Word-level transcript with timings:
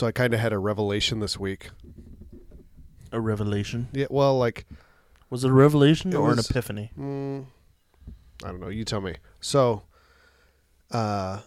so 0.00 0.06
I 0.06 0.12
kind 0.12 0.32
of 0.32 0.40
had 0.40 0.54
a 0.54 0.58
revelation 0.58 1.20
this 1.20 1.38
week. 1.38 1.68
A 3.12 3.20
revelation. 3.20 3.88
Yeah, 3.92 4.06
well, 4.08 4.38
like 4.38 4.64
Was 5.28 5.44
it 5.44 5.50
a 5.50 5.52
revelation 5.52 6.10
It 6.12 6.16
or 6.16 6.32
an 6.32 6.38
epiphany? 6.38 6.90
Mm, 6.98 7.44
I 8.42 8.48
don't 8.48 8.60
know. 8.60 8.68
You 8.68 8.84
tell 8.86 9.02
me. 9.02 9.16
So, 9.40 9.82
uh, 10.90 11.40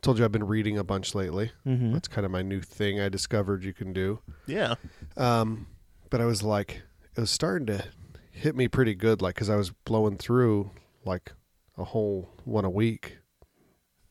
told 0.00 0.18
you 0.18 0.24
I've 0.24 0.32
been 0.32 0.46
reading 0.48 0.78
a 0.78 0.84
bunch 0.84 1.14
lately. 1.14 1.52
Mm-hmm. 1.64 1.92
That's 1.92 2.08
kind 2.08 2.24
of 2.24 2.32
my 2.32 2.42
new 2.42 2.60
thing 2.60 3.00
I 3.00 3.08
discovered 3.08 3.62
you 3.62 3.72
can 3.72 3.92
do. 3.92 4.18
Yeah. 4.46 4.74
Um, 5.16 5.68
but 6.10 6.20
I 6.20 6.24
was 6.24 6.42
like, 6.42 6.82
it 7.16 7.20
was 7.20 7.30
starting 7.30 7.66
to 7.68 7.84
hit 8.32 8.56
me 8.56 8.66
pretty 8.66 8.94
good, 8.96 9.22
like, 9.22 9.36
because 9.36 9.48
I 9.48 9.54
was 9.56 9.70
blowing 9.70 10.16
through 10.16 10.72
like 11.04 11.32
a 11.78 11.84
whole 11.84 12.30
one 12.44 12.64
a 12.64 12.70
week, 12.70 13.18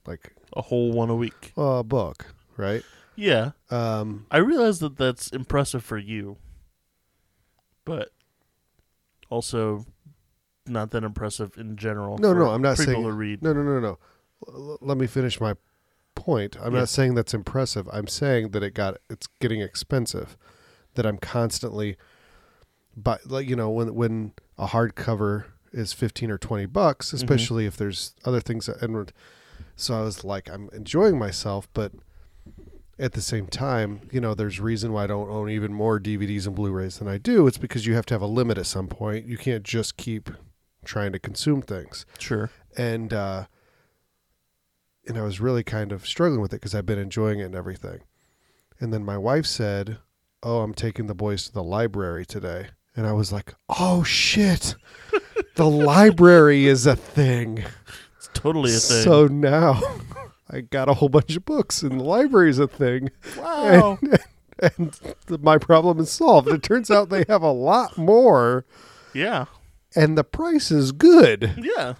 like 0.08 0.32
A 0.56 0.62
whole 0.62 0.94
one 0.94 1.10
a 1.10 1.16
week. 1.16 1.52
a 1.58 1.84
book, 1.84 2.28
right? 2.56 2.84
Yeah. 3.16 3.52
Um, 3.70 4.26
I 4.32 4.38
realize 4.38 4.80
that 4.80 4.98
that's 4.98 5.30
impressive 5.30 5.84
for 5.84 5.98
you, 5.98 6.38
but 7.86 8.10
also 9.30 9.86
not 10.68 10.92
that 10.92 11.04
impressive 11.04 11.58
in 11.58 11.76
general. 11.76 12.18
No, 12.18 12.34
no, 12.34 12.50
I'm 12.52 12.62
not 12.62 12.78
people 12.78 12.94
saying- 12.94 13.04
to 13.06 13.12
read. 13.12 13.42
no, 13.44 13.54
no, 13.54 13.64
no, 13.64 13.80
no. 13.80 14.00
L- 14.48 14.78
let 14.82 14.98
me 14.98 15.08
finish 15.08 15.40
my 15.40 15.56
point. 16.16 16.58
I'm 16.62 16.74
Yeah. 16.74 16.80
not 16.80 16.90
saying 16.90 17.16
that's 17.16 17.34
impressive. 17.34 17.88
I'm 17.92 18.08
saying 18.08 18.50
that 18.52 18.64
it 18.64 18.74
got 18.74 18.98
it's 19.10 19.28
getting 19.40 19.62
expensive. 19.62 20.38
That 20.96 21.06
I'm 21.06 21.18
constantly, 21.18 21.96
but 22.98 23.26
like 23.30 23.48
you 23.48 23.56
know 23.56 23.70
when 23.70 23.94
when 23.96 24.34
a 24.58 24.68
hardcover 24.68 25.46
is 25.72 25.94
fifteen 25.94 26.30
or 26.30 26.38
twenty 26.38 26.66
bucks, 26.66 27.14
especially 27.14 27.66
if 27.66 27.78
there's 27.78 28.14
other 28.26 28.42
things. 28.42 28.66
That, 28.66 28.82
and 28.82 29.12
so 29.78 29.96
I 29.98 30.02
was 30.02 30.24
like, 30.26 30.50
I'm 30.50 30.70
enjoying 30.74 31.18
myself, 31.18 31.70
but 31.74 31.94
at 33.02 33.14
the 33.14 33.22
same 33.22 33.48
time, 33.48 34.02
you 34.12 34.22
know, 34.22 34.34
there's 34.34 34.60
reason 34.60 34.94
why 34.94 35.04
I 35.04 35.08
don't 35.08 35.30
own 35.30 35.50
even 35.50 35.74
more 35.74 36.00
DVDs 36.00 36.46
and 36.46 36.56
Blu-rays 36.56 37.00
than 37.00 37.08
I 37.08 37.18
do. 37.18 37.48
It's 37.48 37.58
because 37.58 37.86
you 37.86 37.96
have 37.96 38.06
to 38.06 38.14
have 38.14 38.22
a 38.22 38.28
limit 38.28 38.58
at 38.58 38.68
some 38.68 38.88
point. 38.88 39.26
You 39.26 39.38
can't 39.38 39.64
just 39.64 39.98
keep 39.98 40.30
trying 40.86 41.12
to 41.12 41.20
consume 41.20 41.62
things 41.62 42.06
Sure. 42.20 42.50
and 42.78 43.14
uh 43.14 43.46
and 45.08 45.18
I 45.18 45.24
was 45.24 45.40
really 45.40 45.64
kind 45.64 45.92
of 45.92 46.06
struggling 46.08 46.42
with 46.42 46.54
it 46.54 46.58
because 46.58 46.76
I've 46.76 46.86
been 46.86 47.00
enjoying 47.00 47.40
it 47.40 47.46
and 47.46 47.56
everything. 47.56 48.02
And 48.80 48.94
then 48.94 49.04
my 49.04 49.18
wife 49.18 49.46
said, 49.48 49.98
"Oh, 50.44 50.62
I'm 50.62 50.74
taking 50.74 51.08
the 51.08 51.16
boys 51.16 51.46
to 51.46 51.52
the 51.54 51.64
library 51.64 52.26
today." 52.26 52.68
And 52.96 53.06
I 53.08 53.14
was 53.14 53.32
like, 53.32 53.54
"Oh 53.80 54.04
shit. 54.04 54.76
the 55.56 55.68
library 55.70 56.66
is 56.66 56.86
a 56.86 56.96
thing." 56.96 57.64
It's 58.18 58.30
totally 58.34 58.72
a 58.76 58.80
thing. 58.80 59.04
So 59.04 59.28
now 59.28 59.80
I 60.52 60.62
got 60.62 60.90
a 60.90 60.96
whole 60.96 61.10
bunch 61.10 61.36
of 61.36 61.46
books 61.46 61.82
and 61.82 62.00
the 62.00 62.04
library 62.04 62.50
is 62.50 62.60
a 62.60 62.68
thing. 62.68 63.10
wow. 63.38 63.98
And 64.78 64.94
th- 65.26 65.40
my 65.40 65.58
problem 65.58 66.00
is 66.00 66.12
solved. 66.12 66.48
It 66.48 66.62
turns 66.62 66.92
out 66.92 67.10
they 67.10 67.26
have 67.28 67.42
a 67.42 67.52
lot 67.52 67.98
more 67.98 68.64
yeah. 69.12 69.46
and 69.96 70.16
the 70.16 70.24
price 70.24 70.70
is 70.70 70.92
good. 70.92 71.56
Yeah. 71.58 71.96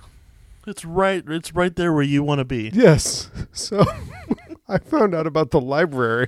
It's 0.68 0.86
right 0.86 1.24
it's 1.28 1.56
right 1.56 1.76
there 1.76 1.92
where 1.92 2.04
you 2.04 2.22
want 2.22 2.38
to 2.38 2.46
be. 2.46 2.70
Yes. 2.72 3.32
So 3.54 3.84
I 4.68 4.78
found 4.78 5.16
out 5.16 5.26
about 5.26 5.50
the 5.50 5.60
library. 5.60 6.28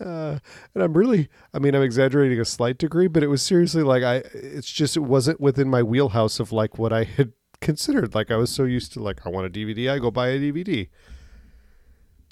uh, 0.00 0.38
and 0.74 0.82
I'm 0.82 0.92
really, 0.92 1.28
I 1.54 1.58
mean, 1.58 1.74
I'm 1.74 1.82
exaggerating 1.82 2.38
a 2.38 2.44
slight 2.44 2.76
degree, 2.76 3.08
but 3.08 3.22
it 3.22 3.28
was 3.28 3.40
seriously 3.42 3.82
like, 3.82 4.02
I, 4.02 4.16
it's 4.34 4.70
just, 4.70 4.96
it 4.96 5.00
wasn't 5.00 5.40
within 5.40 5.68
my 5.68 5.82
wheelhouse 5.82 6.38
of 6.40 6.52
like 6.52 6.78
what 6.78 6.92
I 6.92 7.04
had 7.04 7.32
considered. 7.62 8.14
Like 8.14 8.30
I 8.30 8.36
was 8.36 8.50
so 8.50 8.64
used 8.64 8.92
to 8.92 9.02
like, 9.02 9.26
I 9.26 9.30
want 9.30 9.46
a 9.46 9.50
DVD, 9.50 9.90
I 9.90 9.98
go 9.98 10.10
buy 10.10 10.28
a 10.28 10.38
DVD. 10.38 10.88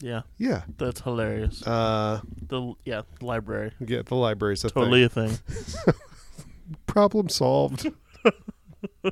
Yeah. 0.03 0.23
Yeah. 0.39 0.63
That's 0.79 1.01
hilarious. 1.01 1.67
Uh, 1.67 2.21
The 2.49 2.75
yeah, 2.85 3.03
library. 3.23 3.73
yeah, 3.87 4.03
the 4.05 4.15
library's 4.15 4.65
a 4.65 4.71
Totally 4.71 5.07
thing. 5.09 5.31
a 5.31 5.35
thing. 5.37 5.95
Problem 6.87 7.29
solved. 7.29 7.91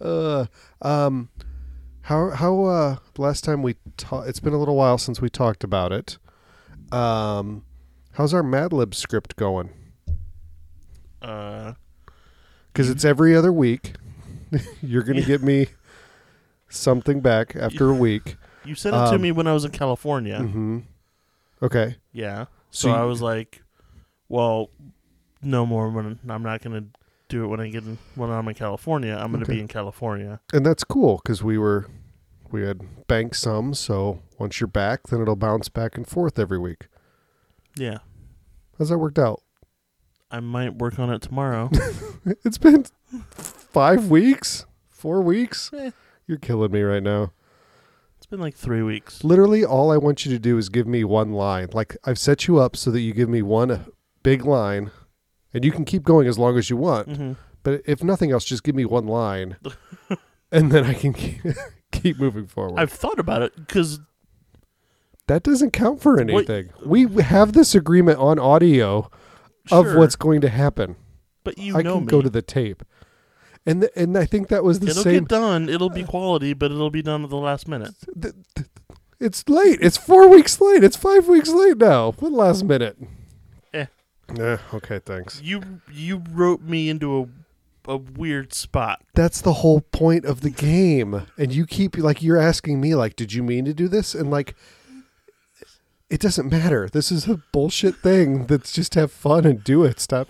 uh, 0.00 0.46
um, 0.82 1.28
how, 2.02 2.30
how, 2.30 2.64
uh, 2.64 2.96
last 3.16 3.44
time 3.44 3.62
we 3.62 3.76
talked, 3.96 4.28
it's 4.28 4.40
been 4.40 4.52
a 4.52 4.58
little 4.58 4.76
while 4.76 4.98
since 4.98 5.20
we 5.20 5.28
talked 5.28 5.64
about 5.64 5.92
it. 5.92 6.18
Um, 6.92 7.64
how's 8.12 8.34
our 8.34 8.42
Mad 8.42 8.72
Lib 8.72 8.94
script 8.94 9.36
going? 9.36 9.70
Uh 11.22 11.72
Because 12.72 12.90
it's 12.90 13.04
every 13.04 13.34
other 13.34 13.52
week. 13.52 13.94
You're 14.82 15.02
going 15.02 15.16
to 15.20 15.26
get 15.26 15.42
me 15.42 15.68
something 16.68 17.20
back 17.20 17.54
after 17.56 17.90
a 17.90 17.94
week. 17.94 18.36
you 18.64 18.74
sent 18.74 18.94
it 18.96 18.98
to 19.10 19.14
Um, 19.16 19.20
me 19.22 19.32
when 19.32 19.46
I 19.46 19.52
was 19.52 19.64
in 19.64 19.70
California. 19.70 20.40
hmm 20.42 20.80
Okay. 21.62 21.96
Yeah. 22.12 22.46
So 22.70 22.88
So 22.88 22.90
I 22.90 23.04
was 23.04 23.22
like, 23.22 23.62
well, 24.28 24.70
no 25.42 25.64
more 25.66 25.88
when 25.90 26.18
I'm 26.28 26.42
not 26.42 26.62
going 26.62 26.80
to 26.82 26.86
do 27.28 27.44
it 27.44 27.46
when 27.48 27.60
I 27.60 27.68
get 27.68 27.84
in, 27.84 27.98
when 28.16 28.30
I'm 28.30 28.46
in 28.48 28.54
California. 28.54 29.14
I'm 29.14 29.30
going 29.30 29.40
to 29.44 29.46
Okay. 29.46 29.54
be 29.54 29.60
in 29.60 29.68
California. 29.68 30.40
And 30.52 30.64
that's 30.66 30.84
cool 30.84 31.20
because 31.22 31.42
we 31.42 31.56
were, 31.58 31.86
we 32.50 32.62
had 32.62 33.06
banked 33.06 33.36
some. 33.36 33.72
So 33.74 34.20
once 34.38 34.60
you're 34.60 34.68
back, 34.68 35.04
then 35.08 35.22
it'll 35.22 35.36
bounce 35.36 35.68
back 35.68 35.96
and 35.96 36.06
forth 36.06 36.38
every 36.38 36.58
week. 36.58 36.88
Yeah. 37.76 37.98
How's 38.78 38.88
that 38.90 38.98
worked 38.98 39.18
out? 39.18 39.42
I 40.34 40.40
might 40.40 40.74
work 40.76 40.98
on 40.98 41.10
it 41.10 41.22
tomorrow. 41.22 41.70
It's 42.44 42.56
been 42.56 42.86
five 43.30 44.08
weeks, 44.08 44.64
four 44.88 45.20
weeks. 45.20 45.70
Eh. 45.74 45.90
You're 46.26 46.38
killing 46.38 46.72
me 46.72 46.80
right 46.80 47.02
now. 47.02 47.32
it's 48.16 48.24
been 48.26 48.40
like 48.40 48.54
3 48.56 48.82
weeks. 48.82 49.22
Literally, 49.22 49.62
all 49.62 49.92
I 49.92 49.98
want 49.98 50.24
you 50.24 50.32
to 50.32 50.38
do 50.38 50.56
is 50.56 50.70
give 50.70 50.86
me 50.86 51.04
one 51.04 51.32
line. 51.32 51.68
Like 51.74 51.96
I've 52.04 52.18
set 52.18 52.48
you 52.48 52.58
up 52.58 52.76
so 52.76 52.90
that 52.90 53.00
you 53.00 53.12
give 53.12 53.28
me 53.28 53.42
one 53.42 53.84
big 54.22 54.46
line, 54.46 54.90
and 55.52 55.64
you 55.66 55.70
can 55.70 55.84
keep 55.84 56.02
going 56.02 56.26
as 56.26 56.38
long 56.38 56.56
as 56.56 56.70
you 56.70 56.78
want. 56.78 57.08
hmm 57.14 57.32
But 57.62 57.82
if 57.84 58.02
nothing 58.02 58.32
else, 58.32 58.44
just 58.46 58.64
give 58.64 58.74
me 58.74 58.86
one 58.86 59.06
line, 59.06 59.56
and 60.50 60.72
then 60.72 60.84
I 60.84 60.94
can 60.94 61.12
keep, 61.22 61.42
keep 61.92 62.18
moving 62.18 62.46
forward. 62.46 62.80
I've 62.80 62.92
thought 62.92 63.18
about 63.20 63.42
it 63.42 63.52
cuz 63.68 64.00
that 65.26 65.42
doesn't 65.42 65.72
count 65.72 66.00
for 66.00 66.18
anything. 66.18 66.70
We 66.84 67.06
have 67.22 67.52
this 67.52 67.74
agreement 67.74 68.18
on 68.18 68.38
audio 68.38 69.10
of 69.72 69.94
what's 69.94 70.16
going 70.16 70.40
to 70.42 70.48
happen. 70.48 70.96
but 71.44 71.58
you 71.58 71.76
I 71.76 71.82
know 71.82 71.96
can 71.96 72.06
me. 72.06 72.10
go 72.10 72.22
to 72.22 72.30
the 72.30 72.42
tape, 72.42 72.82
and 73.66 73.82
th- 73.82 73.92
and 73.96 74.16
I 74.18 74.24
think 74.26 74.48
that 74.48 74.64
was 74.64 74.80
the 74.80 74.92
same. 74.94 75.00
It'll 75.14 75.20
get 75.20 75.28
done. 75.28 75.68
It'll 75.68 75.90
be 75.90 76.04
quality, 76.04 76.52
but 76.54 76.70
it'll 76.70 76.90
be 76.90 77.02
done 77.02 77.24
at 77.24 77.30
the 77.30 77.36
last 77.36 77.68
minute. 77.68 77.94
th- 78.20 78.34
th- 78.54 78.68
it's 79.20 79.48
late. 79.48 79.78
It's 79.80 79.96
four 79.96 80.28
weeks 80.28 80.60
late. 80.60 80.82
It's 80.84 80.96
five 80.96 81.28
weeks 81.28 81.48
late 81.48 81.78
now. 81.78 82.12
What 82.12 82.32
last 82.32 82.64
minute? 82.64 82.98
Eh. 83.72 83.86
Eh, 84.38 84.56
okay, 84.74 84.98
thanks. 84.98 85.40
You 85.42 85.62
you 85.90 86.22
wrote 86.30 86.62
me 86.62 86.88
into 86.90 87.20
a 87.20 87.26
a 87.86 87.96
weird 87.98 88.54
spot. 88.54 89.02
That's 89.14 89.40
the 89.42 89.52
whole 89.54 89.82
point 89.82 90.24
of 90.24 90.40
the 90.40 90.48
game. 90.50 91.26
And 91.36 91.52
you 91.52 91.66
keep 91.66 91.96
like 91.98 92.22
you're 92.22 92.38
asking 92.38 92.80
me 92.80 92.94
like, 92.94 93.14
did 93.14 93.32
you 93.34 93.42
mean 93.42 93.66
to 93.66 93.74
do 93.74 93.88
this? 93.88 94.14
And 94.14 94.30
like 94.30 94.54
it 96.14 96.20
doesn't 96.20 96.50
matter. 96.50 96.88
This 96.88 97.10
is 97.12 97.26
a 97.28 97.36
bullshit 97.52 97.96
thing. 97.96 98.46
That's 98.46 98.72
just 98.72 98.94
have 98.94 99.10
fun 99.10 99.44
and 99.44 99.62
do 99.64 99.84
it. 99.84 99.98
Stop. 100.00 100.28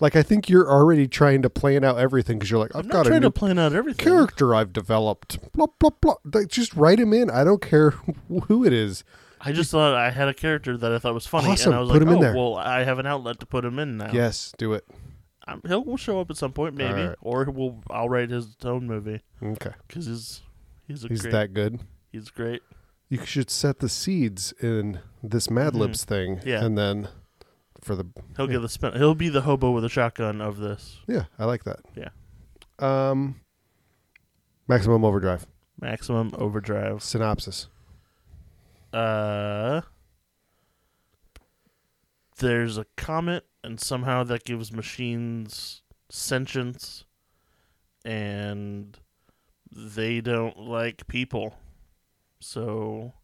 Like 0.00 0.16
I 0.16 0.22
think 0.22 0.48
you're 0.48 0.70
already 0.70 1.06
trying 1.08 1.42
to 1.42 1.50
plan 1.50 1.84
out 1.84 1.98
everything 1.98 2.38
because 2.38 2.50
you're 2.50 2.60
like, 2.60 2.74
I've 2.74 2.84
I'm 2.84 2.90
got 2.90 2.98
not 2.98 3.06
a 3.06 3.08
trying 3.10 3.20
new 3.22 3.26
to 3.28 3.30
plan 3.30 3.58
out 3.58 3.72
everything. 3.74 4.04
character 4.04 4.54
I've 4.54 4.72
developed. 4.72 5.38
Blah 5.52 5.66
blah 5.78 5.90
blah. 6.00 6.14
Like, 6.32 6.48
just 6.48 6.74
write 6.74 6.98
him 7.00 7.12
in. 7.12 7.30
I 7.30 7.44
don't 7.44 7.60
care 7.62 7.90
who 8.48 8.64
it 8.64 8.72
is. 8.72 9.04
I 9.40 9.52
just 9.52 9.70
thought 9.70 9.94
I 9.94 10.10
had 10.10 10.28
a 10.28 10.34
character 10.34 10.76
that 10.78 10.90
I 10.92 10.98
thought 10.98 11.12
was 11.14 11.26
funny, 11.26 11.48
Awesome. 11.50 11.72
and 11.72 11.76
I 11.76 11.80
was 11.80 11.90
Put 11.90 12.02
like, 12.02 12.08
him 12.08 12.14
in 12.14 12.18
"Oh, 12.18 12.20
there." 12.22 12.34
well, 12.34 12.56
I 12.56 12.82
have 12.84 12.98
an 12.98 13.06
outlet 13.06 13.40
to 13.40 13.46
put 13.46 13.64
him 13.64 13.78
in 13.78 13.98
now." 13.98 14.10
Yes, 14.12 14.52
do 14.56 14.72
it. 14.72 14.84
Um, 15.46 15.60
he'll 15.66 15.84
will 15.84 15.98
show 15.98 16.18
up 16.20 16.30
at 16.30 16.36
some 16.38 16.52
point, 16.52 16.74
maybe, 16.74 17.14
or 17.20 17.44
we'll 17.44 17.82
I'll 17.90 18.08
write 18.08 18.30
his 18.30 18.56
own 18.64 18.86
movie 18.86 19.20
Okay. 19.42 19.72
because 19.86 20.06
he's 20.06 20.40
he's 20.88 21.04
a 21.04 21.08
He's 21.08 21.20
great, 21.22 21.32
that 21.32 21.52
good. 21.54 21.80
he's 22.10 22.30
great. 22.30 22.62
You 23.08 23.24
should 23.24 23.50
set 23.50 23.78
the 23.80 23.88
seeds 23.88 24.52
in 24.60 25.00
this 25.22 25.50
Mad 25.50 25.74
Mhm. 25.74 25.78
Libs 25.80 26.04
thing. 26.04 26.40
Yeah. 26.44 26.64
And 26.64 26.76
then 26.76 27.08
for 27.80 27.94
the 27.94 28.06
He'll 28.36 28.46
get 28.46 28.60
the 28.60 28.68
spin. 28.68 28.94
He'll 28.94 29.14
be 29.14 29.28
the 29.28 29.42
hobo 29.42 29.70
with 29.72 29.84
a 29.84 29.88
shotgun 29.90 30.40
of 30.40 30.56
this 30.58 31.00
Yeah, 31.06 31.26
I 31.38 31.44
like 31.44 31.64
that. 31.64 31.80
Yeah. 31.94 32.08
Um 32.78 33.40
Maximum 34.66 35.04
Overdrive. 35.04 35.46
maximum 35.80 36.30
overdrive. 36.38 37.02
Synopsis. 37.02 37.68
Uh, 38.92 39.82
there's 42.38 42.78
a 42.78 42.86
comet, 42.96 43.44
and 43.62 43.78
somehow 43.80 44.24
that 44.24 44.44
gives 44.44 44.72
machines 44.72 45.82
sentience, 46.08 47.04
and 48.04 48.98
they 49.70 50.20
don't 50.20 50.56
like 50.58 51.06
people. 51.08 51.54
So, 52.46 53.14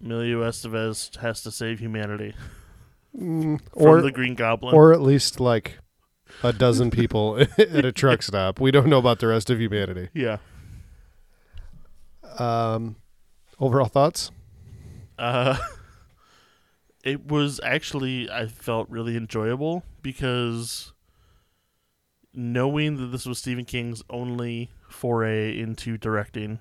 Emilio 0.00 0.40
Estevez 0.42 1.14
has 1.18 1.42
to 1.42 1.50
save 1.50 1.78
humanity 1.78 2.34
Mm, 3.14 3.60
from 3.72 3.86
or 3.86 4.00
the 4.02 4.10
Green 4.10 4.34
Goblin. 4.34 4.74
or 4.74 4.92
at 4.94 5.00
least 5.02 5.40
like 5.40 5.78
a 6.42 6.52
dozen 6.54 6.90
people 6.90 7.38
at 7.58 7.84
a 7.84 7.92
truck 7.92 8.22
stop. 8.22 8.60
We 8.60 8.70
don't 8.70 8.86
know 8.88 8.98
about 8.98 9.18
the 9.18 9.26
rest 9.26 9.50
of 9.50 9.60
humanity. 9.60 10.08
yeah. 10.14 10.38
Um 12.38 12.96
overall 13.60 13.86
thoughts? 13.88 14.30
Uh, 15.18 15.56
It 17.04 17.26
was 17.26 17.60
actually 17.64 18.28
I 18.30 18.46
felt 18.46 18.88
really 18.90 19.16
enjoyable 19.16 19.82
because 20.02 20.92
knowing 22.34 22.96
that 22.96 23.06
this 23.06 23.24
was 23.26 23.38
Stephen 23.38 23.64
King's 23.64 24.02
only 24.10 24.70
foray 24.88 25.58
into 25.58 25.96
directing, 25.96 26.58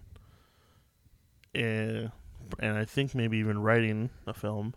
and 1.57 2.11
and 2.59 2.77
I 2.77 2.85
think 2.85 3.13
maybe 3.15 3.37
even 3.37 3.59
writing 3.61 4.09
a 4.25 4.33
film. 4.33 4.73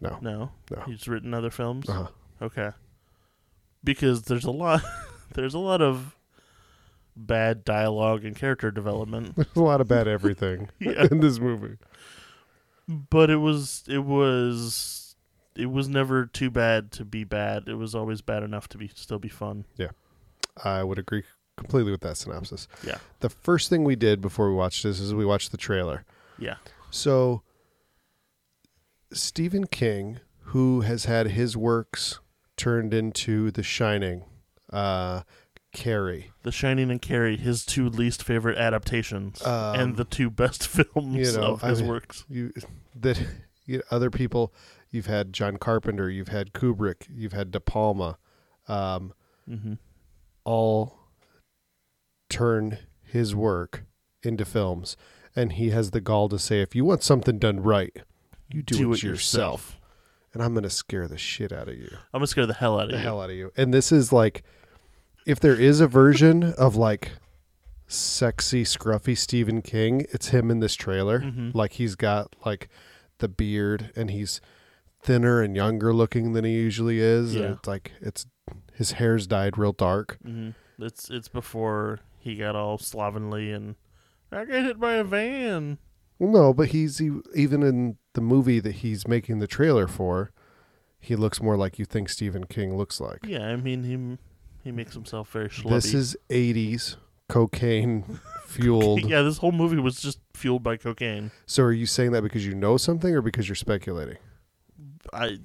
No. 0.00 0.18
No, 0.20 0.50
No. 0.70 0.82
he's 0.86 1.06
written 1.08 1.32
other 1.32 1.50
films. 1.50 1.88
Uh-huh. 1.88 2.08
Okay. 2.42 2.70
Because 3.84 4.22
there's 4.22 4.44
a 4.44 4.50
lot 4.50 4.82
there's 5.34 5.54
a 5.54 5.58
lot 5.58 5.80
of 5.80 6.16
bad 7.16 7.64
dialogue 7.64 8.24
and 8.24 8.36
character 8.36 8.70
development. 8.70 9.36
There's 9.36 9.48
a 9.56 9.60
lot 9.62 9.80
of 9.80 9.88
bad 9.88 10.06
everything 10.16 10.68
Yeah. 10.80 11.06
in 11.10 11.20
this 11.20 11.38
movie. 11.38 11.76
But 12.88 13.30
it 13.30 13.36
was 13.36 13.84
it 13.88 14.04
was 14.04 15.16
it 15.56 15.66
was 15.70 15.88
never 15.88 16.26
too 16.26 16.50
bad 16.50 16.92
to 16.92 17.04
be 17.04 17.24
bad. 17.24 17.68
It 17.68 17.74
was 17.74 17.94
always 17.94 18.20
bad 18.20 18.42
enough 18.42 18.68
to 18.70 18.78
be 18.78 18.90
still 18.94 19.18
be 19.18 19.28
fun. 19.28 19.64
Yeah, 19.76 19.90
I 20.62 20.84
would 20.84 20.98
agree 20.98 21.22
completely 21.56 21.90
with 21.92 22.00
that 22.02 22.16
synopsis. 22.16 22.68
Yeah. 22.86 22.98
The 23.20 23.28
first 23.30 23.68
thing 23.70 23.84
we 23.84 23.96
did 23.96 24.20
before 24.20 24.48
we 24.50 24.54
watched 24.56 24.82
this 24.82 25.00
is 25.00 25.14
we 25.14 25.24
watched 25.24 25.50
the 25.50 25.56
trailer. 25.56 26.04
Yeah. 26.38 26.56
So 26.90 27.42
Stephen 29.12 29.66
King, 29.66 30.20
who 30.44 30.82
has 30.82 31.04
had 31.04 31.28
his 31.28 31.56
works 31.56 32.20
turned 32.56 32.92
into 32.94 33.50
The 33.50 33.62
Shining, 33.62 34.24
uh, 34.72 35.22
Carrie, 35.72 36.32
The 36.42 36.52
Shining 36.52 36.90
and 36.90 37.00
Carrie, 37.02 37.36
his 37.36 37.64
two 37.64 37.88
least 37.88 38.22
favorite 38.22 38.56
adaptations 38.58 39.44
Um, 39.44 39.78
and 39.80 39.96
the 39.96 40.04
two 40.04 40.30
best 40.30 40.66
films 40.68 41.16
you 41.16 41.32
know, 41.40 41.52
of 41.54 41.62
his 41.62 41.78
I 41.80 41.82
mean- 41.82 41.90
works. 41.90 42.24
you 42.28 42.52
that 42.98 43.20
you 43.66 43.82
other 43.90 44.10
people 44.10 44.52
you've 44.90 45.06
had 45.06 45.32
John 45.32 45.56
Carpenter, 45.58 46.08
you've 46.08 46.28
had 46.28 46.52
Kubrick, 46.52 47.06
you've 47.12 47.32
had 47.32 47.50
De 47.50 47.60
Palma, 47.60 48.18
um, 48.68 49.12
hmm 49.48 49.74
all 50.44 50.95
turn 52.28 52.78
his 53.02 53.34
work 53.34 53.84
into 54.22 54.44
films, 54.44 54.96
and 55.34 55.52
he 55.52 55.70
has 55.70 55.90
the 55.92 56.00
gall 56.00 56.28
to 56.28 56.38
say, 56.38 56.60
"If 56.60 56.74
you 56.74 56.84
want 56.84 57.02
something 57.02 57.38
done 57.38 57.60
right, 57.60 57.96
you 58.50 58.62
do, 58.62 58.92
it, 58.92 59.02
yourself." 59.02 59.78
And 60.34 60.42
I'm 60.42 60.52
gonna 60.54 60.68
scare 60.70 61.08
the 61.08 61.16
shit 61.18 61.52
out 61.52 61.68
of 61.68 61.76
you, 61.76 61.88
I'm 62.12 62.18
gonna 62.18 62.26
scare 62.26 62.46
the 62.46 62.54
hell 62.54 62.78
out 62.78 62.86
of 62.86 62.90
the 62.92 62.96
you. 62.98 63.02
hell 63.02 63.20
out 63.22 63.30
of 63.30 63.36
you. 63.36 63.52
And 63.56 63.72
this 63.72 63.90
is 63.92 64.12
like, 64.12 64.42
if 65.24 65.40
there 65.40 65.54
is 65.58 65.80
a 65.80 65.86
version 65.86 66.42
of 66.54 66.76
like 66.76 67.12
sexy, 67.86 68.64
scruffy 68.64 69.16
Stephen 69.16 69.62
King, 69.62 70.06
it's 70.12 70.28
him 70.28 70.50
in 70.50 70.60
this 70.60 70.74
trailer. 70.74 71.20
Mhm. 71.20 71.54
Like 71.54 71.74
he's 71.74 71.94
got 71.94 72.34
like 72.44 72.68
the 73.18 73.28
beard 73.28 73.92
and 73.96 74.10
he's 74.10 74.40
thinner 75.00 75.40
and 75.40 75.54
younger 75.56 75.94
looking 75.94 76.32
than 76.32 76.44
he 76.44 76.52
usually 76.52 76.98
is. 76.98 77.34
And 77.34 77.44
Yeah. 77.44 77.52
it's 77.52 77.66
like 77.68 77.92
it's 78.00 78.26
his 78.74 78.92
hair's 78.92 79.26
dyed 79.26 79.56
real 79.56 79.72
dark. 79.72 80.18
hmm 80.22 80.50
It's 80.78 81.08
it's 81.10 81.28
before 81.28 82.00
he 82.26 82.36
got 82.36 82.56
all 82.56 82.76
slovenly 82.76 83.52
and 83.52 83.76
I 84.32 84.44
got 84.44 84.62
hit 84.62 84.80
by 84.80 84.94
a 84.94 85.04
van. 85.04 85.78
Well, 86.18 86.30
no, 86.30 86.52
but 86.54 86.68
he's 86.68 87.00
e- 87.00 87.20
even 87.34 87.62
in 87.62 87.96
the 88.14 88.20
movie 88.20 88.58
that 88.60 88.76
he's 88.76 89.06
making 89.06 89.38
the 89.38 89.46
trailer 89.46 89.86
for, 89.86 90.32
he 90.98 91.14
looks 91.14 91.40
more 91.40 91.56
like 91.56 91.78
you 91.78 91.84
think 91.84 92.08
Stephen 92.08 92.44
King 92.44 92.76
looks 92.76 93.00
like. 93.00 93.20
Yeah, 93.24 93.46
I 93.46 93.56
mean 93.56 93.84
he 93.84 94.18
he 94.68 94.72
makes 94.72 94.94
himself 94.94 95.30
very 95.30 95.48
schlubby. 95.48 95.70
This 95.70 95.94
is 95.94 96.16
80s 96.28 96.96
cocaine 97.28 98.18
fueled. 98.46 99.08
yeah, 99.08 99.22
this 99.22 99.38
whole 99.38 99.52
movie 99.52 99.76
was 99.78 100.00
just 100.00 100.18
fueled 100.34 100.62
by 100.62 100.76
cocaine. 100.76 101.30
So 101.46 101.62
are 101.62 101.72
you 101.72 101.86
saying 101.86 102.12
that 102.12 102.22
because 102.22 102.44
you 102.44 102.54
know 102.54 102.76
something 102.76 103.14
or 103.14 103.22
because 103.22 103.48
you're 103.48 103.54
speculating? 103.54 104.16
I 105.12 105.38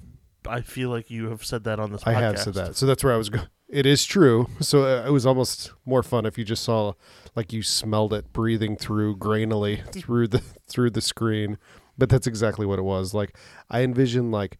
I 0.48 0.60
feel 0.62 0.90
like 0.90 1.10
you 1.10 1.28
have 1.28 1.44
said 1.44 1.64
that 1.64 1.78
on 1.78 1.92
this. 1.92 2.02
I 2.04 2.14
podcast. 2.14 2.20
have 2.20 2.38
said 2.40 2.54
that. 2.54 2.76
So 2.76 2.86
that's 2.86 3.04
where 3.04 3.12
I 3.12 3.16
was 3.16 3.28
going. 3.28 3.46
It 3.72 3.86
is 3.86 4.04
true. 4.04 4.48
So 4.60 4.84
uh, 4.84 5.06
it 5.06 5.10
was 5.10 5.24
almost 5.24 5.72
more 5.86 6.02
fun 6.02 6.26
if 6.26 6.36
you 6.36 6.44
just 6.44 6.62
saw 6.62 6.92
like 7.34 7.54
you 7.54 7.62
smelled 7.62 8.12
it 8.12 8.30
breathing 8.32 8.76
through 8.76 9.16
grainily 9.16 9.82
through 9.92 10.28
the 10.28 10.38
through 10.38 10.90
the 10.90 11.00
screen. 11.00 11.56
But 11.96 12.10
that's 12.10 12.26
exactly 12.26 12.66
what 12.66 12.78
it 12.78 12.82
was. 12.82 13.14
Like 13.14 13.36
I 13.70 13.80
envision 13.82 14.30
like 14.30 14.58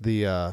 the 0.00 0.26
uh 0.26 0.52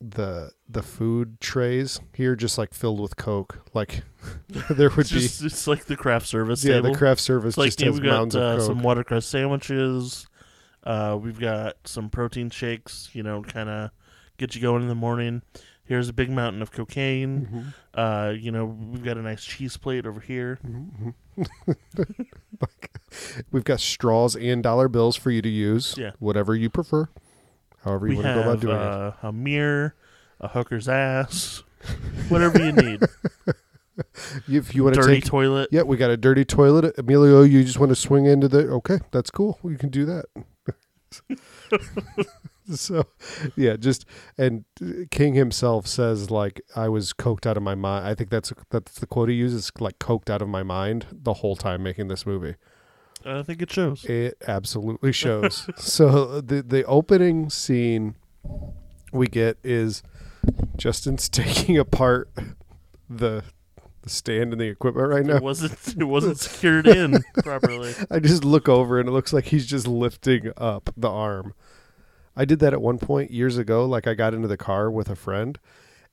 the 0.00 0.52
the 0.66 0.82
food 0.82 1.40
trays 1.40 2.00
here 2.14 2.34
just 2.34 2.56
like 2.56 2.72
filled 2.72 3.00
with 3.00 3.16
coke. 3.16 3.60
Like 3.74 4.02
there 4.70 4.88
would 4.88 5.06
just 5.06 5.42
it's 5.42 5.66
like 5.66 5.84
the 5.84 5.96
craft 5.96 6.26
service 6.26 6.64
yeah, 6.64 6.76
table. 6.76 6.92
the 6.92 6.98
craft 6.98 7.20
service 7.20 7.50
It's 7.50 7.58
like 7.58 7.66
just 7.68 7.80
yeah, 7.80 7.86
has 7.88 7.94
we've 7.96 8.04
got 8.04 8.16
mounds 8.16 8.36
uh, 8.36 8.40
of 8.40 8.58
coke. 8.60 8.66
some 8.66 8.82
watercress 8.82 9.26
sandwiches. 9.26 10.26
Uh, 10.84 11.18
we've 11.20 11.38
got 11.38 11.76
some 11.84 12.08
protein 12.08 12.48
shakes. 12.48 13.10
You 13.12 13.22
know, 13.22 13.42
kind 13.42 13.68
of 13.68 13.90
get 14.38 14.54
you 14.54 14.62
going 14.62 14.80
in 14.80 14.88
the 14.88 14.94
morning. 14.94 15.42
Here's 15.88 16.08
a 16.08 16.12
big 16.12 16.30
mountain 16.30 16.60
of 16.62 16.70
cocaine. 16.70 17.48
Mhm. 17.50 17.74
Uh, 17.94 18.32
you 18.32 18.50
know, 18.52 18.66
we've 18.66 19.02
got 19.02 19.16
a 19.16 19.22
nice 19.22 19.42
cheese 19.42 19.76
plate 19.78 20.06
over 20.06 20.20
here. 20.20 20.58
Mhm. 20.66 21.14
Like, 22.60 22.90
we've 23.52 23.64
got 23.64 23.80
straws 23.80 24.34
and 24.36 24.62
dollar 24.62 24.88
bills 24.88 25.16
for 25.16 25.30
you 25.30 25.40
to 25.40 25.48
use. 25.48 25.94
Yeah. 25.96 26.10
Whatever 26.18 26.54
you 26.54 26.68
prefer. 26.68 27.08
However 27.84 28.06
you 28.08 28.16
we 28.18 28.22
want 28.24 28.26
to 28.26 28.34
go 28.34 28.40
about 28.40 28.50
have 28.50 28.60
doing 28.60 28.76
it. 28.76 28.82
uh, 28.82 29.12
a 29.22 29.32
mirror, 29.32 29.94
a 30.40 30.48
hooker's 30.48 30.88
ass, 30.88 31.62
whatever 32.28 32.62
you 32.64 32.72
need. 32.72 33.00
If 34.48 34.76
you 34.76 34.84
want 34.84 34.94
to 34.94 35.00
Dirty 35.00 35.14
take 35.16 35.24
toilet. 35.24 35.70
Yeah, 35.72 35.82
we 35.82 35.96
got 35.96 36.10
a 36.10 36.16
dirty 36.16 36.44
toilet. 36.44 36.94
Emilio, 36.98 37.42
you 37.42 37.64
just 37.64 37.80
want 37.80 37.90
to 37.90 37.96
swing 37.96 38.26
into 38.26 38.46
the 38.46 38.68
okay, 38.68 39.00
that's 39.10 39.28
cool. 39.30 39.58
You 39.64 39.76
can 39.76 39.88
do 39.88 40.04
that. 40.06 40.26
so, 42.74 43.04
yeah, 43.56 43.76
just 43.76 44.04
and 44.36 44.64
King 45.10 45.34
himself 45.34 45.86
says 45.86 46.30
like 46.30 46.60
I 46.76 46.88
was 46.88 47.12
coked 47.12 47.46
out 47.46 47.56
of 47.56 47.62
my 47.62 47.74
mind. 47.74 48.06
I 48.06 48.14
think 48.14 48.30
that's 48.30 48.52
that's 48.70 48.98
the 48.98 49.06
quote 49.06 49.28
he 49.28 49.34
uses 49.34 49.70
like 49.80 49.98
coked 49.98 50.30
out 50.30 50.42
of 50.42 50.48
my 50.48 50.62
mind 50.62 51.06
the 51.10 51.34
whole 51.34 51.56
time 51.56 51.82
making 51.82 52.08
this 52.08 52.26
movie. 52.26 52.56
I 53.24 53.42
think 53.42 53.62
it 53.62 53.72
shows. 53.72 54.04
It 54.04 54.36
absolutely 54.46 55.12
shows. 55.12 55.68
so 55.76 56.40
the 56.40 56.62
the 56.62 56.84
opening 56.84 57.50
scene 57.50 58.14
we 59.12 59.26
get 59.26 59.58
is 59.64 60.02
Justin's 60.76 61.28
taking 61.28 61.78
apart 61.78 62.30
the 63.08 63.44
the 64.02 64.10
stand 64.10 64.52
and 64.52 64.60
the 64.60 64.68
equipment 64.68 65.08
right 65.08 65.24
now. 65.24 65.36
It 65.36 65.42
wasn't. 65.42 65.96
It 65.96 66.04
wasn't 66.04 66.38
secured 66.38 66.86
in 66.86 67.22
properly. 67.42 67.94
I 68.10 68.20
just 68.20 68.44
look 68.44 68.68
over 68.68 68.98
and 69.00 69.08
it 69.08 69.12
looks 69.12 69.32
like 69.32 69.46
he's 69.46 69.66
just 69.66 69.86
lifting 69.86 70.52
up 70.56 70.90
the 70.96 71.10
arm. 71.10 71.54
I 72.38 72.44
did 72.44 72.60
that 72.60 72.72
at 72.72 72.80
one 72.80 72.98
point 72.98 73.32
years 73.32 73.58
ago. 73.58 73.84
Like 73.84 74.06
I 74.06 74.14
got 74.14 74.32
into 74.32 74.46
the 74.46 74.56
car 74.56 74.88
with 74.90 75.10
a 75.10 75.16
friend, 75.16 75.58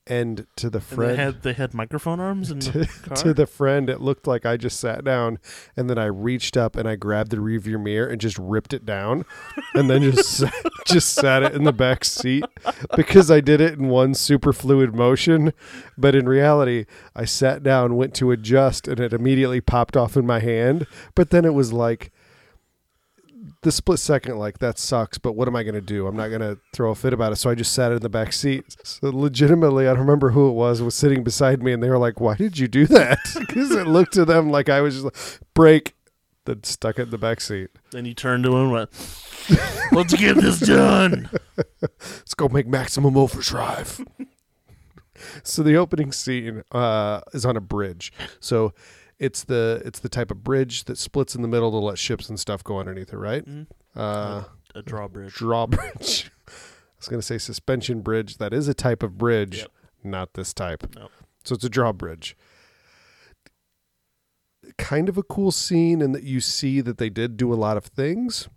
and 0.08 0.46
to 0.56 0.68
the 0.68 0.78
And 0.78 0.86
they 0.88 0.94
friend, 0.96 1.18
had 1.18 1.42
they 1.42 1.52
had 1.52 1.72
microphone 1.72 2.18
arms 2.18 2.50
and 2.50 2.60
to, 2.62 2.78
the 2.80 3.14
to 3.14 3.32
the 3.32 3.46
friend, 3.46 3.88
it 3.88 4.00
looked 4.00 4.26
like 4.26 4.44
I 4.44 4.56
just 4.56 4.80
sat 4.80 5.04
down 5.04 5.38
and 5.76 5.88
then 5.88 5.98
I 5.98 6.06
reached 6.06 6.56
up 6.56 6.74
and 6.74 6.88
I 6.88 6.96
grabbed 6.96 7.30
the 7.30 7.36
rearview 7.38 7.80
mirror 7.80 8.08
and 8.08 8.20
just 8.20 8.38
ripped 8.38 8.72
it 8.72 8.84
down, 8.84 9.24
and 9.74 9.88
then 9.88 10.02
just 10.02 10.42
just 10.84 11.12
sat 11.12 11.44
it 11.44 11.54
in 11.54 11.62
the 11.62 11.72
back 11.72 12.04
seat 12.04 12.44
because 12.96 13.30
I 13.30 13.40
did 13.40 13.60
it 13.60 13.78
in 13.78 13.88
one 13.88 14.14
super 14.14 14.52
fluid 14.52 14.94
motion. 14.94 15.52
But 15.96 16.16
in 16.16 16.28
reality, 16.28 16.86
I 17.14 17.24
sat 17.24 17.62
down, 17.62 17.96
went 17.96 18.14
to 18.14 18.32
adjust, 18.32 18.88
and 18.88 18.98
it 18.98 19.12
immediately 19.12 19.60
popped 19.60 19.96
off 19.96 20.16
in 20.16 20.26
my 20.26 20.40
hand. 20.40 20.86
But 21.14 21.30
then 21.30 21.44
it 21.44 21.54
was 21.54 21.72
like 21.72 22.12
the 23.66 23.72
split 23.72 23.98
second, 23.98 24.38
like 24.38 24.60
that 24.60 24.78
sucks. 24.78 25.18
But 25.18 25.32
what 25.32 25.48
am 25.48 25.56
I 25.56 25.64
going 25.64 25.74
to 25.74 25.80
do? 25.80 26.06
I'm 26.06 26.16
not 26.16 26.28
going 26.28 26.40
to 26.40 26.58
throw 26.72 26.92
a 26.92 26.94
fit 26.94 27.12
about 27.12 27.32
it. 27.32 27.36
So 27.36 27.50
I 27.50 27.56
just 27.56 27.72
sat 27.72 27.90
in 27.90 27.98
the 27.98 28.08
back 28.08 28.32
seat. 28.32 28.64
So 28.84 29.10
legitimately, 29.10 29.86
I 29.86 29.90
don't 29.90 29.98
remember 29.98 30.30
who 30.30 30.48
it 30.48 30.52
was 30.52 30.80
was 30.80 30.94
sitting 30.94 31.24
beside 31.24 31.62
me, 31.62 31.72
and 31.72 31.82
they 31.82 31.90
were 31.90 31.98
like, 31.98 32.20
"Why 32.20 32.36
did 32.36 32.58
you 32.58 32.68
do 32.68 32.86
that?" 32.86 33.18
Because 33.38 33.72
it 33.72 33.86
looked 33.86 34.14
to 34.14 34.24
them 34.24 34.50
like 34.50 34.68
I 34.68 34.80
was 34.80 34.94
just 34.94 35.04
like, 35.04 35.40
break. 35.52 35.94
Then 36.44 36.62
stuck 36.62 37.00
it 37.00 37.02
in 37.02 37.10
the 37.10 37.18
back 37.18 37.40
seat. 37.40 37.70
Then 37.90 38.04
you 38.04 38.14
turned 38.14 38.44
to 38.44 38.50
him 38.50 38.64
and 38.64 38.72
went, 38.72 38.90
"Let's 39.90 40.14
get 40.14 40.36
this 40.36 40.60
done." 40.60 41.28
Let's 41.82 42.34
go 42.34 42.48
make 42.48 42.68
maximum 42.68 43.16
overdrive. 43.16 44.00
so 45.42 45.64
the 45.64 45.74
opening 45.74 46.12
scene 46.12 46.62
uh, 46.70 47.20
is 47.32 47.44
on 47.44 47.56
a 47.56 47.60
bridge. 47.60 48.12
So 48.38 48.72
it's 49.18 49.44
the 49.44 49.82
it's 49.84 50.00
the 50.00 50.08
type 50.08 50.30
of 50.30 50.44
bridge 50.44 50.84
that 50.84 50.98
splits 50.98 51.34
in 51.34 51.42
the 51.42 51.48
middle 51.48 51.70
to 51.70 51.78
let 51.78 51.98
ships 51.98 52.28
and 52.28 52.38
stuff 52.38 52.62
go 52.62 52.78
underneath 52.78 53.12
it, 53.12 53.16
right? 53.16 53.44
Mhm. 53.46 53.66
Uh, 53.94 54.44
A 54.74 54.82
drawbridge. 54.82 55.32
drawbridge. 55.34 56.30
I 56.48 56.52
was 56.98 57.08
going 57.08 57.20
to 57.20 57.26
say 57.26 57.38
suspension 57.38 58.00
bridge. 58.00 58.38
That 58.38 58.52
is 58.52 58.68
a 58.68 58.74
type 58.74 59.02
of 59.02 59.16
bridge, 59.18 59.58
Yep. 59.58 59.70
not 60.04 60.34
this 60.34 60.52
type. 60.54 60.94
Nope. 60.96 61.10
So 61.44 61.54
it's 61.54 61.64
a 61.64 61.68
drawbridge. 61.68 62.36
Kind 64.78 65.08
of 65.08 65.16
a 65.16 65.22
cool 65.22 65.52
scene 65.52 66.02
and 66.02 66.14
that 66.14 66.24
you 66.24 66.40
see 66.40 66.80
that 66.80 66.98
they 66.98 67.08
did 67.08 67.36
do 67.36 67.52
a 67.52 67.54
lot 67.56 67.76
of 67.76 67.84
things, 67.86 68.48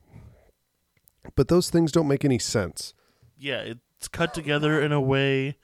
but 1.36 1.48
those 1.50 1.70
things 1.70 1.92
don't 1.92 2.08
make 2.08 2.26
any 2.26 2.40
sense. 2.40 2.94
Yeah, 3.38 3.60
it's 3.62 4.08
cut 4.08 4.34
together 4.34 4.82
in 4.82 4.92
a 4.92 5.00
way 5.00 5.58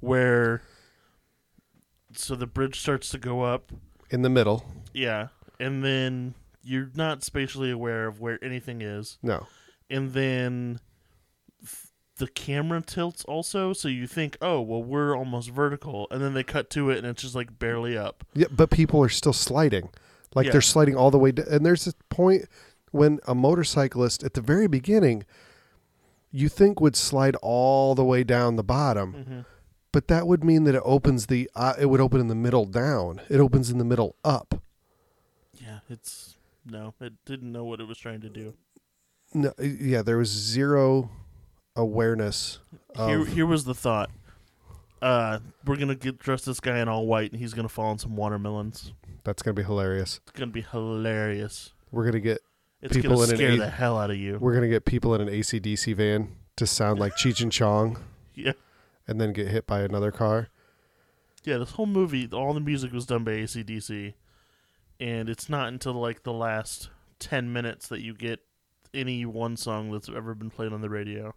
where 0.00 0.62
so 2.14 2.34
the 2.34 2.46
bridge 2.46 2.80
starts 2.80 3.10
to 3.10 3.18
go 3.18 3.42
up. 3.42 3.72
In 4.10 4.22
the 4.22 4.28
middle, 4.30 4.64
Yeah, 4.92 5.28
and 5.58 5.84
then 5.84 6.34
you're 6.62 6.90
not 6.94 7.22
spatially 7.24 7.70
aware 7.70 8.06
of 8.06 8.20
where 8.20 8.42
anything 8.44 8.82
is, 8.82 9.18
no. 9.22 9.46
and 9.88 10.12
then 10.12 10.80
the 12.16 12.26
camera 12.28 12.82
tilts 12.82 13.24
also, 13.24 13.72
so 13.72 13.88
you 13.88 14.06
think, 14.06 14.36
oh, 14.42 14.60
well, 14.60 14.82
we're 14.82 15.16
almost 15.16 15.48
vertical, 15.50 16.06
and 16.10 16.20
then 16.22 16.34
they 16.34 16.42
cut 16.42 16.68
to 16.70 16.90
it, 16.90 16.98
and 16.98 17.06
it's 17.06 17.22
just 17.22 17.34
like 17.34 17.58
barely 17.58 17.96
up. 17.96 18.24
Yeah, 18.34 18.48
but 18.50 18.70
people 18.70 19.02
are 19.02 19.08
still 19.08 19.32
sliding. 19.32 19.88
Like 20.34 20.46
Yeah. 20.46 20.52
they're 20.52 20.60
sliding 20.60 20.96
all 20.96 21.10
the 21.10 21.18
way 21.18 21.32
down. 21.32 21.46
And 21.50 21.64
there's 21.64 21.86
a 21.86 21.94
point 22.10 22.44
when 22.90 23.20
a 23.26 23.34
motorcyclist 23.34 24.22
at 24.22 24.34
the 24.34 24.40
very 24.42 24.66
beginning 24.66 25.24
you 26.30 26.48
think 26.48 26.78
would 26.80 26.94
slide 26.94 27.36
all 27.42 27.94
the 27.94 28.04
way 28.04 28.22
down 28.22 28.56
the 28.56 28.62
bottom, 28.62 29.12
Mm-hmm. 29.14 29.40
But 29.92 30.08
that 30.08 30.26
would 30.26 30.44
mean 30.44 30.64
that 30.64 30.74
it 30.74 30.82
opens 30.84 31.26
the 31.26 31.50
uh, 31.54 31.74
it 31.78 31.86
would 31.86 32.00
open 32.00 32.20
in 32.20 32.28
the 32.28 32.34
middle 32.34 32.64
down. 32.64 33.20
It 33.28 33.40
opens 33.40 33.70
in 33.70 33.78
the 33.78 33.84
middle 33.84 34.16
up. 34.24 34.60
Yeah, 35.60 35.80
it's 35.88 36.36
no, 36.64 36.94
it 37.00 37.12
didn't 37.24 37.50
know 37.52 37.64
what 37.64 37.80
it 37.80 37.88
was 37.88 37.98
trying 37.98 38.20
to 38.22 38.28
do. 38.28 38.54
No, 39.32 39.52
yeah, 39.60 40.02
there 40.02 40.18
was 40.18 40.28
zero 40.28 41.10
awareness 41.76 42.58
Here, 42.96 43.24
here 43.24 43.46
was 43.46 43.64
the 43.64 43.74
thought. 43.74 44.10
Uh, 45.00 45.38
we're 45.64 45.76
gonna 45.76 45.94
get 45.94 46.18
dress 46.18 46.44
this 46.44 46.60
guy 46.60 46.78
in 46.80 46.88
all 46.88 47.06
white, 47.06 47.30
and 47.32 47.40
he's 47.40 47.54
gonna 47.54 47.68
fall 47.68 47.92
in 47.92 47.98
some 47.98 48.16
watermelons. 48.16 48.92
that's 49.24 49.42
going 49.42 49.54
to 49.54 49.62
be 49.62 49.66
hilarious. 49.66 50.20
It's 50.26 50.32
gonna 50.38 50.50
be 50.50 50.62
hilarious. 50.62 51.72
We're 51.92 52.02
going 52.04 52.14
to 52.14 52.20
get 52.20 52.40
It's 52.82 52.94
People 52.94 53.16
gonna 53.16 53.24
in 53.24 53.30
an 53.30 53.36
scare 53.36 53.50
A- 53.52 53.56
the 53.58 53.70
hell 53.70 53.98
out 53.98 54.10
of 54.10 54.16
you. 54.16 54.38
we're 54.40 54.52
going 54.52 54.62
to 54.62 54.68
get 54.68 54.84
people 54.84 55.14
in 55.14 55.20
an 55.20 55.28
ACDC 55.28 55.94
van 55.96 56.36
to 56.56 56.66
sound 56.66 56.98
like 56.98 57.12
Cheech 57.14 57.40
and 57.42 57.50
Chong 57.52 57.98
Yeah, 58.34 58.52
and 59.10 59.20
then 59.20 59.34
get 59.34 59.48
hit 59.48 59.66
by 59.66 59.80
another 59.82 60.10
car. 60.10 60.48
yeah. 61.44 61.58
This 61.58 61.72
whole 61.72 61.84
movie, 61.86 62.26
all 62.32 62.54
the 62.54 62.60
music 62.60 62.92
was 62.92 63.04
done 63.04 63.24
by 63.24 63.32
ACDC, 63.32 64.14
and 64.98 65.28
it's 65.28 65.48
not 65.50 65.68
until 65.68 65.92
like 65.94 66.22
the 66.22 66.32
last 66.32 66.88
ten 67.18 67.52
minutes 67.52 67.88
that 67.88 68.00
you 68.00 68.14
get 68.14 68.40
any 68.94 69.26
one 69.26 69.56
song 69.56 69.90
that's 69.90 70.08
ever 70.08 70.34
been 70.34 70.50
played 70.50 70.72
on 70.72 70.80
the 70.80 70.88
radio. 70.88 71.34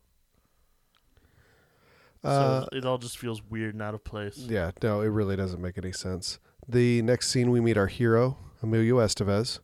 Uh, 2.24 2.62
so 2.62 2.70
it 2.72 2.86
all 2.86 2.98
just 2.98 3.18
feels 3.18 3.42
weird 3.44 3.74
and 3.74 3.82
out 3.82 3.94
of 3.94 4.04
place. 4.04 4.38
Yeah, 4.38 4.72
no, 4.82 5.02
it 5.02 5.08
really 5.08 5.36
doesn't 5.36 5.62
make 5.62 5.78
any 5.78 5.92
sense. 5.92 6.40
The 6.68 7.02
next 7.02 7.30
scene, 7.30 7.52
we 7.52 7.60
meet 7.60 7.78
our 7.78 7.88
hero, 7.88 8.38
Emilio 8.62 8.98
Estevez, 8.98 9.60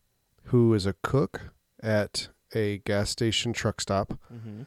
who 0.45 0.73
is 0.73 0.85
a 0.85 0.93
cook 1.01 1.51
at 1.81 2.27
a 2.53 2.79
gas 2.79 3.09
station 3.11 3.53
truck 3.53 3.79
stop. 3.79 4.19
hmm 4.27 4.63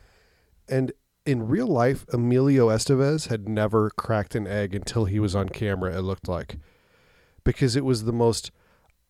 And 0.69 0.93
in 1.25 1.47
real 1.47 1.67
life, 1.67 2.05
Emilio 2.13 2.69
Estevez 2.69 3.29
had 3.29 3.49
never 3.49 3.91
cracked 3.91 4.35
an 4.35 4.47
egg 4.47 4.75
until 4.75 5.05
he 5.05 5.21
was 5.21 5.35
on 5.35 5.49
camera, 5.49 5.97
it 5.97 6.03
looked 6.03 6.29
like. 6.29 6.59
Because 7.45 7.77
it 7.77 7.85
was 7.85 8.05
the 8.05 8.13
most 8.13 8.51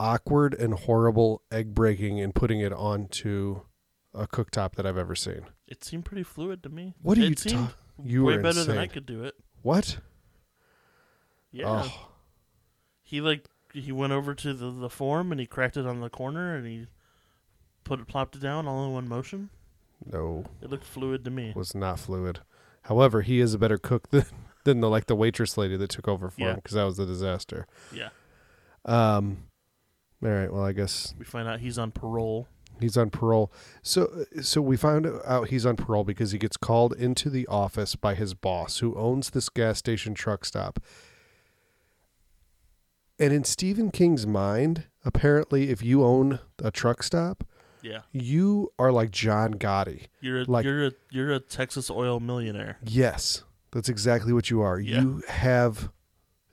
awkward 0.00 0.54
and 0.54 0.75
horrible 0.75 1.42
egg 1.50 1.75
breaking 1.75 2.21
and 2.21 2.35
putting 2.35 2.61
it 2.61 2.73
onto 2.73 3.62
a 4.14 4.26
cooktop 4.26 4.75
that 4.75 4.87
I've 4.87 4.99
ever 4.99 5.14
seen. 5.14 5.42
It 5.66 5.85
seemed 5.85 6.04
pretty 6.04 6.23
fluid 6.23 6.62
to 6.64 6.69
me. 6.69 6.95
What 7.02 7.19
are 7.19 7.23
it 7.23 7.31
you 7.31 7.37
seemed 7.37 7.69
ta- 7.69 7.75
You 8.02 8.25
way 8.25 8.37
were 8.37 8.42
better 8.42 8.64
than 8.64 8.78
I 8.78 8.87
could 8.87 9.07
do 9.07 9.25
it. 9.25 9.35
What? 9.62 9.99
Yeah. 11.50 11.85
Oh, 11.85 12.09
He 13.02 13.21
like 13.21 13.47
he 13.73 13.92
went 13.92 14.12
over 14.12 14.35
to 14.35 14.52
the, 14.52 14.71
the 14.71 14.90
form 14.90 15.33
and 15.33 15.40
he 15.40 15.47
cracked 15.47 15.76
it 15.76 15.87
on 15.87 16.00
the 16.00 16.11
corner 16.11 16.54
and 16.57 16.66
he 16.66 16.87
put 17.85 18.00
it 18.00 18.07
plopped 18.09 18.37
it 18.37 18.40
down 18.42 18.66
all 18.66 18.85
in 18.87 18.92
one 18.92 19.09
motion. 19.09 19.50
No. 20.06 20.44
It 20.61 20.71
looked 20.71 20.85
fluid 20.85 21.25
to 21.25 21.30
me. 21.30 21.52
was 21.54 21.75
not 21.75 21.99
fluid. 21.99 22.40
However, 22.82 23.23
he 23.23 23.40
is 23.40 23.54
a 23.54 23.59
better 23.59 23.78
cook 23.78 24.09
than 24.11 24.25
than 24.64 24.80
the 24.80 24.88
like 24.88 25.06
the 25.06 25.16
waitress 25.16 25.56
lady 25.56 25.76
that 25.76 25.90
took 25.90 26.06
over 26.09 26.30
for 26.30 26.40
him 26.40 26.56
because 26.56 26.75
that 26.75 26.85
was 26.85 26.99
a 26.99 27.06
disaster. 27.06 27.66
Yeah. 27.92 28.09
Um, 28.85 29.44
all 30.23 30.30
right. 30.30 30.52
Well, 30.52 30.64
I 30.64 30.73
guess 30.73 31.14
We 31.18 31.25
find 31.25 31.49
out 31.49 31.61
he's 31.61 31.78
on 31.78 31.90
parole. 31.92 32.49
he's 32.80 32.97
on 32.97 33.11
parole. 33.11 33.52
So 33.82 34.25
so 34.40 34.61
we 34.62 34.76
found 34.76 35.06
out 35.25 35.49
he's 35.49 35.66
on 35.66 35.76
parole 35.76 36.04
because 36.04 36.32
he 36.32 36.38
gets 36.38 36.56
called 36.56 36.92
into 36.94 37.28
the 37.30 37.47
office 37.49 37.97
by 37.97 38.14
his 38.14 38.35
boss, 38.35 38.78
who 38.78 38.94
owns 38.97 39.30
this 39.30 39.49
gas 39.49 39.78
station 39.78 40.14
truck 40.14 40.44
stop. 40.44 40.78
And 43.18 43.32
in 43.32 43.44
Stephen 43.44 43.90
King's 43.90 44.26
mind, 44.26 44.85
apparently, 45.04 45.71
if 45.71 45.82
you 45.82 46.02
own 46.02 46.40
a 46.62 46.71
truck 46.73 47.02
stop, 47.02 47.44
Yeah. 47.83 48.01
you 48.12 48.73
are 48.79 48.93
like 48.93 49.11
John 49.11 49.55
Gotti. 49.55 50.07
You're 50.21 50.43
a 50.43 50.45
Like- 50.45 50.65
you're 50.65 50.87
a 50.87 50.93
you're 51.11 51.33
a 51.33 51.41
Texas 51.41 51.91
oil 51.91 52.21
millionaire. 52.21 52.79
Yes, 52.85 53.43
that's 53.73 53.89
exactly 53.89 54.33
what 54.33 54.51
you 54.51 54.61
are. 54.62 54.79
Yeah. 54.79 55.01
You 55.03 55.23
have 55.29 55.91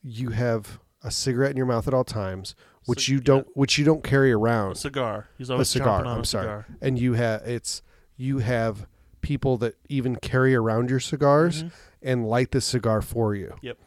you 0.04 0.30
have 0.30 0.80
a 1.04 1.12
cigarette 1.12 1.52
in 1.52 1.58
your 1.58 1.66
mouth 1.66 1.88
at 1.88 1.94
all 1.94 2.04
times, 2.04 2.56
which 2.86 3.06
Cig- 3.06 3.10
you 3.14 3.20
don't 3.20 3.48
which 3.56 3.78
you 3.78 3.86
don't 3.86 4.04
carry 4.04 4.32
around, 4.32 4.72
A 4.74 4.76
cigar. 4.76 5.28
He's 5.38 5.50
always 5.50 5.68
a 5.70 5.72
cigar, 5.72 6.02
on 6.06 6.08
I'm 6.08 6.22
a 6.22 6.26
sorry. 6.26 6.44
cigar. 6.44 6.68
and 6.82 6.98
you 7.00 7.14
have 7.14 7.42
it's 7.48 7.82
you 8.18 8.40
have 8.40 8.88
people 9.22 9.58
that 9.58 9.76
even 9.90 10.16
carry 10.16 10.56
around 10.56 10.90
your 10.90 11.00
cigars 11.00 11.64
Mhm. 11.64 11.72
and 12.02 12.26
light 12.28 12.52
the 12.52 12.62
cigar 12.62 13.02
for 13.02 13.36
you. 13.36 13.56
Yep. 13.62 13.78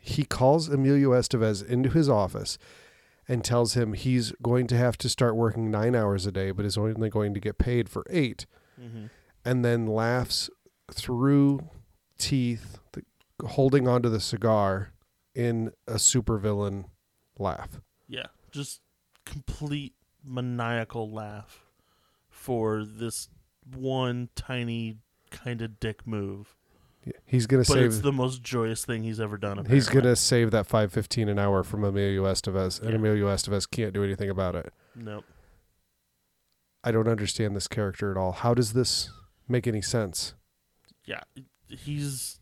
He 0.00 0.24
calls 0.24 0.68
Emilio 0.68 1.10
Estevez 1.10 1.64
into 1.64 1.90
his 1.90 2.08
office 2.08 2.58
and 3.30 3.44
tells 3.44 3.74
him 3.74 3.92
he's 3.92 4.32
going 4.42 4.66
to 4.66 4.76
have 4.76 4.98
to 4.98 5.08
start 5.08 5.36
working 5.36 5.70
nine 5.70 5.94
hours 5.94 6.26
a 6.26 6.32
day, 6.32 6.50
but 6.50 6.64
is 6.64 6.76
only 6.76 7.08
going 7.08 7.32
to 7.32 7.38
get 7.40 7.58
paid 7.58 7.88
for 7.88 8.04
eight 8.10 8.44
Mhm. 8.78 9.08
and 9.44 9.64
then 9.64 9.86
laughs 9.86 10.50
through 10.92 11.70
teeth, 12.18 12.80
th- 12.92 13.06
holding 13.46 13.86
onto 13.86 14.08
the 14.08 14.18
cigar 14.20 14.92
in 15.34 15.70
a 15.86 15.94
supervillain 15.94 16.86
laugh. 17.38 17.80
Yeah. 18.08 18.26
Just 18.50 18.80
complete 19.24 19.94
maniacal 20.24 21.08
laugh 21.10 21.64
for 22.28 22.84
this 22.84 23.28
one 23.64 24.28
tiny 24.34 24.98
kind 25.30 25.62
of 25.62 25.78
dick 25.78 26.04
move. 26.04 26.56
He's 27.24 27.46
gonna 27.46 27.64
save. 27.64 27.76
But 27.76 27.84
it's 27.84 27.98
the 28.00 28.12
most 28.12 28.42
joyous 28.42 28.84
thing 28.84 29.02
he's 29.04 29.20
ever 29.20 29.36
done. 29.38 29.64
He's 29.66 29.88
gonna 29.88 30.16
save 30.16 30.50
that 30.50 30.66
five 30.66 30.92
fifteen 30.92 31.28
an 31.28 31.38
hour 31.38 31.62
from 31.62 31.82
Emilio 31.84 32.24
Estevez, 32.24 32.80
and 32.80 32.90
Yeah. 32.90 32.96
Emilio 32.96 33.26
Estevez 33.28 33.68
can't 33.70 33.92
do 33.94 34.04
anything 34.04 34.28
about 34.30 34.54
it. 34.54 34.72
Nope. 34.94 35.24
I 36.82 36.90
don't 36.92 37.08
understand 37.08 37.54
this 37.56 37.68
character 37.68 38.10
at 38.10 38.16
all. 38.16 38.32
How 38.32 38.54
does 38.54 38.72
this 38.72 39.10
make 39.48 39.66
any 39.66 39.82
sense? 39.82 40.34
Yeah. 41.04 41.20
He's 41.68 42.40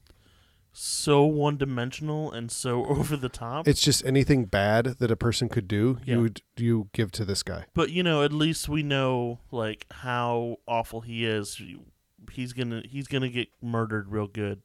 so 0.72 1.24
one 1.24 1.56
dimensional 1.56 2.30
and 2.30 2.50
so 2.50 2.84
over 2.88 3.16
the 3.16 3.28
top. 3.28 3.66
It's 3.66 3.80
just 3.82 4.04
anything 4.04 4.44
bad 4.44 4.84
that 4.98 5.10
a 5.10 5.16
person 5.16 5.48
could 5.48 5.66
do, 5.66 5.98
Yeah. 6.04 6.14
you 6.16 6.20
would 6.22 6.42
you 6.56 6.88
give 6.92 7.10
to 7.12 7.24
this 7.24 7.42
guy. 7.42 7.66
but 7.74 7.90
you 7.90 8.02
know, 8.02 8.22
at 8.22 8.32
least 8.32 8.68
we 8.68 8.82
know 8.82 9.40
like 9.50 9.86
how 9.90 10.56
awful 10.66 11.00
he 11.00 11.24
is. 11.24 11.60
He's 12.32 12.52
gonna 12.52 12.82
he's 12.88 13.06
gonna 13.08 13.28
get 13.28 13.48
murdered 13.62 14.10
real 14.10 14.26
good 14.26 14.62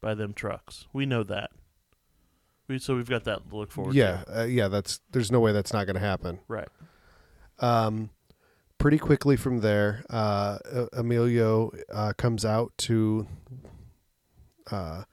by 0.00 0.14
them 0.14 0.34
trucks. 0.34 0.86
We 0.92 1.06
know 1.06 1.22
that. 1.24 1.50
We 2.68 2.78
so 2.78 2.96
we've 2.96 3.08
got 3.08 3.24
that 3.24 3.48
to 3.50 3.56
look 3.56 3.70
forward 3.70 3.94
yeah, 3.94 4.22
to. 4.24 4.40
uh, 4.40 4.44
yeah. 4.44 4.68
That's 4.68 5.00
there's 5.10 5.30
no 5.30 5.40
way 5.40 5.52
that's 5.52 5.72
not 5.72 5.84
going 5.86 5.94
to 5.94 6.00
happen. 6.00 6.40
Right. 6.48 6.68
Um, 7.58 8.10
pretty 8.78 8.98
quickly 8.98 9.36
from 9.36 9.60
there, 9.60 10.04
uh, 10.10 10.58
Emilio 10.92 11.70
uh, 11.92 12.12
comes 12.16 12.44
out 12.44 12.72
to 12.78 13.26
uh, 14.70 15.04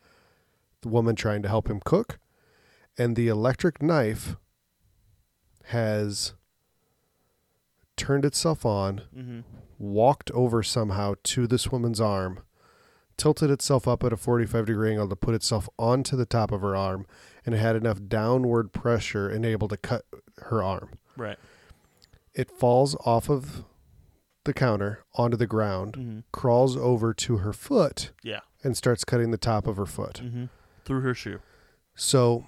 the 0.82 0.88
woman 0.88 1.16
trying 1.16 1.42
to 1.44 1.50
help 1.50 1.70
him 1.70 1.82
cook, 1.84 2.20
and 2.98 3.16
the 3.16 3.28
electric 3.28 3.82
knife 3.82 4.36
has 5.66 6.34
turned 7.96 8.26
itself 8.26 8.66
on, 8.66 9.02
Mm-hmm. 9.16 9.40
Walked 9.82 10.30
over 10.32 10.62
somehow 10.62 11.16
to 11.24 11.48
this 11.48 11.72
woman's 11.72 12.00
arm, 12.00 12.42
tilted 13.18 13.50
itself 13.50 13.88
up 13.88 14.04
at 14.04 14.14
a 14.14 14.18
45 14.18 14.66
degree 14.68 14.92
angle 14.92 15.10
to 15.10 15.16
put 15.16 15.34
itself 15.36 15.68
onto 15.80 16.16
the 16.16 16.26
top 16.26 16.52
of 16.52 16.62
her 16.62 16.76
arm, 16.76 17.06
and 17.46 17.56
it 17.56 17.60
had 17.60 17.76
enough 17.76 18.00
downward 18.08 18.72
pressure 18.74 19.28
and 19.28 19.46
able 19.46 19.68
to 19.68 19.78
cut 19.78 20.06
her 20.44 20.62
arm. 20.64 20.92
Right. 21.18 21.38
It 22.34 22.50
falls 22.52 22.96
off 23.06 23.30
of 23.30 23.64
the 24.44 24.54
counter 24.54 25.04
onto 25.16 25.38
the 25.38 25.48
ground, 25.48 25.94
Mm-hmm. 25.98 26.20
crawls 26.32 26.78
over 26.78 27.14
to 27.14 27.38
her 27.38 27.54
foot, 27.54 28.12
Yeah. 28.24 28.40
and 28.64 28.78
starts 28.78 29.04
cutting 29.04 29.32
the 29.32 29.38
top 29.38 29.68
of 29.68 29.78
her 29.78 29.86
foot. 29.86 30.22
Mm-hmm. 30.24 30.46
Through 30.86 31.02
her 31.02 31.14
shoe. 31.14 31.40
So 31.96 32.46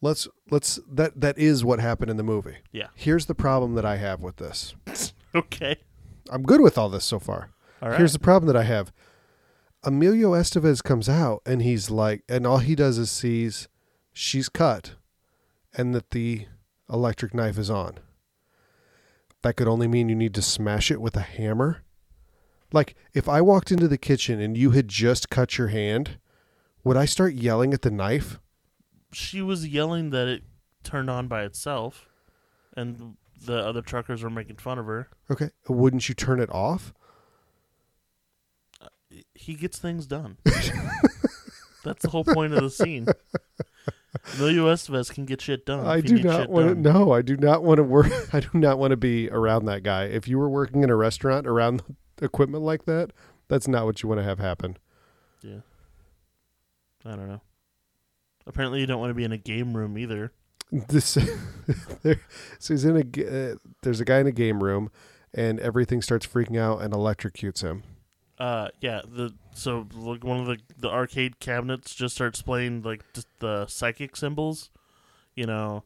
let's 0.00 0.28
let's 0.50 0.78
that 0.90 1.20
that 1.20 1.36
is 1.38 1.64
what 1.64 1.80
happened 1.80 2.10
in 2.10 2.16
the 2.16 2.22
movie. 2.22 2.56
Yeah. 2.72 2.88
Here's 2.94 3.26
the 3.26 3.34
problem 3.34 3.74
that 3.74 3.84
I 3.84 3.96
have 3.96 4.20
with 4.20 4.36
this. 4.36 4.74
Okay. 5.36 5.78
I'm 6.30 6.42
good 6.42 6.60
with 6.60 6.78
all 6.78 6.88
this 6.88 7.04
so 7.04 7.18
far. 7.18 7.50
All 7.82 7.90
right. 7.90 7.98
Here's 7.98 8.12
the 8.12 8.18
problem 8.18 8.46
that 8.52 8.58
I 8.58 8.64
have. 8.64 8.92
Emilio 9.82 10.32
Estevez 10.32 10.82
comes 10.82 11.08
out 11.08 11.42
and 11.44 11.62
he's 11.62 11.90
like, 11.90 12.22
and 12.28 12.46
all 12.46 12.58
he 12.58 12.74
does 12.74 12.96
is 12.98 13.10
sees 13.10 13.68
she's 14.12 14.48
cut 14.48 14.94
and 15.74 15.94
that 15.94 16.10
the 16.10 16.46
electric 16.90 17.34
knife 17.34 17.58
is 17.58 17.70
on. 17.70 17.98
That 19.42 19.56
could 19.56 19.68
only 19.68 19.88
mean 19.88 20.08
you 20.08 20.14
need 20.14 20.34
to 20.34 20.42
smash 20.42 20.90
it 20.90 21.00
with 21.00 21.16
a 21.16 21.20
hammer. 21.20 21.82
Like, 22.72 22.94
if 23.12 23.28
I 23.28 23.42
walked 23.42 23.70
into 23.70 23.88
the 23.88 23.98
kitchen 23.98 24.40
and 24.40 24.56
you 24.56 24.70
had 24.70 24.88
just 24.88 25.28
cut 25.28 25.58
your 25.58 25.68
hand, 25.68 26.18
would 26.82 26.96
I 26.96 27.04
start 27.04 27.34
yelling 27.34 27.74
at 27.74 27.82
the 27.82 27.90
knife? 27.90 28.38
she 29.14 29.40
was 29.40 29.66
yelling 29.66 30.10
that 30.10 30.28
it 30.28 30.42
turned 30.82 31.08
on 31.08 31.28
by 31.28 31.44
itself, 31.44 32.08
and 32.76 33.16
the 33.46 33.58
other 33.58 33.82
truckers 33.82 34.22
were 34.22 34.30
making 34.30 34.56
fun 34.56 34.78
of 34.78 34.86
her. 34.86 35.08
Okay. 35.30 35.50
Wouldn't 35.68 36.08
you 36.08 36.14
turn 36.14 36.40
it 36.40 36.50
off? 36.50 36.92
Uh, 38.80 38.88
he 39.34 39.54
gets 39.54 39.78
things 39.78 40.06
done. 40.06 40.38
That's 41.84 42.02
the 42.02 42.10
whole 42.10 42.24
point 42.24 42.54
of 42.54 42.62
the 42.62 42.70
scene. 42.70 43.06
Emilio 44.36 44.72
Estevez 44.72 45.12
can 45.12 45.26
get 45.26 45.40
shit 45.40 45.66
done. 45.66 45.86
I 45.86 46.00
do 46.00 46.22
not 46.22 46.48
want 46.48 46.68
to. 46.68 46.74
No, 46.74 47.12
I 47.12 47.20
do 47.20 47.36
not 47.36 47.62
want 47.62 47.78
to 47.78 47.82
work. 47.82 48.10
I 48.32 48.40
do 48.40 48.48
not 48.54 48.78
want 48.78 48.92
to 48.92 48.96
be 48.96 49.28
around 49.30 49.66
that 49.66 49.82
guy. 49.82 50.04
If 50.04 50.26
you 50.28 50.38
were 50.38 50.48
working 50.48 50.82
in 50.82 50.90
a 50.90 50.96
restaurant 50.96 51.46
around 51.46 51.82
equipment 52.22 52.64
like 52.64 52.84
that, 52.86 53.10
that's 53.48 53.68
not 53.68 53.84
what 53.84 54.02
you 54.02 54.08
want 54.08 54.20
to 54.20 54.24
have 54.24 54.38
happen. 54.38 54.78
Yeah. 55.42 55.60
I 57.04 57.10
don't 57.10 57.28
know. 57.28 57.42
Apparently, 58.46 58.80
you 58.80 58.86
don't 58.86 59.00
want 59.00 59.10
to 59.10 59.14
be 59.14 59.24
in 59.24 59.32
a 59.32 59.38
game 59.38 59.76
room 59.76 59.98
either. 59.98 60.32
This, 60.70 61.14
there, 62.02 62.20
so 62.58 62.74
he's 62.74 62.84
in 62.84 62.96
a 62.96 63.52
Uh, 63.52 63.56
there's 63.82 64.00
a 64.00 64.04
guy 64.04 64.18
in 64.18 64.26
a 64.26 64.32
game 64.32 64.62
room, 64.62 64.90
and 65.32 65.60
everything 65.60 66.02
starts 66.02 66.26
freaking 66.26 66.58
out 66.58 66.82
and 66.82 66.92
electrocutes 66.92 67.62
him. 67.62 67.82
Uh, 68.38 68.68
yeah. 68.80 69.00
The 69.06 69.34
so 69.54 69.86
like 69.94 70.24
one 70.24 70.40
of 70.40 70.46
the 70.46 70.58
the 70.78 70.90
arcade 70.90 71.38
cabinets 71.38 71.94
just 71.94 72.14
starts 72.14 72.42
playing 72.42 72.82
like 72.82 73.04
just 73.12 73.28
the 73.38 73.66
psychic 73.66 74.16
symbols, 74.16 74.70
you 75.36 75.46
know, 75.46 75.84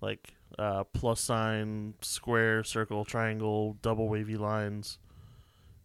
like 0.00 0.34
uh 0.58 0.84
plus 0.84 1.20
sign, 1.20 1.94
square, 2.02 2.62
circle, 2.64 3.04
triangle, 3.04 3.76
double 3.80 4.08
wavy 4.08 4.36
lines. 4.36 4.98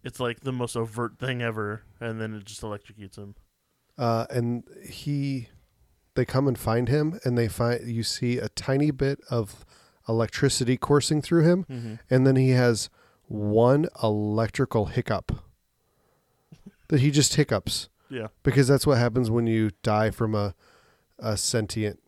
It's 0.03 0.19
like 0.19 0.41
the 0.41 0.51
most 0.51 0.75
overt 0.75 1.19
thing 1.19 1.41
ever, 1.41 1.83
and 1.99 2.19
then 2.19 2.33
it 2.33 2.43
just 2.43 2.61
electrocutes 2.61 3.17
him. 3.17 3.35
Uh, 3.97 4.25
and 4.31 4.63
he, 4.83 5.47
they 6.15 6.25
come 6.25 6.47
and 6.47 6.57
find 6.57 6.89
him, 6.89 7.19
and 7.23 7.37
they 7.37 7.47
find 7.47 7.87
you 7.87 8.03
see 8.03 8.37
a 8.37 8.49
tiny 8.49 8.91
bit 8.91 9.19
of 9.29 9.65
electricity 10.09 10.77
coursing 10.77 11.21
through 11.21 11.43
him, 11.43 11.63
Mm-hmm. 11.65 11.93
and 12.09 12.27
then 12.27 12.35
he 12.35 12.49
has 12.49 12.89
one 13.27 13.87
electrical 14.03 14.87
hiccup 14.87 15.31
that 16.89 16.99
he 16.99 17.11
just 17.11 17.35
hiccups 17.35 17.87
Yeah. 18.09 18.27
because 18.43 18.67
that's 18.67 18.85
what 18.85 18.97
happens 18.97 19.29
when 19.31 19.47
you 19.47 19.71
die 19.83 20.09
from 20.11 20.35
a 20.35 20.53
a 21.19 21.37
sentient 21.37 21.99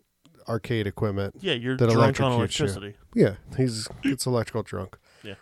arcade 0.50 0.88
equipment. 0.88 1.36
Yeah, 1.39 1.53
you're 1.53 1.77
That 1.77 1.91
drunk 1.91 2.19
on 2.19 2.31
electrocutes 2.31 2.60
you. 2.60 2.65
electricity. 2.65 2.95
Yeah, 3.15 3.36
he's 3.55 3.88
gets 4.01 4.25
electrical 4.25 4.63
drunk. 4.63 4.98
Yeah. 5.24 5.36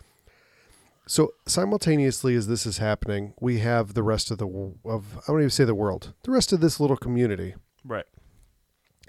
So 1.07 1.33
simultaneously 1.47 2.35
as 2.35 2.47
this 2.47 2.65
is 2.65 2.77
happening, 2.79 3.33
we 3.39 3.59
have 3.59 3.93
the 3.95 4.03
rest 4.03 4.29
of 4.29 4.37
the 4.39 4.47
of 4.85 5.17
I 5.19 5.31
don't 5.31 5.39
even 5.39 5.49
say 5.49 5.63
the 5.63 5.73
world, 5.73 6.13
the 6.23 6.31
rest 6.31 6.51
of 6.53 6.59
this 6.59 6.79
little 6.79 6.97
community 6.97 7.55
Right. 7.83 8.05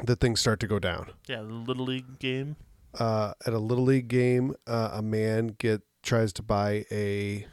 That 0.04 0.20
things 0.20 0.40
start 0.40 0.60
to 0.60 0.66
go 0.66 0.78
down. 0.78 1.10
Yeah, 1.26 1.38
the 1.42 1.52
little 1.52 1.84
league 1.84 2.18
game. 2.18 2.56
Uh, 2.98 3.32
at 3.46 3.52
a 3.52 3.58
little 3.58 3.84
league 3.84 4.08
game, 4.08 4.54
uh, 4.66 4.90
a 4.94 5.02
man 5.02 5.54
get 5.58 5.82
tries 6.02 6.32
to 6.34 6.42
buy 6.42 6.84
a 6.90 7.46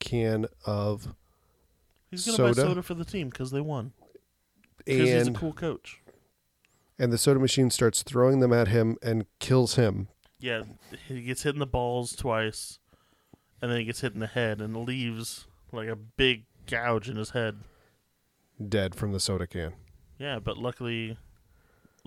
can 0.00 0.46
of 0.66 1.14
He's 2.10 2.26
gonna 2.26 2.38
buy 2.38 2.52
Soda? 2.52 2.68
soda 2.68 2.82
for 2.82 2.94
the 2.94 3.04
team 3.04 3.28
because 3.30 3.50
they 3.52 3.60
won. 3.60 3.92
Because 4.84 5.08
he's 5.08 5.28
a 5.28 5.32
cool 5.32 5.52
coach. 5.52 6.00
and 6.98 7.12
the 7.12 7.16
soda 7.18 7.38
machine 7.40 7.70
starts 7.70 8.02
throwing 8.02 8.40
them 8.40 8.52
at 8.52 8.68
him 8.68 8.96
and 9.02 9.24
kills 9.38 9.76
him. 9.76 10.08
Yeah, 10.40 10.62
he 11.06 11.22
gets 11.22 11.44
hit 11.44 11.54
in 11.54 11.60
the 11.60 11.66
balls 11.66 12.16
twice, 12.16 12.80
and 13.62 13.70
then 13.70 13.78
he 13.78 13.84
gets 13.84 14.00
hit 14.00 14.12
in 14.12 14.18
the 14.20 14.26
head 14.26 14.60
and 14.60 14.76
leaves 14.76 15.46
like 15.70 15.88
a 15.88 15.94
big 15.96 16.44
gouge 16.66 17.08
in 17.08 17.16
his 17.16 17.30
head. 17.30 17.58
dead 18.68 18.94
from 18.96 19.12
the 19.12 19.20
soda 19.20 19.46
can. 19.46 19.72
Yeah, 20.18 20.38
but 20.40 20.58
luckily 20.58 21.16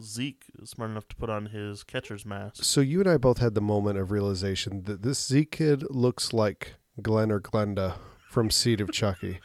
Zeke 0.02 0.46
is 0.62 0.72
smart 0.72 0.92
enough 0.92 1.08
to 1.10 1.16
put 1.16 1.30
on 1.30 1.48
his 1.48 1.84
catcher's 1.84 2.26
mask. 2.26 2.64
So 2.64 2.82
you 2.82 3.00
and 3.00 3.10
I 3.10 3.18
both 3.18 3.38
had 3.38 3.54
the 3.56 3.62
moment 3.62 3.98
of 3.98 4.12
realization 4.12 4.84
that 4.84 5.04
this 5.04 5.26
Z 5.26 5.46
kid 5.46 5.84
looks 5.90 6.34
like 6.34 6.76
Glenn 7.02 7.32
or 7.32 7.40
Glenda 7.40 7.96
from 8.30 8.50
Seed 8.50 8.82
of 8.82 8.92
Chucky. 8.92 9.40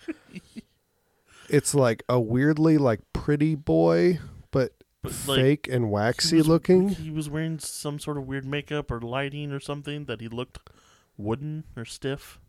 it's 1.49 1.75
like 1.75 2.03
a 2.09 2.19
weirdly 2.21 2.79
like 2.79 3.01
pretty 3.13 3.55
boy, 3.55 4.19
but, 4.51 4.73
But 5.03 5.13
like 5.29 5.37
fake 5.39 5.69
and 5.69 5.85
he 5.85 5.91
waxy 5.91 6.37
was- 6.39 6.49
looking. 6.49 6.89
He 6.91 7.11
was 7.11 7.31
wearing 7.31 7.59
some 7.59 7.99
sort 7.99 8.17
of 8.19 8.27
weird 8.27 8.45
makeup 8.45 8.91
or 8.91 9.01
lighting 9.01 9.53
or 9.53 9.61
something 9.61 10.07
that 10.07 10.21
he 10.21 10.29
looked 10.29 10.59
wooden 11.17 11.65
or 11.77 11.85
stiff. 11.85 12.41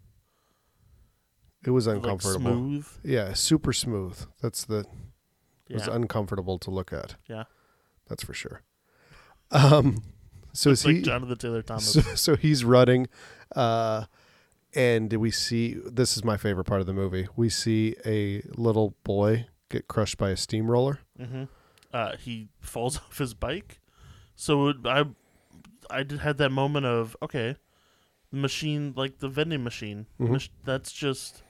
It 1.63 1.69
was 1.69 1.85
like 1.85 1.97
uncomfortable. 1.97 2.51
smooth. 2.51 2.87
Yeah, 3.03 3.33
super 3.33 3.71
smooth. 3.73 4.19
That's 4.41 4.65
the 4.65 4.85
it 5.69 5.75
was 5.75 5.87
uncomfortable 5.87 6.57
to 6.59 6.71
look 6.71 6.91
at. 6.91 7.15
Yeah. 7.29 7.43
That's 8.11 8.23
for 8.23 8.33
sure. 8.33 8.61
Um 9.51 10.03
so 10.53 10.69
Looks 10.69 10.81
is 10.81 10.85
like 10.85 10.95
he 10.97 11.01
Jonathan 11.01 11.37
Taylor 11.37 11.61
Thomas. 11.61 11.93
so, 11.93 12.01
so 12.01 12.35
he's 12.35 12.65
running 12.65 13.07
uh 13.55 14.05
and 14.73 15.11
we 15.13 15.31
see 15.31 15.75
this 15.85 16.15
is 16.17 16.23
my 16.25 16.35
favorite 16.37 16.65
part 16.65 16.81
of 16.81 16.87
the 16.87 16.93
movie 16.93 17.27
we 17.37 17.47
see 17.49 17.95
a 18.05 18.41
little 18.57 18.95
boy 19.03 19.45
get 19.69 19.87
crushed 19.87 20.17
by 20.17 20.29
a 20.31 20.35
steamroller 20.37 20.99
hmm 21.17 21.43
Uh, 21.93 22.15
he 22.17 22.47
falls 22.59 22.97
off 23.03 23.17
his 23.17 23.33
bike. 23.33 23.79
So 24.35 24.69
it, 24.69 24.77
I, 24.85 25.05
I 25.89 26.03
did 26.03 26.19
had 26.19 26.37
that 26.37 26.49
moment 26.51 26.85
of 26.85 27.15
okay, 27.21 27.55
the 28.31 28.37
machine 28.37 28.93
like 28.95 29.19
the 29.19 29.27
vending 29.29 29.63
machine. 29.63 30.07
Mhm. 30.19 30.31
mach- 30.31 30.49
that's 30.65 30.91
just 30.93 31.43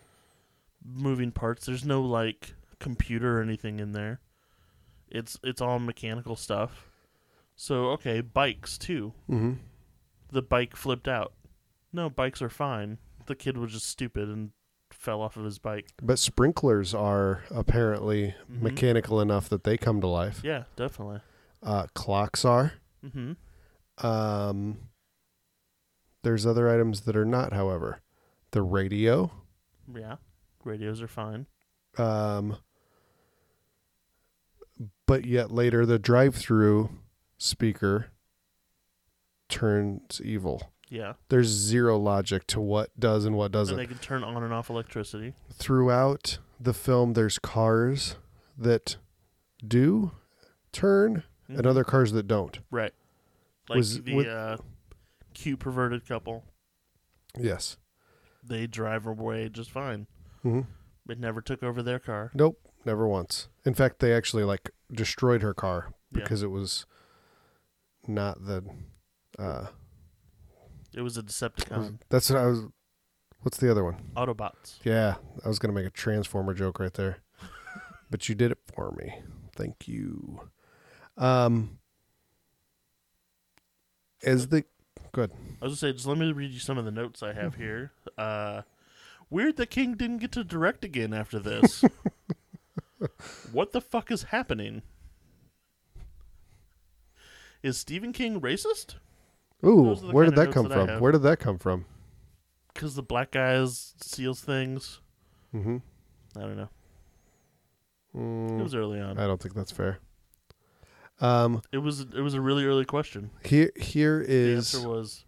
moving 0.84 1.32
parts. 1.32 1.66
There's 1.68 1.86
no 1.86 2.02
like 2.02 2.54
computer 2.80 3.38
or 3.38 3.42
anything 3.44 3.80
in 3.80 3.92
there. 3.94 4.20
It's 5.12 5.38
it's 5.44 5.62
all 5.62 5.80
mechanical 5.80 6.36
stuff. 6.36 6.88
So 7.56 7.88
okay, 7.92 8.22
bikes 8.22 8.78
too. 8.78 9.14
mm-hmm. 9.30 9.54
The 10.32 10.42
bike 10.42 10.76
flipped 10.76 11.08
out. 11.08 11.34
No, 11.94 12.10
bikes 12.10 12.42
are 12.42 12.50
fine. 12.50 12.98
The 13.26 13.36
kid 13.36 13.58
was 13.58 13.74
just 13.74 13.86
stupid 13.88 14.30
and 14.30 14.52
fell 14.92 15.22
off 15.22 15.38
of 15.38 15.44
his 15.46 15.58
bike. 15.60 15.88
but 16.02 16.20
sprinklers 16.20 16.94
are 16.94 17.44
apparently 17.52 18.36
Mhm. 18.52 18.62
mechanical 18.62 19.22
enough 19.22 19.48
that 19.50 19.64
they 19.64 19.78
come 19.78 20.02
to 20.02 20.08
life 20.08 20.42
Yeah, 20.44 20.64
definitely. 20.76 21.22
uh 21.64 21.88
clocks 21.94 22.44
are 22.46 22.74
hmm 23.02 23.34
um 24.00 24.80
there's 26.24 26.46
other 26.46 26.70
items 26.70 27.02
that 27.02 27.16
are 27.16 27.26
not 27.26 27.54
however 27.54 28.02
the 28.52 28.62
radio 28.62 29.32
Yeah, 29.94 30.18
radios 30.64 31.02
are 31.02 31.08
fine. 31.08 31.48
um 31.98 32.58
but 35.06 35.26
yet 35.26 35.52
later 35.52 35.86
the 35.86 36.00
drive-through 36.00 36.90
speaker 37.38 38.08
turns 39.50 40.22
evil 40.24 40.72
Yeah. 40.90 41.14
there's 41.30 41.48
zero 41.48 41.98
logic 41.98 42.48
to 42.48 42.62
what 42.62 42.98
does 43.00 43.26
and 43.26 43.36
what 43.36 43.52
doesn't 43.52 43.76
they 43.78 43.86
can 43.88 43.98
turn 43.98 44.24
on 44.24 44.44
and 44.44 44.54
off 44.54 44.70
electricity. 44.70 45.34
throughout 45.52 46.40
the 46.60 46.74
film 46.74 47.14
there's 47.14 47.38
cars 47.40 48.16
that 48.58 48.98
do 49.66 50.12
turn 50.72 51.24
and 51.48 51.60
Mhm. 51.64 51.66
other 51.68 51.84
cars 51.84 52.12
that 52.14 52.28
don't 52.28 52.60
right, 52.72 52.94
like 53.68 53.78
Was- 53.78 54.02
the 54.04 54.16
with- 54.16 54.28
uh, 54.28 54.58
cute 55.34 55.60
perverted 55.60 56.06
couple. 56.08 56.44
yes 57.38 57.78
They 58.44 58.66
drive 58.68 59.06
away 59.06 59.50
just 59.50 59.70
fine. 59.72 60.08
hmm 60.44 60.62
It 61.10 61.20
never 61.20 61.42
took 61.42 61.62
over 61.62 61.84
their 61.84 62.00
car. 62.00 62.32
nope 62.34 62.58
never 62.86 63.08
once 63.08 63.48
in 63.66 63.74
fact 63.74 64.00
they 64.00 64.14
actually 64.14 64.44
like 64.44 64.70
destroyed 64.92 65.42
her 65.42 65.54
car 65.54 65.94
Yeah. 66.12 66.24
because 66.24 66.42
it 66.44 66.50
was 66.52 66.86
not 68.08 68.46
the 68.46 68.64
uh 69.40 69.68
It 70.94 71.02
was 71.02 71.18
a 71.18 71.24
Decepticon. 71.24 72.00
that's 72.10 72.30
what 72.30 72.40
i 72.40 72.46
was 72.48 72.64
what's 73.42 73.58
the 73.58 73.70
other 73.72 73.84
one 73.84 73.98
Autobots. 74.16 74.78
Yeah, 74.84 75.16
I 75.44 75.48
was 75.48 75.60
gonna 75.60 75.74
make 75.74 75.86
a 75.86 75.90
transformer 75.92 76.54
joke 76.54 76.80
right 76.80 76.94
there, 76.94 77.18
but 78.12 78.28
you 78.30 78.36
did 78.36 78.52
it 78.52 78.60
for 78.74 78.92
me. 78.92 79.22
Thank 79.56 79.88
you. 79.88 80.50
Um, 81.18 81.80
as 84.24 84.48
the 84.48 84.64
good, 85.12 85.32
I 85.62 85.66
was 85.66 85.72
gonna 85.82 85.92
say, 85.92 85.94
just 85.94 86.06
let 86.08 86.18
me 86.18 86.32
read 86.32 86.52
you 86.52 86.60
some 86.60 86.78
of 86.78 86.86
the 86.86 86.92
notes 86.92 87.24
I 87.24 87.34
have 87.34 87.56
here. 87.66 87.92
Uh, 88.18 88.62
weird 89.30 89.58
that 89.58 89.70
King 89.72 89.96
didn't 89.96 90.18
get 90.18 90.32
to 90.34 90.44
direct 90.44 90.84
again 90.86 91.14
after 91.14 91.40
this. 91.40 91.84
what 93.52 93.72
the 93.72 93.82
fuck 93.82 94.12
is 94.12 94.24
happening? 94.24 94.82
Is 97.64 97.78
Stephen 97.78 98.12
King 98.14 98.42
racist? 98.42 98.96
ooh, 99.66 99.84
Those 99.86 100.04
are 100.04 100.08
the 100.08 100.14
where 100.14 100.26
did 100.26 100.36
that 100.36 100.52
come 100.52 100.68
that 100.70 100.88
from? 100.88 101.00
Where 101.00 101.12
did 101.12 101.22
that 101.24 101.40
come 101.40 101.58
from? 101.58 101.86
Because 102.74 102.96
the 102.96 103.04
black 103.04 103.32
guys 103.32 103.94
seals 104.02 104.42
things. 104.42 105.00
Mm-hmm. 105.54 105.78
I 106.38 106.42
don't 106.42 106.58
know. 106.58 106.70
It 108.14 108.18
Mm, 108.18 108.64
was 108.64 108.76
early 108.76 109.00
on. 109.00 109.18
I 109.18 109.26
don't 109.26 109.42
think 109.42 109.56
that's 109.56 109.72
fair. 109.72 110.00
Um, 111.22 111.62
It 111.72 111.78
was 111.78 112.02
it 112.02 112.20
was 112.22 112.34
a 112.34 112.42
really 112.42 112.66
early 112.66 112.84
question. 112.84 113.30
here 113.46 113.72
here 113.78 114.26
The 114.26 114.56
answer 114.56 114.88
was 114.90 115.24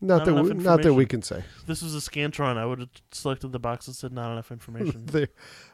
not 0.00 0.18
not 0.18 0.24
that 0.26 0.34
we, 0.42 0.54
not 0.54 0.82
that 0.82 0.94
we 0.94 1.06
can 1.06 1.22
say. 1.22 1.42
this 1.66 1.82
was 1.82 1.94
a 1.94 1.98
Scantron. 1.98 2.56
I 2.56 2.64
would 2.66 2.78
have 2.80 2.88
selected 3.12 3.52
the 3.52 3.58
box 3.58 3.86
that 3.86 3.94
said 3.94 4.12
not 4.12 4.32
enough 4.32 4.50
information. 4.52 5.04
There- 5.06 5.28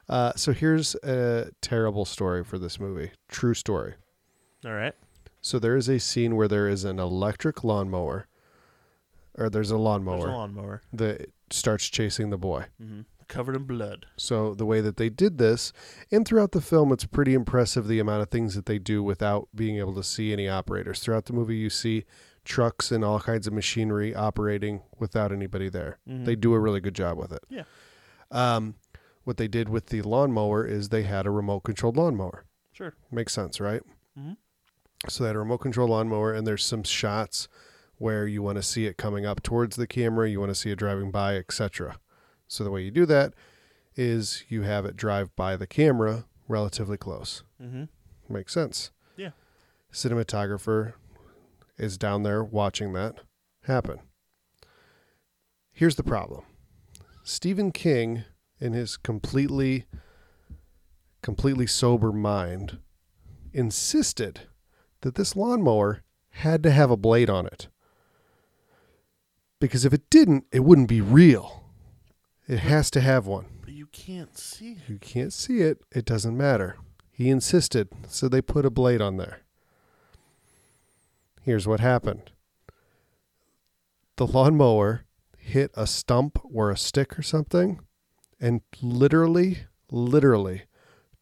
uh, 0.08 0.32
so 0.37 0.52
here's 0.52 0.94
a 0.96 1.50
terrible 1.60 2.04
story 2.04 2.44
for 2.44 2.58
this 2.58 2.78
movie. 2.80 3.10
True 3.28 3.54
story. 3.54 3.94
All 4.64 4.72
right. 4.72 4.94
So 5.40 5.58
there 5.58 5.76
is 5.76 5.88
a 5.88 5.98
scene 6.00 6.37
where 6.37 6.48
there 6.48 6.68
is 6.68 6.84
an 6.84 6.98
electric 6.98 7.64
lawnmower, 7.64 8.26
or 9.37 9.50
there's 9.50 9.70
a 9.70 9.76
lawnmower 9.76 10.18
There's 10.20 10.30
a 10.30 10.37
lawnmower. 10.37 10.82
that 10.92 11.30
starts 11.50 11.88
chasing 11.88 12.30
the 12.30 12.38
boy. 12.38 12.64
hmm 12.80 13.00
Covered 13.26 13.56
in 13.56 13.64
blood. 13.64 14.04
So 14.18 14.54
the 14.54 14.66
way 14.66 14.82
that 14.82 14.98
they 14.98 15.08
did 15.08 15.38
this, 15.38 15.72
and 16.12 16.26
throughout 16.26 16.52
the 16.52 16.60
film, 16.60 16.92
it's 16.92 17.06
pretty 17.06 17.32
impressive 17.32 17.88
the 17.88 17.98
amount 17.98 18.20
of 18.20 18.28
things 18.28 18.54
that 18.54 18.66
they 18.66 18.78
do 18.78 19.02
without 19.02 19.48
being 19.54 19.78
able 19.78 19.94
to 19.94 20.02
see 20.04 20.30
any 20.34 20.46
operators. 20.46 21.00
Throughout 21.00 21.24
the 21.24 21.32
movie, 21.32 21.56
you 21.56 21.70
see 21.70 22.04
trucks 22.44 22.90
and 22.92 23.04
all 23.04 23.20
kinds 23.20 23.46
of 23.46 23.52
machinery 23.52 24.14
operating 24.14 24.83
without 24.98 25.33
anybody 25.33 25.68
there. 25.68 25.98
Mhm. 26.09 26.24
They 26.24 26.37
do 26.37 26.52
a 26.54 26.61
really 26.61 26.80
good 26.80 26.94
job 26.94 27.16
with 27.18 27.33
it. 27.33 27.42
Yeah. 27.48 27.64
Um, 28.30 28.74
what 29.24 29.37
they 29.38 29.48
did 29.48 29.68
with 29.68 29.87
the 29.87 30.02
lawnmower 30.02 30.66
is 30.66 30.88
they 30.90 31.02
had 31.04 31.26
a 31.26 31.30
remote 31.30 31.61
controlled 31.61 31.96
lawnmower. 31.96 32.44
Sure. 32.72 32.94
Makes 33.11 33.33
sense, 33.33 33.61
right? 33.61 33.83
Mhm. 34.18 34.37
So 35.09 35.24
they 35.24 35.28
had 35.28 35.37
a 35.37 35.40
remote 35.40 35.59
control 35.59 35.88
lawnmower, 35.88 36.33
and 36.33 36.46
there's 36.46 36.64
some 36.64 36.83
shots 36.83 37.48
where 37.96 38.26
you 38.26 38.42
want 38.42 38.57
to 38.57 38.62
see 38.62 38.87
it 38.87 38.96
coming 38.96 39.24
up 39.24 39.42
towards 39.42 39.76
the 39.76 39.87
camera, 39.87 40.28
you 40.28 40.40
want 40.40 40.50
to 40.50 40.54
see 40.54 40.70
it 40.70 40.76
driving 40.76 41.11
by, 41.11 41.37
etc. 41.37 41.98
So 42.48 42.64
the 42.64 42.70
way 42.70 42.83
you 42.83 42.90
do 42.90 43.07
that 43.07 43.35
is 43.96 44.44
you 44.48 44.62
have 44.62 44.85
it 44.85 44.96
drive 44.96 45.35
by 45.37 45.57
the 45.57 45.66
camera 45.66 46.24
relatively 46.48 46.96
close. 46.96 47.44
Mm-hmm. 47.62 47.85
Makes 48.28 48.52
sense. 48.52 48.90
Yeah. 49.16 49.30
Cinematographer 49.92 50.94
is 51.76 51.98
down 51.98 52.22
there 52.22 52.42
watching 52.42 52.92
that 52.92 53.20
happen. 53.64 54.00
Here's 55.72 55.96
the 55.96 56.02
problem. 56.02 56.44
Stephen 57.24 57.72
King 57.72 58.24
in 58.60 58.72
his 58.72 58.96
completely 58.96 59.87
completely 61.22 61.66
sober 61.66 62.12
mind 62.12 62.78
insisted 63.52 64.42
that 65.00 65.14
this 65.14 65.34
lawnmower 65.34 66.02
had 66.28 66.62
to 66.62 66.70
have 66.70 66.90
a 66.90 66.96
blade 66.96 67.30
on 67.30 67.46
it. 67.46 67.68
Because 69.58 69.84
if 69.84 69.94
it 69.94 70.10
didn't, 70.10 70.44
it 70.52 70.60
wouldn't 70.60 70.88
be 70.88 71.00
real. 71.00 71.64
It 72.46 72.58
has 72.58 72.90
to 72.90 73.00
have 73.00 73.26
one. 73.26 73.46
But 73.62 73.72
you 73.72 73.87
can't 73.87 74.37
see 74.37 74.72
it. 74.72 74.78
You 74.87 74.98
can't 74.98 75.32
see 75.32 75.60
it, 75.60 75.80
it 75.90 76.04
doesn't 76.04 76.37
matter. 76.37 76.76
He 77.10 77.30
insisted, 77.30 77.88
so 78.08 78.28
they 78.28 78.42
put 78.42 78.66
a 78.66 78.70
blade 78.70 79.00
on 79.00 79.16
there. 79.16 79.40
Here's 81.44 81.68
what 81.68 81.80
happened 81.80 82.30
the 84.16 84.26
lawnmower 84.26 85.04
hit 85.37 85.70
a 85.74 85.87
stump 85.87 86.40
or 86.42 86.70
a 86.70 86.76
stick 86.76 87.18
or 87.18 87.22
something 87.22 87.80
and 88.40 88.62
literally, 88.80 89.64
literally 89.90 90.62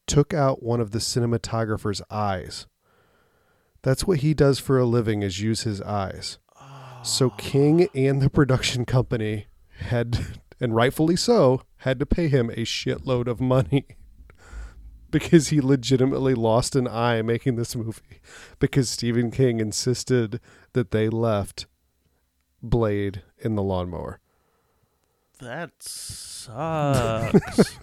took 0.07 0.33
out 0.33 0.63
one 0.63 0.81
of 0.81 0.93
the 0.93 1.01
cinematographer's 1.01 2.03
eyes. 2.09 2.67
That's 3.83 4.07
what 4.07 4.19
he 4.19 4.33
does 4.33 4.61
for 4.61 4.79
a 4.79 4.85
living 4.85 5.23
is 5.23 5.41
use 5.41 5.63
his 5.63 5.83
eyes. 5.83 6.39
So 7.03 7.31
ah. 7.33 7.37
King 7.37 7.89
and 7.93 8.23
the 8.23 8.31
production 8.31 8.85
company 8.85 9.47
had 9.79 10.39
and 10.61 10.77
rightfully 10.77 11.17
so 11.17 11.63
had 11.79 11.99
to 11.99 12.07
pay 12.07 12.29
him 12.29 12.49
a 12.51 12.65
shitload 12.65 13.27
of 13.27 13.41
money 13.41 13.87
because 15.13 15.49
he 15.49 15.61
legitimately 15.61 16.35
lost 16.35 16.75
an 16.75 16.89
eye 16.89 17.23
making 17.23 17.55
this 17.55 17.77
movie 17.77 18.21
because 18.59 18.91
Stephen 18.91 19.31
King 19.31 19.61
insisted 19.61 20.41
that 20.73 20.91
they 20.91 21.09
left 21.09 21.67
Blade 22.61 23.23
in 23.39 23.55
the 23.55 23.63
lawnmower. 23.63 24.19
That 25.41 25.71
sucks. 25.81 27.79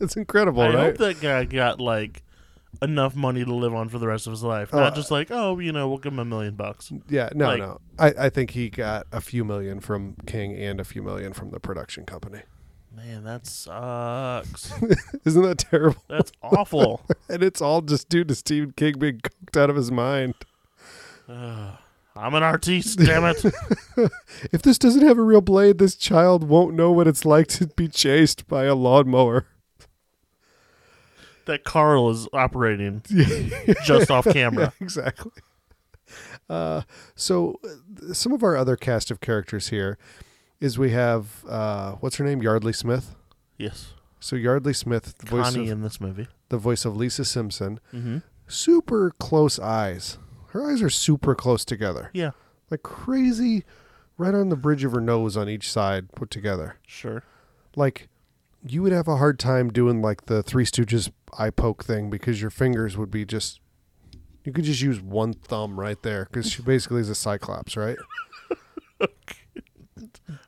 It's 0.00 0.16
incredible, 0.16 0.60
I 0.62 0.66
right? 0.68 0.76
hope 0.86 0.96
that 0.98 1.20
guy 1.20 1.44
got 1.44 1.80
like 1.80 2.22
enough 2.82 3.14
money 3.14 3.44
to 3.44 3.54
live 3.54 3.72
on 3.72 3.88
for 3.88 3.98
the 3.98 4.08
rest 4.08 4.26
of 4.26 4.32
his 4.32 4.42
life. 4.42 4.72
Not 4.72 4.92
Oh, 4.92 4.96
just 4.96 5.10
like, 5.10 5.30
oh, 5.30 5.58
you 5.60 5.72
know, 5.72 5.88
we'll 5.88 5.98
give 5.98 6.12
him 6.12 6.18
a 6.18 6.24
million 6.24 6.56
bucks. 6.56 6.92
yeah, 7.08 7.30
no, 7.34 7.46
like- 7.46 7.58
no. 7.60 7.80
I, 7.98 8.12
I 8.18 8.28
think 8.28 8.50
he 8.50 8.68
got 8.70 9.06
a 9.12 9.20
few 9.20 9.44
million 9.44 9.80
from 9.80 10.16
King 10.26 10.56
and 10.56 10.80
a 10.80 10.84
few 10.84 11.02
million 11.02 11.32
from 11.32 11.50
the 11.50 11.60
production 11.60 12.04
company. 12.04 12.40
Man, 12.96 13.24
that 13.24 13.46
sucks. 13.46 14.72
Isn't 15.24 15.42
that 15.42 15.58
terrible? 15.58 16.02
That's 16.08 16.32
awful. 16.42 17.02
And 17.28 17.42
it's 17.42 17.60
all 17.62 17.80
just 17.80 18.08
due 18.10 18.22
to 18.24 18.34
Stephen 18.34 18.72
King 18.76 18.98
being 18.98 19.20
coked 19.20 19.60
out 19.60 19.70
of 19.70 19.76
his 19.76 19.90
mind. 19.90 20.34
Ugh. 21.28 21.78
I'm 22.16 22.34
an 22.34 22.44
artiste, 22.44 23.00
damn 23.00 23.24
it. 23.24 23.44
If 24.52 24.62
this 24.62 24.78
doesn't 24.78 25.04
have 25.04 25.18
a 25.18 25.22
real 25.22 25.40
blade, 25.40 25.78
this 25.78 25.96
child 25.96 26.44
won't 26.44 26.74
know 26.76 26.92
what 26.92 27.08
it's 27.08 27.24
like 27.24 27.48
to 27.48 27.66
be 27.66 27.88
chased 27.88 28.46
by 28.46 28.64
a 28.64 28.74
lawnmower. 28.76 29.46
that 31.46 31.64
Carl 31.64 32.10
is 32.10 32.28
operating 32.32 33.02
just 33.84 34.12
off 34.12 34.26
camera. 34.26 34.72
exactly. 34.80 35.32
Uh, 36.48 36.82
so, 37.16 37.58
uh, 37.64 38.12
some 38.12 38.32
of 38.32 38.44
our 38.44 38.56
other 38.56 38.76
cast 38.76 39.10
of 39.10 39.20
characters 39.20 39.68
here 39.68 39.98
is 40.60 40.78
we 40.78 40.90
have 40.90 41.44
uh, 41.48 41.92
what's 42.00 42.16
her 42.16 42.24
name, 42.24 42.40
Yeardley 42.42 42.72
Smith. 42.72 43.14
Yes. 43.58 43.92
So 44.20 44.36
Yeardley 44.36 44.72
Smith, 44.74 45.16
the 45.18 45.26
voice 45.26 45.52
Connie 45.52 45.66
of 45.66 45.72
in 45.72 45.82
this 45.82 46.00
movie. 46.00 46.28
the 46.48 46.58
voice 46.58 46.84
of 46.84 46.96
Lisa 46.96 47.24
Simpson, 47.24 47.78
Mm-hmm. 47.92 48.18
super 48.48 49.12
close 49.18 49.58
eyes. 49.58 50.18
Her 50.48 50.70
eyes 50.70 50.82
are 50.82 50.90
super 50.90 51.34
close 51.34 51.64
together, 51.64 52.10
Yeah, 52.14 52.30
like 52.70 52.82
crazy, 52.82 53.64
right 54.16 54.34
on 54.34 54.48
the 54.48 54.56
bridge 54.56 54.84
of 54.84 54.92
her 54.92 55.00
nose 55.00 55.36
on 55.36 55.48
each 55.48 55.70
side 55.70 56.12
put 56.12 56.30
together. 56.30 56.76
sure. 56.86 57.22
Like 57.76 58.08
you 58.66 58.80
would 58.82 58.92
have 58.92 59.08
a 59.08 59.16
hard 59.16 59.38
time 59.38 59.68
doing 59.70 60.00
like 60.00 60.26
the 60.26 60.42
Three 60.42 60.64
Stooges 60.64 61.10
eye 61.38 61.50
poke 61.50 61.84
thing 61.84 62.08
because 62.08 62.40
your 62.40 62.50
fingers 62.50 62.96
would 62.96 63.10
be 63.10 63.24
just. 63.26 63.60
You 64.44 64.52
could 64.52 64.64
just 64.64 64.80
use 64.82 65.00
one 65.00 65.32
thumb 65.32 65.80
right 65.80 66.00
there 66.02 66.26
because 66.30 66.50
she 66.50 66.60
basically 66.62 67.00
is 67.00 67.08
a 67.08 67.14
cyclops, 67.14 67.76
right? 67.78 67.96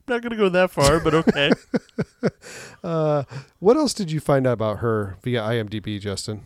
Not 0.09 0.23
going 0.23 0.31
to 0.31 0.37
go 0.37 0.49
that 0.49 0.71
far, 0.71 1.01
but 1.01 1.15
okay. 1.15 1.51
Uh, 2.85 3.25
what 3.59 3.77
else 3.77 3.93
did 3.95 4.11
you 4.13 4.21
find 4.21 4.47
out 4.47 4.53
about 4.55 4.79
her 4.79 5.17
via 5.23 5.41
IMDb, 5.41 6.01
Justin? 6.01 6.43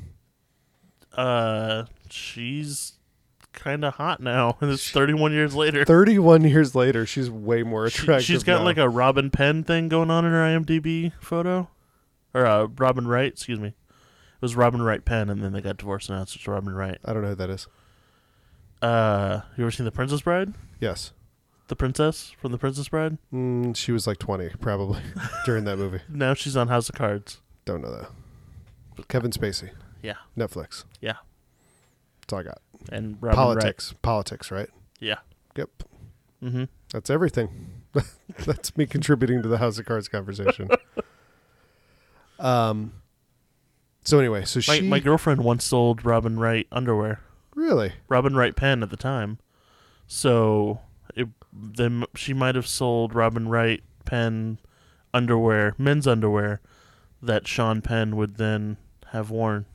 uh, 1.13 1.85
she's 2.09 2.95
kind 3.53 3.85
of 3.85 3.95
hot 3.95 4.21
now, 4.21 4.57
and 4.61 4.71
it's 4.73 4.91
31 4.91 5.33
years 5.33 5.55
later. 5.55 5.85
Thirty-one 5.85 6.45
years 6.45 6.75
later, 6.75 7.05
she's 7.05 7.29
way 7.31 7.63
more 7.63 7.91
She, 7.91 8.03
attractive. 8.03 8.25
she's 8.25 8.43
got 8.45 8.61
now. 8.61 8.65
like 8.65 8.79
a 8.79 8.89
Robin 8.89 9.31
Penn 9.31 9.65
thing 9.65 9.89
going 9.89 10.11
on 10.11 10.25
in 10.25 10.33
her 10.33 10.39
IMDb 10.39 11.13
photo, 11.21 11.69
or 12.33 12.47
uh, 12.47 12.69
Robin 12.79 13.07
Wright. 13.07 13.33
Excuse 13.33 13.61
me. 13.61 13.69
It 13.69 14.43
was 14.43 14.57
Robin 14.57 14.81
Wright 14.81 15.05
Penn, 15.05 15.29
and 15.29 15.43
then 15.43 15.53
they 15.53 15.61
got 15.61 15.77
divorced, 15.77 16.09
and 16.09 16.17
now 16.19 16.23
it's 16.23 16.33
just 16.33 16.49
Robin 16.49 16.75
Wright. 16.75 16.99
I 17.05 17.13
don't 17.13 17.23
know 17.23 17.31
who 17.31 17.35
that 17.35 17.51
is. 17.51 17.67
Uh, 18.81 19.41
you 19.59 19.65
ever 19.65 19.71
seen 19.71 19.85
The 19.85 19.93
Princess 19.93 20.23
Bride? 20.23 20.55
Yes, 20.81 21.13
The 21.71 21.77
princess 21.77 22.33
from 22.41 22.51
The 22.51 22.59
Princess 22.59 22.89
Bride. 22.89 23.17
mm, 23.33 23.77
she 23.77 23.93
was 23.93 24.05
like 24.07 24.19
twenty 24.19 24.49
probably 24.61 25.01
during 25.47 25.65
that 25.65 25.77
movie. 25.79 26.01
Now 26.09 26.35
she's 26.35 26.57
on 26.57 26.67
House 26.69 26.89
of 26.89 26.97
Cards. 26.97 27.41
Don't 27.65 27.81
know 27.81 27.91
that. 27.97 29.07
Kevin 29.09 29.31
Spacey, 29.31 29.71
Yeah, 30.03 30.17
Netflix. 30.37 30.83
Yeah. 31.01 31.15
That's 32.23 32.33
all 32.33 32.39
I 32.41 32.43
got. 32.43 32.59
and 32.91 33.17
Robin 33.21 33.37
Politics, 33.37 33.95
politics, 34.03 34.51
right? 34.51 34.69
Yeah. 34.99 35.19
Yep, 35.57 35.71
Mm-hmm. 36.43 36.65
that's 36.93 37.09
everything. 37.09 37.71
that's 38.45 38.77
me 38.77 38.87
contributing 38.87 39.41
to 39.43 39.49
the 39.49 39.59
House 39.59 39.79
of 39.79 39.87
Cards 39.87 40.09
conversation. 40.09 40.69
um. 42.39 42.93
So 44.05 44.19
anyway, 44.19 44.45
so 44.45 44.59
My 44.67 44.79
she 44.79 44.89
my 44.89 44.99
girlfriend 44.99 45.45
once 45.45 45.63
sold 45.65 46.05
Robin 46.05 46.39
Wright 46.39 46.67
underwear. 46.73 47.21
really 47.55 47.93
Robin 48.09 48.35
Wright 48.35 48.57
Penn 48.57 48.83
at 48.83 48.91
the 48.91 48.97
time. 48.97 49.39
So 50.07 50.81
it, 51.53 51.77
then 51.77 52.05
she 52.15 52.33
might 52.35 52.55
have 52.55 52.67
sold 52.67 53.15
Robin 53.15 53.49
Wright 53.49 53.83
Penn 54.05 54.59
underwear, 55.15 55.75
men's 55.79 56.07
underwear, 56.07 56.61
that 57.23 57.47
Sean 57.49 57.81
Penn 57.83 58.17
would 58.17 58.37
then 58.37 58.77
have 59.09 59.31
worn. 59.31 59.67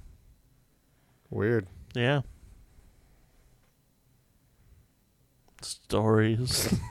weird. 1.30 1.68
Yeah. 1.94 2.22
Stories. 5.62 6.74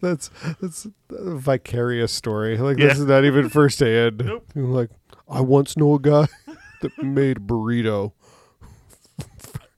That's 0.00 0.30
that's 0.60 0.86
a 1.10 1.36
vicarious 1.36 2.10
story. 2.12 2.58
Like 2.58 2.76
Yeah. 2.76 2.88
this 2.88 2.98
is 2.98 3.04
not 3.04 3.24
even 3.24 3.48
firsthand. 3.48 4.18
Nope. 4.24 4.50
Like 4.56 4.90
I 5.28 5.40
once 5.40 5.76
knew 5.76 5.94
a 5.94 6.00
guy 6.00 6.26
that 6.80 7.00
made 7.00 7.46
burrito. 7.46 8.12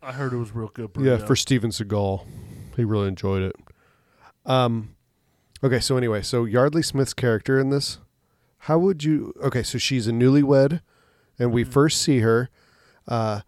I 0.05 0.13
heard 0.13 0.33
it 0.33 0.37
was 0.37 0.55
real 0.55 0.69
good. 0.69 0.91
Yeah, 1.01 1.17
for 1.19 1.35
Steven 1.37 1.71
Seagal. 1.71 2.25
He 2.77 2.85
really 2.85 3.09
enjoyed 3.09 3.43
it. 3.43 3.57
Um 4.45 4.95
okay, 5.63 5.81
so 5.81 5.97
anyway, 5.97 6.23
so 6.23 6.45
Yeardley 6.45 6.83
Smith's 6.83 7.15
character 7.15 7.59
in 7.59 7.71
this, 7.71 7.99
how 8.59 8.79
would 8.79 9.03
you 9.05 9.33
Okay, 9.43 9.63
so 9.63 9.79
she's 9.79 10.07
a 10.07 10.13
newlywed 10.13 10.81
and 11.39 11.53
we 11.53 11.65
Mhm. 11.65 11.69
first 11.73 12.03
see 12.03 12.21
her 12.21 12.51
uh 13.09 13.41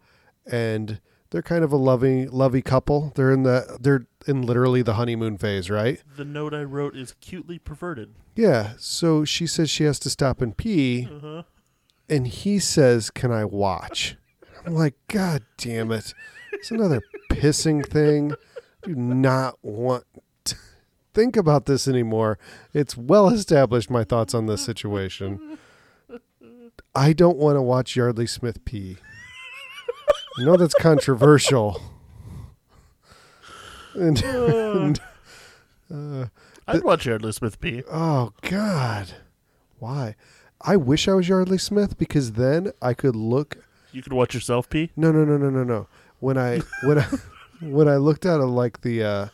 and 0.49 0.99
they're 1.29 1.41
kind 1.41 1.63
of 1.63 1.71
a 1.73 1.77
loving 1.77 2.29
lovey 2.31 2.61
couple. 2.61 3.11
They're 3.15 3.31
in 3.31 3.43
the 3.43 3.77
they're 3.79 4.07
in 4.25 4.41
literally 4.41 4.81
the 4.81 4.93
honeymoon 4.95 5.37
phase, 5.37 5.69
right? 5.69 6.01
the 6.15 6.25
note 6.25 6.53
I 6.53 6.63
wrote 6.63 6.95
is 6.95 7.13
cutely 7.21 7.59
perverted. 7.59 8.15
Yeah. 8.35 8.73
So 8.79 9.23
she 9.25 9.45
says 9.45 9.69
she 9.69 9.83
has 9.83 9.99
to 9.99 10.09
stop 10.09 10.41
and 10.41 10.55
pee 10.55 11.07
Uh-huh. 11.11 11.43
and 12.09 12.27
he 12.27 12.57
says, 12.59 13.09
"Can 13.11 13.31
I 13.31 13.45
watch?" 13.45 14.15
I'm 14.65 14.73
like, 14.73 14.95
"God 15.07 15.43
damn 15.57 15.91
it! 15.91 16.13
It's 16.53 16.71
another 16.71 17.01
pissing 17.31 17.85
thing. 17.85 18.33
Do 18.83 18.95
not 18.95 19.57
want 19.61 20.05
to 20.45 20.55
think 21.13 21.35
about 21.35 21.65
this 21.65 21.87
anymore. 21.87 22.37
It's 22.73 22.95
well 22.97 23.29
established 23.29 23.89
my 23.89 24.03
thoughts 24.03 24.33
on 24.33 24.45
this 24.45 24.63
situation. 24.63 25.57
I 26.95 27.13
don't 27.13 27.37
want 27.37 27.55
to 27.57 27.61
watch 27.61 27.95
Yeardley 27.95 28.27
Smith 28.27 28.63
pee. 28.65 28.97
I 30.39 30.43
know 30.43 30.55
that's 30.57 30.73
controversial. 30.75 31.81
And, 33.93 34.21
and 34.23 34.99
uh, 35.93 36.25
I'd 36.67 36.83
watch 36.83 37.05
Yeardley 37.05 37.31
Smith 37.31 37.59
pee. 37.59 37.83
oh 37.91 38.33
God, 38.41 39.13
why? 39.79 40.15
I 40.61 40.75
wish 40.75 41.07
I 41.07 41.13
was 41.13 41.27
Yeardley 41.27 41.57
Smith 41.59 41.97
because 41.97 42.33
then 42.33 42.71
I 42.81 42.93
could 42.93 43.15
look 43.15 43.57
You 43.91 44.01
could 44.01 44.13
watch 44.13 44.33
yourself 44.33 44.69
pee. 44.69 44.91
no, 44.95 45.11
no, 45.11 45.23
no, 45.25 45.37
no, 45.37 45.49
no, 45.49 45.63
no. 45.63 45.87
When 46.19 46.37
I 46.37 46.61
when 46.83 46.99
I 46.99 47.07
when 47.61 47.87
I 47.87 47.97
looked 47.97 48.25
at 48.25 48.39
it 48.39 48.45
like 48.45 48.81
the 48.81 49.03
uh 49.03 49.27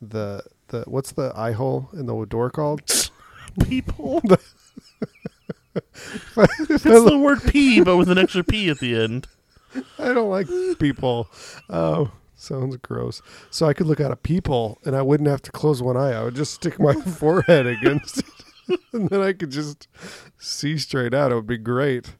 the 0.00 0.42
the 0.68 0.84
what's 0.86 1.12
the 1.12 1.32
eye 1.34 1.52
hole 1.52 1.88
in 1.92 2.06
the 2.06 2.24
door 2.26 2.50
called? 2.50 2.82
People. 3.64 4.22
It's 5.74 6.82
the 6.84 7.18
word 7.18 7.42
pee, 7.44 7.82
but 7.82 7.96
with 7.96 8.10
an 8.10 8.18
extra 8.18 8.44
p 8.44 8.68
at 8.70 8.78
the 8.78 8.98
end. 8.98 9.26
I 9.98 10.12
don't 10.12 10.30
like 10.30 10.48
people. 10.78 11.28
Oh, 11.70 12.10
sounds 12.34 12.76
gross. 12.78 13.22
So 13.50 13.66
I 13.66 13.72
could 13.72 13.86
look 13.86 14.00
at 14.00 14.10
a 14.10 14.16
people 14.16 14.78
and 14.84 14.94
I 14.94 15.02
wouldn't 15.02 15.28
have 15.28 15.42
to 15.42 15.52
close 15.52 15.82
one 15.82 15.96
eye. 15.96 16.12
I 16.12 16.22
would 16.24 16.34
just 16.34 16.54
stick 16.54 16.78
my 16.78 16.94
forehead 16.94 17.66
against 17.66 18.18
it. 18.18 18.80
And 18.92 19.08
then 19.08 19.20
I 19.20 19.32
could 19.32 19.50
just 19.50 19.88
see 20.38 20.78
straight 20.78 21.14
out. 21.14 21.32
It 21.32 21.34
would 21.34 21.46
be 21.46 21.58
great. 21.58 22.14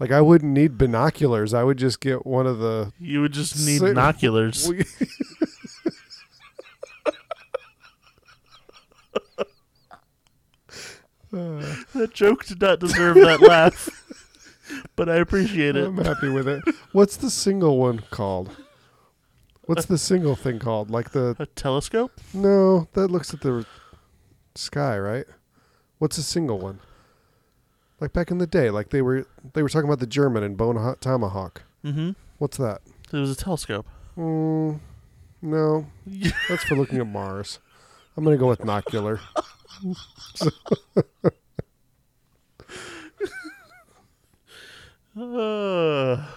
Like 0.00 0.10
I 0.10 0.20
wouldn't 0.22 0.52
need 0.52 0.76
binoculars. 0.78 1.52
I 1.54 1.62
would 1.62 1.76
just 1.76 2.00
get 2.00 2.24
one 2.26 2.46
of 2.46 2.58
the 2.58 2.92
You 2.98 3.20
would 3.20 3.32
just 3.32 3.54
need 3.56 3.78
Sit- 3.78 3.94
binoculars. 3.94 4.66
we- 4.68 4.84
Uh, 11.32 11.62
That 11.94 12.12
joke 12.12 12.44
did 12.44 12.60
not 12.60 12.80
deserve 12.80 13.14
that 13.16 13.40
laugh, 13.48 13.88
but 14.96 15.08
I 15.08 15.16
appreciate 15.16 15.76
it. 15.76 15.86
I'm 15.86 15.96
happy 15.98 16.28
with 16.28 16.48
it. 16.48 16.62
What's 16.92 17.16
the 17.16 17.30
single 17.30 17.78
one 17.78 18.00
called? 18.10 18.56
What's 19.66 19.84
the 19.86 19.98
single 19.98 20.34
thing 20.34 20.58
called? 20.58 20.90
Like 20.90 21.10
the 21.10 21.36
A 21.38 21.46
telescope? 21.46 22.12
no, 22.34 22.88
that 22.94 23.08
looks 23.08 23.32
at 23.32 23.40
the 23.42 23.64
sky, 24.56 24.98
right? 24.98 25.26
What's 25.98 26.18
a 26.18 26.22
single 26.24 26.58
one? 26.58 26.80
Like 28.00 28.14
back 28.14 28.30
in 28.30 28.38
the 28.38 28.46
day, 28.46 28.70
like 28.70 28.88
they 28.90 29.02
were 29.02 29.26
they 29.52 29.62
were 29.62 29.68
talking 29.68 29.88
about 29.88 29.98
the 30.00 30.06
German 30.06 30.42
and 30.42 30.56
Bone 30.56 30.96
Tomahawk. 31.00 31.62
Mm-hmm. 31.84 32.12
What's 32.38 32.56
that? 32.56 32.80
It 33.12 33.16
was 33.16 33.30
a 33.30 33.36
telescope. 33.36 33.86
Mm, 34.16 34.80
no, 35.42 35.86
that's 36.48 36.64
for 36.64 36.76
looking 36.76 36.98
at 36.98 37.06
Mars. 37.06 37.58
I'm 38.16 38.24
gonna 38.24 38.38
go 38.38 38.48
with 38.48 38.60
nocular. 38.60 39.20
Uh, 45.16 46.24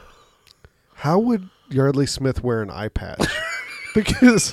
How 0.95 1.19
would 1.19 1.49
Yeardley 1.69 2.07
Smith 2.07 2.43
wear 2.43 2.61
an 2.61 2.69
eye 2.69 2.89
patch? 2.89 3.25
because 3.95 4.51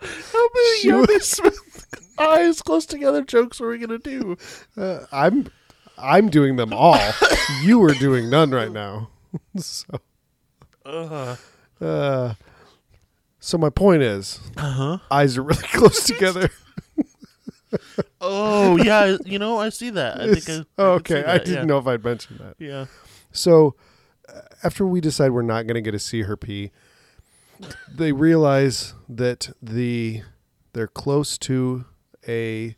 how 0.00 0.48
many 0.54 0.82
Yeardley 0.84 1.20
Smith 1.20 1.58
eyes 2.18 2.62
close 2.62 2.86
together 2.86 3.22
jokes 3.22 3.60
are 3.60 3.68
we 3.68 3.78
gonna 3.78 3.98
do? 3.98 4.36
uh, 4.76 5.00
I'm 5.12 5.48
I'm 5.98 6.28
doing 6.28 6.56
them 6.56 6.72
all. 6.72 6.98
you 7.62 7.82
are 7.82 7.94
doing 7.94 8.28
none 8.30 8.50
right 8.50 8.72
now. 8.72 9.10
so 9.56 10.00
Uh 10.84 11.36
uh, 11.80 12.34
so 13.38 13.58
my 13.58 13.70
point 13.70 14.02
is, 14.02 14.40
uh 14.56 14.70
huh. 14.70 14.98
eyes 15.10 15.36
are 15.36 15.42
really 15.42 15.62
close 15.72 16.04
together. 16.04 16.50
Oh 18.20 18.76
yeah, 18.76 19.16
you 19.24 19.38
know 19.38 19.58
I 19.58 19.68
see 19.68 19.90
that. 19.90 20.20
I 20.20 20.32
think 20.34 20.66
I, 20.78 20.82
I 20.82 20.86
okay, 20.86 21.24
I 21.24 21.38
didn't 21.38 21.54
yeah. 21.54 21.64
know 21.64 21.78
if 21.78 21.86
I'd 21.86 22.02
mentioned 22.02 22.38
that. 22.40 22.54
Yeah. 22.58 22.86
So 23.32 23.74
uh, 24.28 24.40
after 24.62 24.86
we 24.86 25.00
decide 25.00 25.32
we're 25.32 25.42
not 25.42 25.66
going 25.66 25.74
to 25.74 25.82
get 25.82 25.90
to 25.90 25.98
see 25.98 26.22
her 26.22 26.36
pee, 26.36 26.70
they 27.92 28.12
realize 28.12 28.94
that 29.08 29.50
the 29.60 30.22
they're 30.72 30.86
close 30.86 31.36
to 31.38 31.84
a 32.28 32.76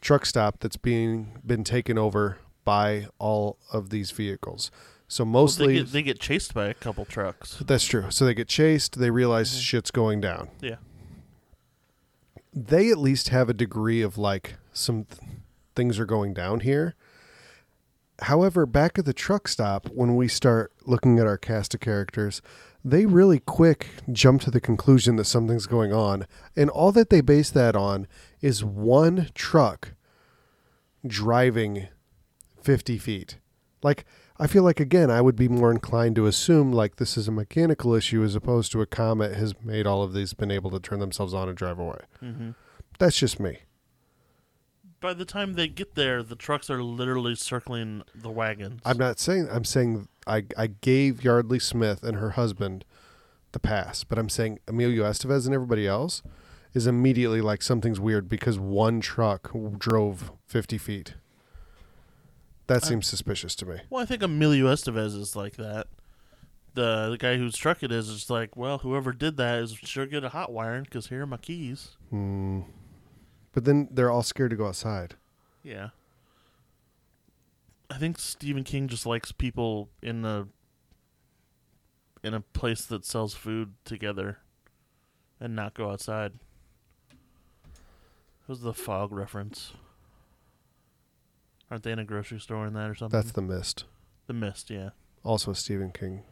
truck 0.00 0.24
stop 0.26 0.60
that's 0.60 0.76
being 0.76 1.38
been 1.46 1.64
taken 1.64 1.98
over 1.98 2.38
by 2.64 3.06
all 3.18 3.58
of 3.72 3.90
these 3.90 4.10
vehicles. 4.10 4.70
So 5.08 5.24
Well, 5.24 5.32
mostly 5.32 5.66
they, 5.66 5.74
get, 5.80 5.92
they 5.92 6.02
get 6.02 6.20
chased 6.20 6.54
by 6.54 6.66
a 6.66 6.74
couple 6.74 7.04
trucks. 7.04 7.56
that's 7.66 7.84
true. 7.84 8.06
So 8.10 8.24
they 8.24 8.34
get 8.34 8.48
chased, 8.48 8.98
they 8.98 9.10
realize 9.10 9.50
Mhm. 9.52 9.60
shit's 9.60 9.90
going 9.90 10.20
down. 10.20 10.48
Yeah. 10.60 10.76
They 12.52 12.90
at 12.90 12.98
least 12.98 13.28
have 13.28 13.48
a 13.48 13.54
degree 13.54 14.02
of 14.02 14.18
like 14.18 14.54
some 14.72 15.04
th- 15.04 15.20
things 15.74 15.98
are 15.98 16.06
going 16.06 16.34
down 16.34 16.60
here. 16.60 16.94
However, 18.22 18.66
back 18.66 18.98
at 18.98 19.04
the 19.06 19.12
truck 19.14 19.48
stop, 19.48 19.86
when 19.88 20.14
we 20.14 20.28
start 20.28 20.72
looking 20.84 21.18
at 21.18 21.26
our 21.26 21.38
cast 21.38 21.74
of 21.74 21.80
characters, 21.80 22.42
they 22.84 23.06
really 23.06 23.38
quick 23.38 23.88
jump 24.12 24.42
to 24.42 24.50
the 24.50 24.60
conclusion 24.60 25.16
that 25.16 25.24
something's 25.24 25.66
going 25.66 25.92
on. 25.92 26.26
And 26.56 26.68
all 26.70 26.92
that 26.92 27.08
they 27.10 27.20
base 27.20 27.50
that 27.50 27.74
on 27.76 28.06
is 28.40 28.64
one 28.64 29.28
truck 29.34 29.94
driving 31.06 31.88
50 32.62 32.98
feet. 32.98 33.38
Like, 33.82 34.04
I 34.38 34.46
feel 34.46 34.62
like, 34.62 34.80
again, 34.80 35.10
I 35.10 35.20
would 35.20 35.36
be 35.36 35.48
more 35.48 35.70
inclined 35.70 36.16
to 36.16 36.26
assume 36.26 36.72
like 36.72 36.96
this 36.96 37.16
is 37.16 37.28
a 37.28 37.32
mechanical 37.32 37.94
issue 37.94 38.22
as 38.22 38.34
opposed 38.34 38.72
to 38.72 38.80
a 38.80 38.86
comet 38.86 39.34
has 39.34 39.54
made 39.62 39.86
all 39.86 40.02
of 40.02 40.12
these 40.12 40.32
been 40.32 40.50
able 40.50 40.70
to 40.70 40.80
turn 40.80 40.98
themselves 40.98 41.34
on 41.34 41.48
and 41.48 41.56
drive 41.56 41.78
away. 41.78 42.00
Mm-hmm. 42.22 42.50
That's 42.98 43.18
just 43.18 43.40
me. 43.40 43.60
By 45.00 45.14
the 45.14 45.24
time 45.24 45.54
they 45.54 45.68
get 45.68 45.94
there, 45.94 46.22
the 46.22 46.36
trucks 46.36 46.68
are 46.68 46.82
literally 46.82 47.34
circling 47.34 48.02
the 48.14 48.30
wagons. 48.30 48.82
I'm 48.84 48.98
not 48.98 49.18
saying 49.18 49.48
I'm 49.50 49.64
saying 49.64 50.08
I 50.26 50.44
I 50.58 50.66
gave 50.66 51.24
Yeardley 51.24 51.58
Smith 51.58 52.02
and 52.02 52.18
her 52.18 52.30
husband 52.30 52.84
the 53.52 53.60
pass, 53.60 54.04
but 54.04 54.18
I'm 54.18 54.28
saying 54.28 54.58
Emilio 54.68 55.04
Estevez 55.04 55.46
and 55.46 55.54
everybody 55.54 55.86
else 55.86 56.22
is 56.74 56.86
immediately 56.86 57.40
like 57.40 57.62
something's 57.62 57.98
weird 58.00 58.28
because 58.28 58.58
one 58.58 59.00
truck 59.00 59.50
drove 59.78 60.32
50 60.46 60.78
feet. 60.78 61.14
That 62.66 62.84
I- 62.84 62.86
seems 62.88 63.06
suspicious 63.06 63.54
to 63.56 63.66
me. 63.66 63.80
Well, 63.90 64.02
I 64.02 64.06
think 64.06 64.22
Emilio 64.22 64.66
Estevez 64.66 65.18
is 65.18 65.34
like 65.34 65.56
that. 65.56 65.88
The 66.74 67.10
the 67.10 67.18
guy 67.18 67.36
whose 67.36 67.56
truck 67.56 67.82
it 67.82 67.90
is 67.90 68.08
is 68.08 68.30
like, 68.30 68.56
well, 68.56 68.78
whoever 68.78 69.12
did 69.12 69.36
that 69.38 69.58
is 69.58 69.72
sure 69.82 70.06
good 70.06 70.24
at 70.24 70.30
hot 70.30 70.52
wiring 70.52 70.84
because 70.84 71.08
here 71.08 71.22
are 71.22 71.26
my 71.26 71.36
keys. 71.36 71.96
Hmm. 72.10 72.60
But 73.52 73.64
then 73.64 73.88
they're 73.90 74.10
all 74.10 74.22
scared 74.22 74.50
to 74.50 74.56
go 74.56 74.68
outside. 74.68 75.16
Yeah. 75.64 75.88
I 77.90 77.98
think 77.98 78.20
Stephen 78.20 78.62
King 78.62 78.86
just 78.86 79.04
likes 79.04 79.32
people 79.32 79.88
in 80.00 80.24
a 80.24 80.46
in 82.22 82.34
a 82.34 82.40
place 82.40 82.84
that 82.84 83.04
sells 83.04 83.34
food 83.34 83.72
together 83.84 84.38
and 85.40 85.56
not 85.56 85.74
go 85.74 85.90
outside. 85.90 86.34
Was 88.50 88.62
the 88.62 88.74
fog 88.74 89.12
reference. 89.12 89.74
Aren't 91.70 91.84
they 91.84 91.92
in 91.92 92.00
a 92.00 92.04
grocery 92.04 92.40
store 92.40 92.66
in 92.66 92.72
that 92.72 92.90
or 92.90 92.96
something? 92.96 93.16
That's 93.16 93.30
the 93.30 93.42
mist. 93.42 93.84
the 94.26 94.32
mist, 94.32 94.70
yeah. 94.70 94.90
Also 95.22 95.52
Stephen 95.52 95.92
King, 95.92 96.24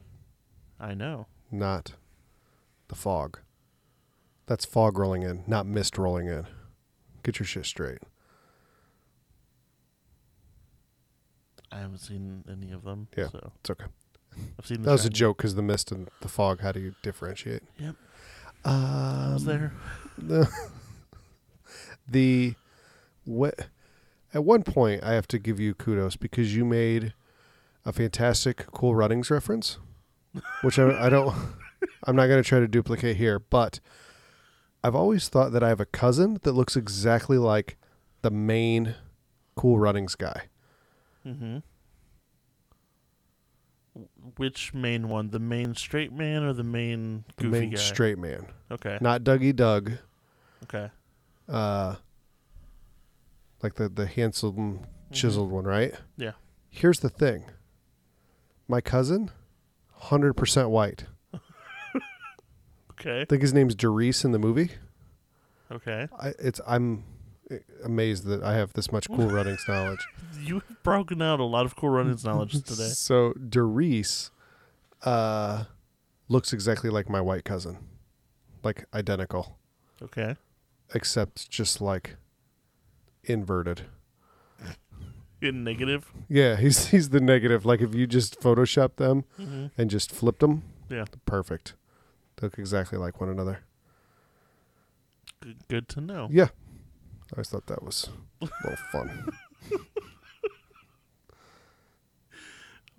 I 0.80 0.94
know. 0.94 1.28
not 1.52 1.92
the 2.88 2.96
fog. 2.96 3.38
That's 4.46 4.64
fog 4.64 4.98
rolling 4.98 5.22
in, 5.22 5.44
not 5.46 5.64
mist 5.66 5.96
rolling 5.96 6.26
in. 6.26 6.48
Get 7.22 7.38
your 7.38 7.46
shit 7.46 7.66
straight. 7.66 7.98
I 11.70 11.78
haven't 11.78 11.98
seen 11.98 12.42
any 12.50 12.72
of 12.72 12.82
them. 12.82 13.06
Yeah. 13.16 13.28
So 13.28 13.52
It's 13.60 13.70
okay. 13.70 13.84
I've 14.58 14.66
seen 14.66 14.78
the 14.82 14.86
That 14.86 14.92
was 14.92 15.02
a 15.02 15.04
Shining. 15.04 15.14
joke 15.14 15.36
because 15.36 15.54
the 15.54 15.62
mist 15.62 15.92
and 15.92 16.08
the 16.20 16.28
fog. 16.28 16.62
How 16.62 16.72
do 16.72 16.80
you 16.80 16.96
differentiate? 17.02 17.62
Yep. 17.78 17.94
Um, 18.64 18.74
I 18.74 19.30
was 19.34 19.44
there. 19.44 19.72
The, 20.18 20.48
the 22.08 22.54
what? 23.24 23.68
At 24.34 24.44
one 24.44 24.62
point, 24.62 25.02
I 25.02 25.12
have 25.14 25.26
to 25.28 25.38
give 25.38 25.58
you 25.58 25.74
kudos 25.74 26.16
because 26.16 26.54
you 26.54 26.64
made 26.64 27.14
a 27.86 27.92
fantastic 27.92 28.66
Cool 28.72 28.94
Runnings 28.94 29.30
reference, 29.30 29.78
which 30.62 30.78
I, 30.78 31.06
I 31.06 31.08
don't. 31.08 31.34
I'm 32.04 32.14
not 32.16 32.26
going 32.26 32.42
to 32.42 32.48
try 32.48 32.60
to 32.60 32.68
duplicate 32.68 33.16
here, 33.16 33.38
but 33.38 33.80
I've 34.84 34.94
always 34.94 35.28
thought 35.28 35.52
that 35.52 35.62
I 35.62 35.68
have 35.68 35.80
a 35.80 35.86
cousin 35.86 36.38
that 36.42 36.52
looks 36.52 36.76
exactly 36.76 37.38
like 37.38 37.76
the 38.22 38.30
main 38.30 38.94
Cool 39.56 39.78
Runnings 39.78 40.14
guy. 40.14 40.42
Mm-hmm. 41.26 41.58
Which 44.36 44.72
main 44.74 45.08
one? 45.08 45.30
The 45.30 45.38
main 45.40 45.74
straight 45.74 46.12
man 46.12 46.44
or 46.44 46.52
the 46.52 46.62
main 46.64 47.24
The 47.36 47.44
goofy 47.44 47.60
main 47.60 47.70
guy? 47.70 47.76
straight 47.78 48.18
man, 48.18 48.46
Okay. 48.70 48.98
not 49.00 49.24
Dougie 49.24 49.54
Doug. 49.56 49.92
Okay. 50.64 50.90
Uh 51.48 51.96
like 53.62 53.74
the 53.74 53.88
the 53.88 54.06
handsome 54.06 54.80
chiseled 55.12 55.50
one, 55.50 55.64
right? 55.64 55.92
Mm-hmm. 55.92 56.22
Yeah. 56.22 56.32
Here's 56.70 57.00
the 57.00 57.08
thing. 57.08 57.44
My 58.68 58.80
cousin, 58.80 59.30
hundred 59.92 60.34
percent 60.34 60.70
white. 60.70 61.04
Okay. 63.00 63.20
I 63.20 63.24
think 63.26 63.42
his 63.42 63.54
name's 63.54 63.76
Derice 63.76 64.24
in 64.24 64.32
the 64.32 64.40
movie. 64.40 64.72
Okay. 65.70 66.08
I, 66.18 66.32
it's 66.40 66.60
I'm 66.66 67.04
amazed 67.84 68.24
that 68.24 68.42
I 68.42 68.54
have 68.54 68.72
this 68.72 68.90
much 68.90 69.06
cool 69.08 69.28
runnings 69.30 69.64
knowledge. 69.68 70.04
You've 70.40 70.64
broken 70.82 71.22
out 71.22 71.38
a 71.38 71.44
lot 71.44 71.64
of 71.64 71.76
cool 71.76 71.90
runnings 71.90 72.24
knowledge 72.24 72.52
today. 72.64 72.88
So 72.88 73.34
Derice 73.34 74.30
uh, 75.04 75.64
looks 76.28 76.52
exactly 76.52 76.90
like 76.90 77.08
my 77.08 77.20
white 77.20 77.44
cousin, 77.44 77.78
like 78.64 78.84
identical, 78.92 79.58
Okay. 80.02 80.34
Except 80.94 81.50
just 81.50 81.80
like 81.80 82.16
inverted. 83.24 83.82
In 85.40 85.62
negative. 85.62 86.10
Yeah, 86.28 86.56
he's 86.56 86.86
he's 86.90 87.10
the 87.10 87.20
negative. 87.20 87.64
Like 87.64 87.80
if 87.80 87.94
you 87.94 88.06
just 88.08 88.40
Photoshop 88.40 88.96
them 88.96 89.24
Mm-hmm. 89.38 89.66
and 89.80 89.88
just 89.90 90.10
flipped 90.10 90.40
them, 90.40 90.62
Yeah. 90.90 91.04
perfect. 91.26 91.74
They 92.36 92.46
look 92.46 92.58
exactly 92.58 92.98
like 92.98 93.20
one 93.20 93.30
another. 93.30 93.60
Good, 95.40 95.68
good 95.68 95.88
to 95.90 96.00
know. 96.00 96.28
Yeah, 96.32 96.48
I 97.32 97.36
always 97.36 97.48
thought 97.50 97.66
that 97.66 97.82
was 97.84 98.08
a 98.42 98.48
little 98.64 98.76
fun. 98.92 99.28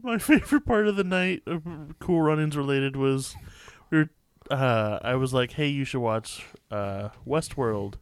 My 0.02 0.17
favorite 0.17 0.65
part 0.65 0.88
of 0.88 0.95
the 0.95 1.04
night, 1.04 1.43
of 1.45 1.63
cool 1.99 2.21
run-ins 2.21 2.56
related, 2.56 2.95
was 2.95 3.36
we 3.89 3.97
were. 3.97 4.10
Uh, 4.49 4.99
I 5.01 5.15
was 5.15 5.33
like, 5.33 5.51
"Hey, 5.53 5.67
you 5.67 5.85
should 5.85 6.01
watch 6.01 6.45
uh, 6.71 7.09
Westworld," 7.27 7.95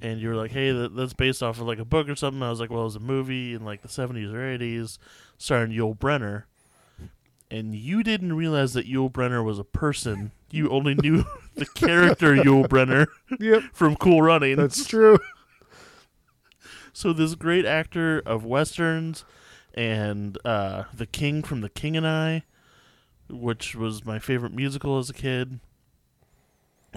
and 0.00 0.20
you 0.20 0.28
were 0.28 0.36
like, 0.36 0.52
"Hey, 0.52 0.70
that, 0.70 0.94
that's 0.94 1.14
based 1.14 1.42
off 1.42 1.60
of 1.60 1.66
like 1.66 1.78
a 1.78 1.84
book 1.84 2.08
or 2.08 2.14
something." 2.16 2.42
I 2.42 2.50
was 2.50 2.60
like, 2.60 2.70
"Well, 2.70 2.82
it 2.82 2.84
was 2.84 2.96
a 2.96 3.00
movie 3.00 3.54
in 3.54 3.64
like 3.64 3.82
the 3.82 3.88
'70s 3.88 4.32
or 4.32 4.38
'80s, 4.58 4.98
starring 5.38 5.72
Yul 5.72 5.96
Brynner." 5.98 6.44
And 7.50 7.74
you 7.74 8.02
didn't 8.02 8.32
realize 8.32 8.72
that 8.72 8.88
Yul 8.88 9.12
Brynner 9.12 9.44
was 9.44 9.58
a 9.58 9.64
person. 9.64 10.32
You 10.50 10.70
only 10.70 10.94
knew 10.94 11.24
the 11.54 11.66
character 11.66 12.34
Yul 12.34 12.66
Brenner 12.66 13.08
yep, 13.38 13.62
from 13.74 13.94
Cool 13.96 14.22
Running. 14.22 14.56
that's 14.56 14.86
true. 14.86 15.18
So 16.94 17.14
this 17.14 17.34
great 17.34 17.64
actor 17.64 18.20
of 18.26 18.44
westerns 18.44 19.24
and 19.72 20.36
uh, 20.44 20.84
the 20.92 21.06
King 21.06 21.42
from 21.42 21.62
The 21.62 21.70
King 21.70 21.96
and 21.96 22.06
I, 22.06 22.42
which 23.32 23.74
was 23.74 24.04
my 24.04 24.18
favorite 24.18 24.52
musical 24.52 24.98
as 24.98 25.10
a 25.10 25.14
kid. 25.14 25.60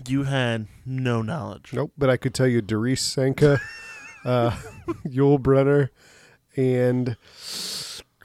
You 0.08 0.24
had 0.24 0.68
no 0.86 1.22
knowledge. 1.22 1.72
Nope, 1.74 1.94
but 1.98 2.10
I 2.10 2.18
could 2.18 2.34
tell 2.34 2.48
you 2.48 2.62
Derice 2.62 3.02
Sanka, 3.02 3.62
uh, 4.26 4.52
Yul 5.08 5.40
Brenner, 5.42 5.92
and 6.56 7.16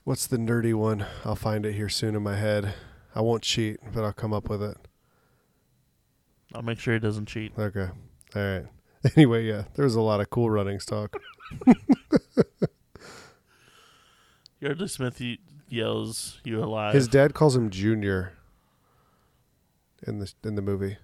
what's 0.05 0.27
the 0.27 0.37
nerdy 0.37 0.75
one? 0.75 1.07
I'll 1.25 1.37
find 1.37 1.65
it 1.65 1.75
here 1.75 1.89
soon 1.89 2.17
in 2.17 2.23
my 2.23 2.37
head. 2.37 2.75
I 3.15 3.21
won't 3.21 3.43
cheat, 3.43 3.79
but 3.93 4.05
I'll 4.05 4.13
come 4.13 4.33
up 4.33 4.49
with 4.49 4.63
it. 4.63 4.77
I'll 6.55 6.63
make 6.63 6.81
sure 6.81 6.95
he 6.95 7.01
doesn't 7.01 7.27
cheat. 7.27 7.53
Okay. 7.59 7.89
All 8.35 8.43
right. 8.43 8.67
Anyway, 9.17 9.45
yeah, 9.45 9.65
there 9.77 9.87
was 9.87 9.95
a 9.95 10.01
lot 10.03 10.21
of 10.21 10.29
cool 10.29 10.51
runnings 10.51 10.85
talk. 10.85 11.17
Yeardley 14.61 14.89
Smith 14.89 15.23
yells, 15.71 16.41
"You 16.45 16.63
alive?" 16.63 16.95
His 16.95 17.09
dad 17.09 17.33
calls 17.35 17.57
him 17.57 17.71
Junior 17.71 18.35
in 20.07 20.19
the 20.19 20.33
in 20.45 20.55
the 20.55 20.63
movie 20.63 20.99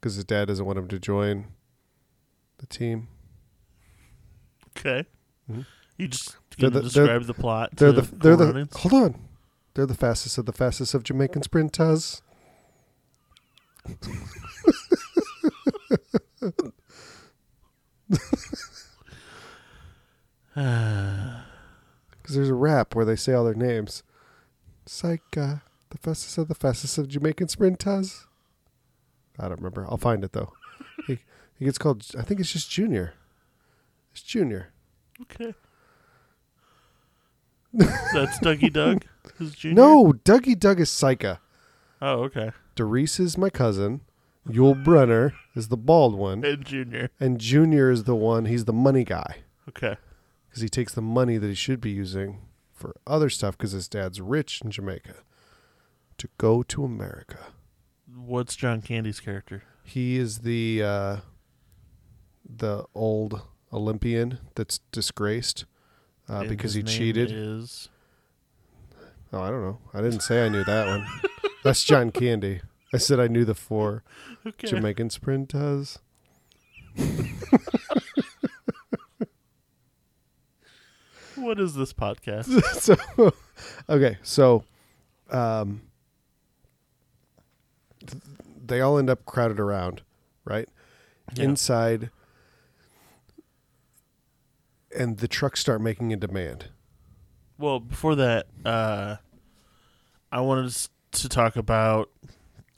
because 0.00 0.14
his 0.16 0.24
dad 0.24 0.48
doesn't 0.48 0.64
want 0.66 0.78
him 0.78 0.88
to 0.88 0.98
join 0.98 1.46
the 2.58 2.66
team. 2.66 3.08
okay. 4.76 5.06
Mhm. 5.50 5.66
You 5.98 6.08
just 6.08 6.36
They're 6.58 6.70
the- 6.70 6.82
describe 6.82 7.24
the 7.24 7.34
plot. 7.34 7.70
They're 7.76 7.92
the 7.92 8.02
they're 8.02 8.36
the 8.36 8.68
hold 8.74 8.92
on. 8.94 9.28
They're 9.74 9.86
the 9.86 9.94
fastest 9.94 10.38
of 10.38 10.46
the 10.46 10.52
fastest 10.52 10.94
of 10.94 11.02
Jamaican 11.04 11.42
sprinters. 11.42 12.22
Because 22.30 22.36
there's 22.36 22.48
a 22.50 22.54
rap 22.54 22.94
where 22.94 23.04
they 23.04 23.16
say 23.16 23.32
all 23.32 23.42
their 23.44 23.54
names. 23.54 24.04
Sanka, 24.86 25.62
the 25.90 25.98
fastest 25.98 26.38
of 26.38 26.46
the 26.46 26.54
fastest 26.54 26.96
of 26.96 27.08
Jamaican 27.08 27.48
sprinters. 27.48 28.28
I 29.36 29.48
don't 29.48 29.56
remember. 29.58 29.84
I'll 29.90 29.96
find 29.96 30.22
it 30.22 30.30
though. 30.30 30.52
he, 31.08 31.18
he 31.58 31.64
gets 31.64 31.76
called. 31.76 32.06
I 32.16 32.22
think 32.22 32.38
it's 32.38 32.52
just 32.52 32.70
Junior. 32.70 33.14
It's 34.12 34.22
Junior. 34.22 34.68
okay. 35.22 35.54
That's 38.12 38.38
Dougie 38.38 38.72
Doug. 38.72 39.04
His 39.38 39.56
junior. 39.56 39.74
No, 39.74 40.12
Dougie 40.12 40.58
Doug 40.58 40.78
is 40.78 40.88
Sanka. 40.90 41.40
Oh, 42.00 42.22
okay. 42.24 42.52
Derice 42.76 43.18
is 43.18 43.36
my 43.36 43.50
cousin. 43.50 44.02
Yul 44.48 44.82
Brenner 44.84 45.34
is 45.56 45.66
the 45.68 45.76
bald 45.76 46.14
one, 46.14 46.44
And 46.44 46.64
junior. 46.64 47.10
and 47.18 47.40
Junior 47.40 47.90
is 47.90 48.04
the 48.04 48.14
one. 48.14 48.44
He's 48.46 48.64
the 48.66 48.72
money 48.72 49.02
guy 49.04 49.38
Okay. 49.68 49.96
Because 50.50 50.62
he 50.62 50.68
takes 50.68 50.92
the 50.92 51.00
money 51.00 51.38
that 51.38 51.46
he 51.46 51.54
should 51.54 51.80
be 51.80 51.90
using 51.90 52.40
for 52.74 52.94
other 53.06 53.30
stuff 53.30 53.56
because 53.56 53.70
his 53.70 53.88
dad's 53.88 54.20
rich 54.20 54.60
in 54.64 54.72
Jamaica 54.72 55.14
to 56.18 56.28
go 56.36 56.62
to 56.64 56.84
America. 56.84 57.38
What's 58.12 58.56
John 58.56 58.82
Candy's 58.82 59.20
character? 59.20 59.62
He 59.84 60.18
is 60.18 60.38
the 60.38 60.82
uh, 60.82 61.16
the 62.44 62.84
old 62.94 63.42
Olympian 63.72 64.38
that's 64.56 64.80
disgraced 64.90 65.64
uh, 66.28 66.44
because 66.44 66.74
he 66.74 66.82
cheated. 66.82 67.30
Is 67.32 67.88
Oh, 69.32 69.40
I 69.40 69.50
don't 69.50 69.62
know. 69.62 69.78
I 69.94 70.00
didn't 70.00 70.20
say 70.20 70.44
I 70.44 70.48
knew 70.48 70.64
that 70.64 70.86
one. 70.86 71.06
That's 71.64 71.84
John 71.84 72.10
Candy. 72.10 72.62
I 72.92 72.96
said 72.96 73.20
I 73.20 73.28
knew 73.28 73.44
the 73.44 73.54
four 73.54 74.02
okay. 74.46 74.66
Jamaican 74.66 75.10
sprinters. 75.10 75.98
What 81.40 81.58
is 81.60 81.74
this 81.74 81.92
podcast? 81.92 82.62
so 82.80 83.32
okay 83.88 84.16
so 84.22 84.64
um 85.30 85.82
th- 88.06 88.22
they 88.66 88.80
all 88.80 88.98
end 88.98 89.10
up 89.10 89.24
crowded 89.26 89.58
around 89.60 90.02
right 90.44 90.68
Yeah. 91.34 91.44
inside 91.44 92.10
and 94.96 95.18
the 95.18 95.28
trucks 95.28 95.60
start 95.60 95.80
making 95.80 96.12
a 96.12 96.16
demand 96.16 96.66
well, 97.58 97.78
before 97.78 98.14
that, 98.14 98.46
uh, 98.64 99.16
I 100.32 100.40
wanted 100.40 100.74
to 101.12 101.28
talk 101.28 101.56
about. 101.56 102.08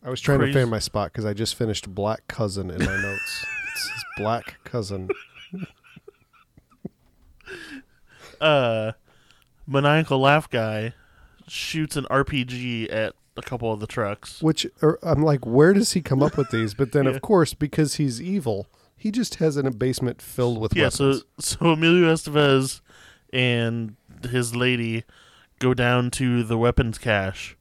i 0.05 0.11
was 0.11 0.21
trying 0.21 0.41
Crazy. 0.41 0.53
to 0.55 0.59
find 0.59 0.71
my 0.73 0.81
spot 0.81 1.13
because 1.13 1.25
i 1.25 1.33
just 1.33 1.55
finished 1.55 1.89
black 1.95 2.27
cousin 2.27 2.69
in 2.71 2.81
my 2.85 2.97
notes 3.01 3.47
it's 3.71 4.05
black 4.17 4.57
cousin 4.65 5.09
Uh, 8.43 8.93
maniacal 9.67 10.19
laugh 10.19 10.51
guy 10.51 10.93
shoots 11.49 11.97
an 11.97 12.05
RPG 12.11 12.93
at 12.93 13.15
a 13.37 13.43
couple 13.43 13.73
of 13.73 13.81
the 13.81 13.87
trucks. 13.87 14.43
which 14.43 14.67
er, 14.83 14.99
i'm 15.03 15.23
like 15.23 15.47
where 15.47 15.73
does 15.73 15.93
he 15.93 16.03
come 16.03 16.23
up 16.23 16.37
with 16.37 16.51
these 16.51 16.75
but 16.75 16.93
then 16.93 17.05
Yeah. 17.07 17.13
of 17.13 17.23
course 17.23 17.55
because 17.55 17.95
he's 17.95 18.21
evil 18.21 18.67
he 18.95 19.11
just 19.11 19.37
has 19.37 19.57
an 19.57 19.71
basement 19.73 20.21
filled 20.21 20.61
with 20.61 20.77
Yeah, 20.77 20.85
weapons 20.91 21.25
so 21.39 21.57
so 21.59 21.71
Emilio 21.73 22.13
Estevez 22.13 22.81
and 23.33 23.97
his 24.29 24.55
lady 24.55 25.05
go 25.61 25.73
down 25.73 26.11
to 26.11 26.43
the 26.45 26.59
weapons 26.59 26.99
cache, 26.99 27.57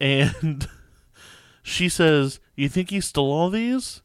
and 0.00 0.68
she 1.62 1.88
says, 1.88 2.38
"You 2.56 2.68
think 2.68 2.90
he 2.90 3.00
stole 3.00 3.32
all 3.32 3.48
these?" 3.50 4.02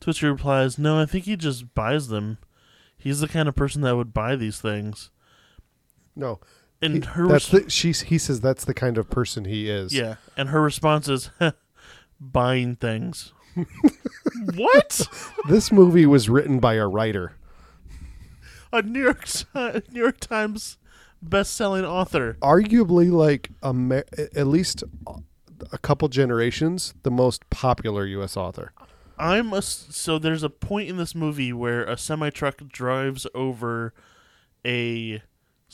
To 0.00 0.10
which 0.10 0.18
he 0.20 0.26
replies, 0.26 0.78
"No, 0.78 0.98
I 1.00 1.06
think 1.06 1.24
he 1.26 1.36
just 1.36 1.74
buys 1.74 2.08
them. 2.08 2.38
He's 2.98 3.20
the 3.20 3.28
kind 3.28 3.48
of 3.48 3.54
person 3.54 3.82
that 3.82 3.96
would 3.96 4.12
buy 4.12 4.34
these 4.36 4.60
things." 4.60 5.10
No 6.16 6.38
And 6.82 6.94
He- 7.04 7.10
her 7.10 7.26
that's 7.28 7.52
res- 7.52 7.64
the, 7.64 7.70
she, 7.70 7.92
he 7.92 8.18
says 8.18 8.40
that's 8.40 8.64
the 8.64 8.74
kind 8.74 8.98
of 8.98 9.08
person 9.10 9.44
he 9.44 9.68
is. 9.70 9.92
yeah, 9.94 10.16
and 10.36 10.48
her 10.50 10.60
response 10.60 11.08
is, 11.08 11.30
"Buying 12.20 12.76
things." 12.76 13.32
what? 14.54 15.08
This 15.48 15.70
movie 15.72 16.06
was 16.06 16.28
written 16.28 16.58
by 16.58 16.74
a 16.74 16.86
writer. 16.86 17.32
A 18.72 18.82
New 18.82 19.00
York 19.02 19.24
Ti- 19.26 19.44
New 19.92 20.00
York 20.00 20.18
Times 20.20 20.78
best-selling 21.22 21.84
author. 21.84 22.36
Arguably, 22.42 23.10
like 23.10 23.50
Amer- 23.62 24.04
at 24.34 24.46
least 24.46 24.82
a 25.72 25.78
couple 25.78 26.08
generations, 26.08 26.94
the 27.04 27.10
most 27.10 27.48
popular 27.50 28.04
U.S. 28.06 28.36
author. 28.36 28.72
I'm 29.16 29.52
a, 29.52 29.62
so 29.62 30.18
there's 30.18 30.42
a 30.42 30.50
point 30.50 30.88
in 30.88 30.96
this 30.96 31.14
movie 31.14 31.52
where 31.52 31.84
a 31.84 31.96
semi 31.96 32.30
truck 32.30 32.56
drives 32.68 33.26
over 33.34 33.94
a 34.66 35.22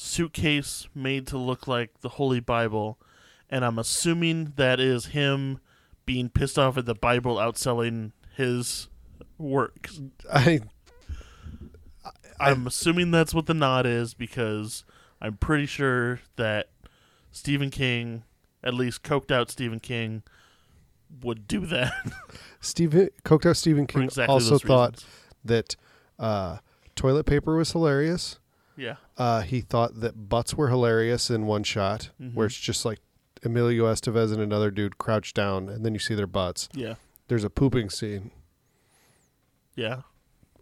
suitcase 0.01 0.89
made 0.95 1.27
to 1.29 1.37
look 1.37 1.69
like 1.69 2.01
the 2.01 2.11
Holy 2.11 2.41
Bible, 2.41 2.99
and 3.49 3.65
I'm 3.65 3.79
assuming 3.79 4.55
that 4.57 4.81
is 4.81 5.07
him 5.07 5.61
being 6.07 6.31
pissed 6.31 6.59
off 6.59 6.79
at 6.79 6.87
the 6.87 6.95
Bible 6.95 7.37
outselling 7.37 8.13
his 8.35 8.89
works. 9.39 10.01
I 10.33 10.61
I'm 12.41 12.67
assuming 12.67 13.11
that's 13.11 13.35
what 13.35 13.47
the 13.47 13.55
nod 13.55 13.85
is 13.85 14.15
because 14.15 14.85
I'm 15.21 15.37
pretty 15.37 15.67
sure 15.67 16.21
that 16.37 16.71
Stephen 17.31 17.71
King, 17.71 18.25
at 18.65 18.73
least 18.73 19.03
coked 19.03 19.31
out 19.31 19.51
Stephen 19.51 19.81
King, 19.81 20.23
would 21.23 21.47
do 21.47 21.67
that 21.67 21.93
Stephen 22.61 23.11
coked 23.25 23.45
out 23.45 23.57
Stephen 23.57 23.87
King 23.87 24.05
exactly 24.05 24.33
also 24.33 24.59
thought 24.59 24.93
reasons. 24.93 25.07
that 25.45 25.77
uh, 26.19 26.59
toilet 26.97 27.25
paper 27.25 27.57
was 27.57 27.73
hilarious. 27.73 28.40
Yeah. 28.77 28.97
Uh, 29.19 29.41
he 29.43 29.61
thought 29.61 30.01
that 30.01 30.29
butts 30.29 30.55
were 30.55 30.69
hilarious 30.69 31.31
in 31.31 31.47
one 31.47 31.63
shot, 31.65 32.11
Mhm. 32.21 32.35
where 32.35 32.47
it's 32.47 32.59
just 32.59 32.85
like 32.85 32.99
Emilio 33.43 33.85
Estevez 33.87 34.33
and 34.33 34.41
another 34.41 34.71
dude 34.71 34.99
crouched 34.99 35.35
down, 35.37 35.69
and 35.69 35.85
then 35.85 35.93
you 35.95 36.01
see 36.01 36.15
their 36.15 36.27
butts. 36.27 36.69
Yeah. 36.75 36.95
There's 37.29 37.45
a 37.45 37.51
pooping 37.51 37.91
scene. 37.91 38.31
Yeah. 39.75 40.03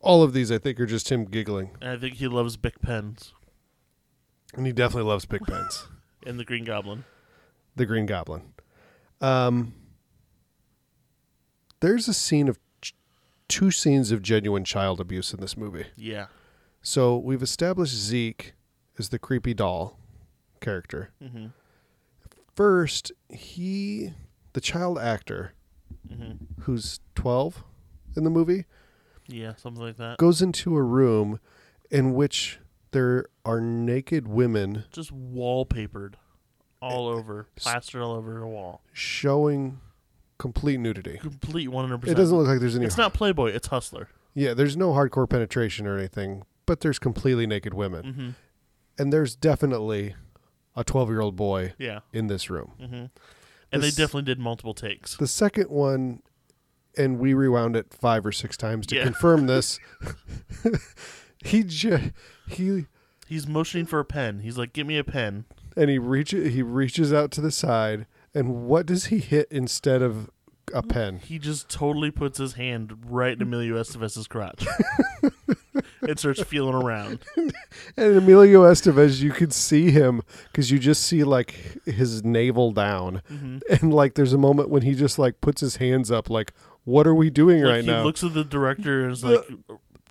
All 0.00 0.22
of 0.22 0.32
these, 0.32 0.50
I 0.52 0.58
think, 0.58 0.78
are 0.80 0.86
just 0.86 1.10
him 1.10 1.24
giggling, 1.24 1.70
And 1.80 1.90
I 1.90 1.96
think 1.96 2.14
he 2.16 2.28
loves 2.28 2.56
big 2.56 2.80
pens 2.80 3.32
and 4.54 4.64
he 4.66 4.72
definitely 4.72 5.08
loves 5.08 5.26
Big 5.26 5.42
Pens. 5.46 5.88
and 6.26 6.38
the 6.38 6.44
Green 6.44 6.64
Goblin. 6.64 7.04
the 7.76 7.84
Green 7.84 8.06
Goblin. 8.06 8.52
Um, 9.20 9.74
there's 11.80 12.08
a 12.08 12.14
scene 12.14 12.48
of 12.48 12.58
ch- 12.80 12.94
two 13.48 13.70
scenes 13.70 14.10
of 14.10 14.22
genuine 14.22 14.64
child 14.64 15.00
abuse 15.00 15.32
in 15.32 15.40
this 15.40 15.56
movie. 15.56 15.86
Yeah. 15.96 16.26
So 16.82 17.16
we've 17.18 17.42
established 17.42 17.94
Zeke 17.94 18.54
as 18.98 19.08
the 19.10 19.18
creepy 19.18 19.54
doll 19.54 19.98
character. 20.60 21.10
Mm-hmm. 21.22 21.46
First, 22.54 23.12
he, 23.28 24.12
the 24.52 24.60
child 24.60 24.98
actor, 24.98 25.52
Mm-hmm. 26.10 26.62
who's 26.62 27.00
12 27.16 27.64
in 28.16 28.24
the 28.24 28.30
movie, 28.30 28.64
Yeah, 29.26 29.54
something 29.56 29.82
like 29.82 29.96
that. 29.96 30.16
goes 30.18 30.40
into 30.40 30.76
a 30.76 30.82
room 30.82 31.38
in 31.90 32.14
which 32.14 32.58
there 32.92 33.26
are 33.44 33.60
naked 33.60 34.26
women 34.28 34.84
Just 34.92 35.12
wallpapered 35.14 36.14
all 36.80 37.08
over, 37.08 37.46
plastered 37.56 38.00
all 38.02 38.12
over 38.12 38.40
a 38.42 38.48
wall. 38.48 38.82
showing 38.92 39.80
complete 40.38 40.78
nudity. 40.80 41.18
Complete 41.18 41.68
100%. 41.68 42.06
It 42.08 42.14
doesn't 42.14 42.36
look 42.36 42.46
like 42.48 42.60
there's 42.60 42.76
any. 42.76 42.86
It's 42.86 42.96
not 42.98 43.12
Playboy, 43.12 43.50
it's 43.50 43.68
Hustler. 43.68 44.08
Yeah, 44.34 44.54
there's 44.54 44.76
no 44.76 44.92
hardcore 44.92 45.28
penetration 45.28 45.86
or 45.86 45.98
anything, 45.98 46.44
but 46.68 46.80
there's 46.80 47.00
completely 47.00 47.46
naked 47.48 47.74
women. 47.74 48.04
Mm-hmm. 48.04 48.28
And 49.00 49.12
there's 49.12 49.34
definitely 49.34 50.14
a 50.76 50.84
12 50.84 51.08
year 51.08 51.20
old 51.20 51.34
boy 51.34 51.72
Yeah. 51.78 52.00
in 52.12 52.28
this 52.28 52.48
room. 52.50 52.72
Mm-hmm. 52.80 52.94
And 53.72 53.82
This- 53.82 53.96
they 53.96 54.02
definitely 54.02 54.22
did 54.22 54.38
multiple 54.38 54.74
takes. 54.74 55.16
The 55.16 55.26
second 55.26 55.68
one, 55.70 56.22
and 56.96 57.18
we 57.18 57.34
rewound 57.34 57.74
it 57.76 57.92
five 57.92 58.24
or 58.24 58.32
six 58.32 58.56
times 58.56 58.86
to 58.88 58.96
Yeah. 58.96 59.04
confirm 59.04 59.46
this. 59.52 59.80
he 61.44 61.62
ju- 61.64 62.12
he 62.48 62.86
He's 63.26 63.46
motioning 63.46 63.84
for 63.86 63.98
a 63.98 64.04
pen. 64.06 64.40
He's 64.40 64.56
like, 64.56 64.72
"Give 64.72 64.86
me 64.86 64.96
a 64.98 65.04
pen." 65.04 65.44
and 65.76 65.90
he 65.90 65.98
reaches 65.98 66.54
he 66.54 66.62
reaches 66.62 67.12
out 67.12 67.30
to 67.32 67.40
the 67.40 67.50
side, 67.52 68.06
and 68.34 68.66
what 68.66 68.86
does 68.86 69.06
he 69.06 69.18
hit 69.18 69.46
instead 69.50 70.00
of 70.02 70.30
a 70.74 70.82
pen? 70.82 71.18
He 71.18 71.38
just 71.38 71.68
totally 71.68 72.10
puts 72.10 72.38
his 72.38 72.54
hand 72.54 72.98
right 73.06 73.32
in 73.32 73.42
Emilio 73.42 73.76
Estevez's 73.76 74.26
crotch 74.26 74.66
and 76.02 76.18
starts 76.18 76.42
feeling 76.42 76.74
around. 76.74 77.20
And 77.36 78.16
Emilio 78.16 78.62
Estevez, 78.62 79.20
you 79.20 79.30
could 79.32 79.52
see 79.52 79.90
him 79.90 80.22
because 80.50 80.70
you 80.70 80.78
just 80.78 81.02
see 81.04 81.24
like 81.24 81.50
his 81.84 82.24
navel 82.24 82.72
down, 82.72 83.22
hmm 83.28 83.58
and 83.70 83.92
like 83.92 84.14
there's 84.14 84.32
a 84.32 84.38
moment 84.38 84.68
when 84.70 84.82
he 84.82 84.94
just 84.94 85.18
like 85.18 85.40
puts 85.40 85.60
his 85.60 85.76
hands 85.76 86.10
up, 86.10 86.30
like, 86.30 86.52
"What 86.84 87.06
are 87.06 87.14
we 87.14 87.30
doing 87.30 87.62
Like 87.62 87.70
right 87.72 87.84
he 87.84 87.90
now?" 87.90 87.98
He 88.00 88.04
looks 88.04 88.22
at 88.24 88.34
the 88.34 88.44
director 88.44 89.02
and 89.04 89.12
is 89.12 89.24
like, 89.24 89.44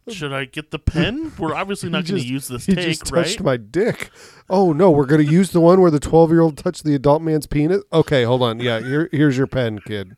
"Should 0.10 0.34
I 0.34 0.45
get 0.45 0.72
the 0.72 0.80
pen? 0.80 1.32
We're 1.38 1.55
obviously 1.55 1.89
not 1.91 2.05
going 2.05 2.22
to 2.22 2.28
use 2.28 2.47
this 2.47 2.66
he 2.66 2.76
take, 2.76 2.88
just 2.88 3.05
touched 3.05 3.39
right?" 3.39 3.45
my 3.45 3.58
dick. 3.58 4.10
Oh 4.49 4.74
no, 4.74 4.91
we're 4.91 5.05
gonna 5.05 5.24
use 5.24 5.51
the 5.51 5.62
one 5.62 5.82
where 5.82 5.91
the 5.91 5.99
twelve 5.99 6.30
year 6.32 6.41
old 6.41 6.58
touched 6.58 6.84
the 6.84 6.95
adult 6.95 7.22
man's 7.22 7.47
penis. 7.47 7.84
Okay, 7.91 8.24
hold 8.24 8.41
on. 8.43 8.60
Yeah, 8.60 8.80
here, 8.80 9.10
here's 9.12 9.38
your 9.38 9.47
pen, 9.47 9.80
kid. 9.86 10.18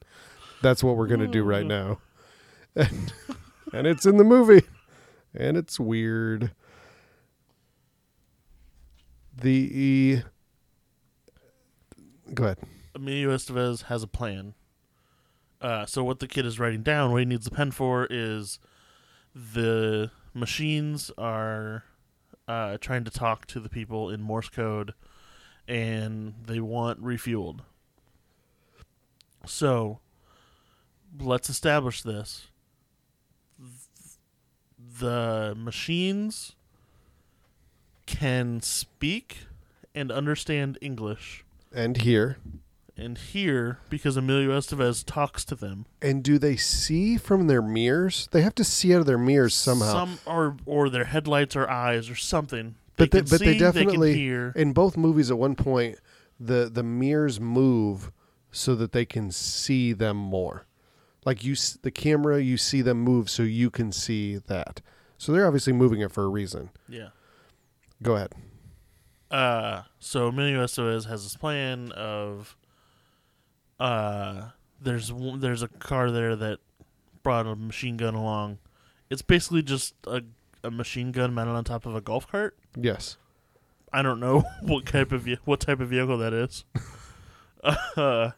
That's 0.61 0.83
what 0.83 0.97
we're 0.97 1.07
gonna 1.07 1.27
do 1.27 1.43
right 1.43 1.65
now, 1.65 1.99
and, 2.75 3.13
and 3.73 3.87
it's 3.87 4.05
in 4.05 4.17
the 4.17 4.23
movie, 4.23 4.65
and 5.33 5.57
it's 5.57 5.79
weird. 5.79 6.51
The 9.41 10.23
go 12.33 12.43
ahead. 12.43 12.57
Emilio 12.95 13.29
Estevez 13.35 13.83
has 13.83 14.03
a 14.03 14.07
plan. 14.07 14.53
Uh, 15.61 15.85
so 15.85 16.03
what 16.03 16.19
the 16.19 16.27
kid 16.27 16.45
is 16.45 16.59
writing 16.59 16.83
down, 16.83 17.11
what 17.11 17.19
he 17.19 17.25
needs 17.25 17.47
a 17.47 17.51
pen 17.51 17.71
for, 17.71 18.07
is 18.09 18.59
the 19.35 20.11
machines 20.33 21.11
are 21.17 21.83
uh, 22.47 22.77
trying 22.79 23.03
to 23.03 23.11
talk 23.11 23.45
to 23.47 23.59
the 23.59 23.69
people 23.69 24.09
in 24.09 24.21
Morse 24.21 24.49
code, 24.49 24.93
and 25.67 26.33
they 26.45 26.59
want 26.59 27.01
refueled. 27.03 27.59
So 29.45 29.99
let's 31.17 31.49
establish 31.49 32.01
this. 32.01 32.47
The 34.99 35.53
machines 35.57 36.53
can 38.05 38.61
speak 38.61 39.39
and 39.95 40.11
understand 40.11 40.77
English 40.81 41.43
And 41.73 41.97
hear. 41.97 42.37
and 42.97 43.17
hear 43.17 43.79
because 43.89 44.17
Emilio 44.17 44.57
Estevez 44.57 45.03
talks 45.05 45.45
to 45.45 45.55
them. 45.55 45.85
and 46.01 46.23
do 46.23 46.37
they 46.37 46.55
see 46.57 47.17
from 47.17 47.47
their 47.47 47.61
mirrors? 47.61 48.27
They 48.31 48.41
have 48.41 48.55
to 48.55 48.63
see 48.63 48.93
out 48.93 48.99
of 49.01 49.05
their 49.05 49.17
mirrors 49.17 49.53
somehow. 49.53 49.91
Some 49.91 50.19
or 50.25 50.57
or 50.65 50.89
their 50.89 51.05
headlights 51.05 51.55
or 51.55 51.69
eyes 51.69 52.09
or 52.09 52.15
something. 52.15 52.75
But 52.97 53.11
they 53.11 53.19
they- 53.21 53.23
can 53.23 53.29
but 53.29 53.39
they 53.45 53.57
definitely- 53.57 54.27
they 54.53 54.61
in 54.61 54.73
both 54.73 54.97
movies 54.97 55.31
at 55.31 55.37
one 55.37 55.55
point 55.55 55.97
the 56.39 56.69
the 56.73 56.83
mirrors 56.83 57.39
move 57.39 58.11
so 58.51 58.75
that 58.75 58.91
they 58.91 59.05
can 59.05 59.31
see 59.31 59.93
them 59.93 60.17
more 60.17 60.65
like 61.29 61.43
you 61.43 61.55
the 61.83 61.91
camera 61.91 62.41
you 62.41 62.57
see 62.57 62.81
them 62.81 62.99
move 62.99 63.29
so 63.29 63.43
you 63.43 63.69
can 63.69 63.91
see 63.91 64.37
that 64.47 64.81
so 65.17 65.31
they're 65.31 65.45
obviously 65.47 65.73
moving 65.73 66.01
it 66.01 66.11
for 66.11 66.23
a 66.23 66.27
reason 66.29 66.69
Yeah. 66.87 67.09
go 68.01 68.15
ahead 68.15 68.33
Uh, 69.31 69.83
so 69.99 70.27
Emilio 70.29 70.63
Estevez 70.65 71.05
has 71.07 71.21
this 71.23 71.35
plan 71.37 71.91
of, 71.91 72.57
uh, 73.79 74.49
there's 74.81 75.11
there's 75.37 75.61
a 75.61 75.67
car 75.67 76.09
there 76.11 76.35
that 76.35 76.59
brought 77.21 77.45
a 77.45 77.55
machine 77.55 77.95
gun 77.97 78.15
along. 78.15 78.57
It's 79.09 79.21
basically 79.21 79.61
just 79.61 79.93
a 80.07 80.23
a 80.63 80.71
machine 80.71 81.11
gun 81.11 81.33
mounted 81.33 81.51
on 81.51 81.63
top 81.63 81.85
of 81.85 81.95
a 81.95 82.01
golf 82.01 82.27
cart. 82.27 82.57
yes 82.75 83.17
I 83.93 84.01
don't 84.01 84.19
know 84.19 84.43
what 84.61 84.85
type 84.85 85.11
of 85.11 85.27
what 85.45 85.59
type 85.59 85.79
of 85.79 85.89
vehicle 85.89 86.17
that 86.17 86.33
is. 86.33 86.65
uh, 87.95 88.31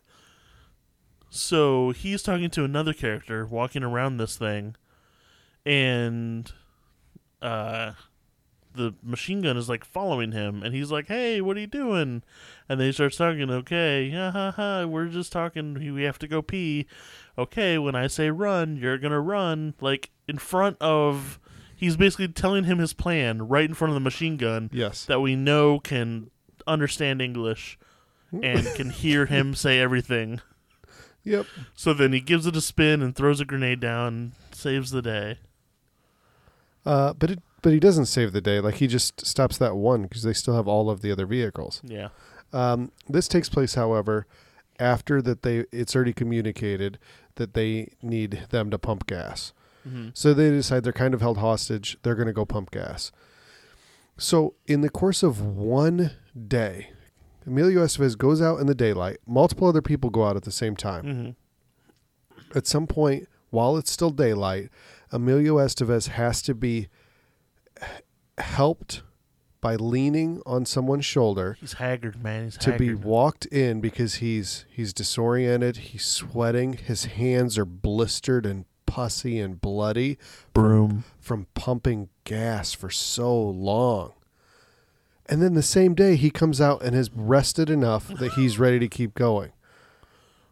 so 1.34 1.91
he's 1.91 2.21
talking 2.21 2.49
to 2.49 2.65
another 2.65 2.93
character 2.93 3.45
walking 3.45 3.84
around 3.84 4.17
this 4.17 4.36
thing, 4.36 4.75
and 5.65 6.51
uh, 7.41 7.93
the 8.75 8.93
machine 9.01 9.41
gun 9.41 9.55
is 9.55 9.69
like 9.69 9.86
following 9.86 10.34
him, 10.34 10.61
and 10.61 10.75
he's 10.75 10.91
like, 10.91 11.07
"Hey, 11.07 11.39
what 11.39 11.55
are 11.55 11.61
you 11.61 11.67
doing?" 11.67 12.21
And 12.67 12.79
then 12.79 12.88
he 12.88 12.91
starts 12.91 13.15
talking. 13.15 13.49
Okay, 13.49 14.11
ha 14.11 14.29
ha 14.32 14.51
ha. 14.51 14.86
We're 14.86 15.07
just 15.07 15.32
talking. 15.32 15.93
We 15.93 16.03
have 16.03 16.19
to 16.19 16.27
go 16.27 16.41
pee. 16.41 16.86
Okay, 17.38 17.77
when 17.77 17.95
I 17.95 18.07
say 18.07 18.29
run, 18.29 18.75
you're 18.75 18.97
gonna 18.97 19.21
run. 19.21 19.73
Like 19.79 20.09
in 20.27 20.38
front 20.38 20.77
of. 20.82 21.39
He's 21.73 21.97
basically 21.97 22.27
telling 22.27 22.65
him 22.65 22.77
his 22.77 22.93
plan 22.93 23.47
right 23.47 23.65
in 23.65 23.73
front 23.73 23.89
of 23.89 23.95
the 23.95 24.01
machine 24.01 24.38
gun 24.38 24.69
yes 24.71 25.03
that 25.05 25.19
we 25.19 25.36
know 25.36 25.79
can 25.79 26.29
understand 26.67 27.23
English 27.23 27.79
and 28.32 28.67
can 28.75 28.91
hear 28.91 29.25
him 29.25 29.55
say 29.55 29.79
everything. 29.79 30.41
Yep 31.24 31.45
So 31.76 31.93
then 31.93 32.13
he 32.13 32.19
gives 32.22 32.45
it 32.45 32.55
a 32.55 32.61
spin 32.61 33.01
and 33.01 33.15
throws 33.15 33.39
a 33.39 33.45
grenade 33.45 33.80
down, 33.80 34.32
saves 34.51 34.91
the 34.91 35.01
day. 35.01 35.38
uh, 36.86 37.13
but 37.13 37.32
it 37.32 37.39
but 37.61 37.72
he 37.74 37.80
doesn't 37.80 38.07
save 38.07 38.32
the 38.34 38.41
day 38.41 38.59
like 38.59 38.76
he 38.76 38.88
just 38.88 39.24
stops 39.26 39.57
that 39.59 39.76
one 39.76 40.01
because 40.03 40.24
they 40.24 40.34
still 40.34 40.55
have 40.55 40.67
all 40.67 40.89
of 40.89 41.01
the 41.01 41.11
other 41.11 41.26
vehicles 41.28 41.82
Yeah. 41.84 42.09
Um, 42.53 42.91
this 43.07 43.28
takes 43.30 43.47
place, 43.49 43.76
however, 43.76 44.26
after 44.80 45.22
that 45.22 45.43
they 45.43 45.65
it's 45.72 45.95
already 45.95 46.11
communicated 46.13 46.97
that 47.36 47.53
they 47.53 47.93
need 48.01 48.47
them 48.49 48.69
to 48.72 48.78
pump 48.80 49.05
gas. 49.07 49.53
hmm 49.84 50.09
So 50.13 50.34
they 50.34 50.49
decide 50.49 50.84
they're 50.84 50.91
kind 50.91 51.13
of 51.13 51.22
held 51.22 51.38
hostage. 51.38 51.97
They're 52.03 52.15
going 52.15 52.28
to 52.28 52.34
go 52.34 52.45
pump 52.45 52.72
gas. 52.72 53.11
So 54.17 54.55
in 54.67 54.82
the 54.82 54.89
course 54.89 55.24
of 55.24 55.39
one 55.41 56.11
day, 56.47 56.89
Emilio 57.45 57.83
Estevez 57.83 58.17
goes 58.17 58.41
out 58.41 58.59
in 58.59 58.67
the 58.67 58.75
daylight. 58.75 59.17
Multiple 59.27 59.67
other 59.67 59.81
people 59.81 60.09
go 60.09 60.25
out 60.25 60.35
at 60.35 60.43
the 60.43 60.51
same 60.51 60.75
time. 60.75 61.03
hmm 61.03 62.57
At 62.57 62.67
some 62.67 62.87
point, 62.87 63.27
while 63.49 63.77
it's 63.77 63.91
still 63.91 64.11
daylight, 64.11 64.69
Emilio 65.11 65.55
Estevez 65.57 66.07
has 66.09 66.41
to 66.43 66.53
be 66.53 66.87
helped 68.37 69.03
by 69.59 69.75
leaning 69.75 70.41
on 70.45 70.65
someone's 70.65 71.05
shoulder 71.05 71.55
He's 71.59 71.73
haggard, 71.73 72.23
man. 72.23 72.45
He's 72.45 72.57
to 72.57 72.77
be 72.77 72.93
walked 72.93 73.45
in 73.47 73.79
because 73.81 74.15
he's 74.15 74.65
he's 74.69 74.93
disoriented, 74.93 75.77
he's 75.77 76.05
sweating, 76.05 76.73
his 76.73 77.05
hands 77.05 77.57
are 77.57 77.65
blistered 77.65 78.45
and 78.45 78.65
pussy 78.87 79.39
and 79.39 79.61
bloody 79.61 80.17
broom. 80.53 81.03
from 81.19 81.45
pumping 81.53 82.09
gas 82.23 82.73
for 82.73 82.89
so 82.89 83.39
long. 83.39 84.13
And 85.32 85.41
then 85.41 85.53
the 85.55 85.63
same 85.63 85.95
day 85.95 86.15
he 86.17 86.29
comes 86.29 86.59
out 86.61 86.84
and 86.84 86.93
has 86.93 87.09
rested 87.15 87.69
enough 87.69 88.09
that 88.09 88.34
he's 88.34 88.59
ready 88.59 88.77
to 88.79 88.88
keep 88.88 89.15
going. 89.15 89.53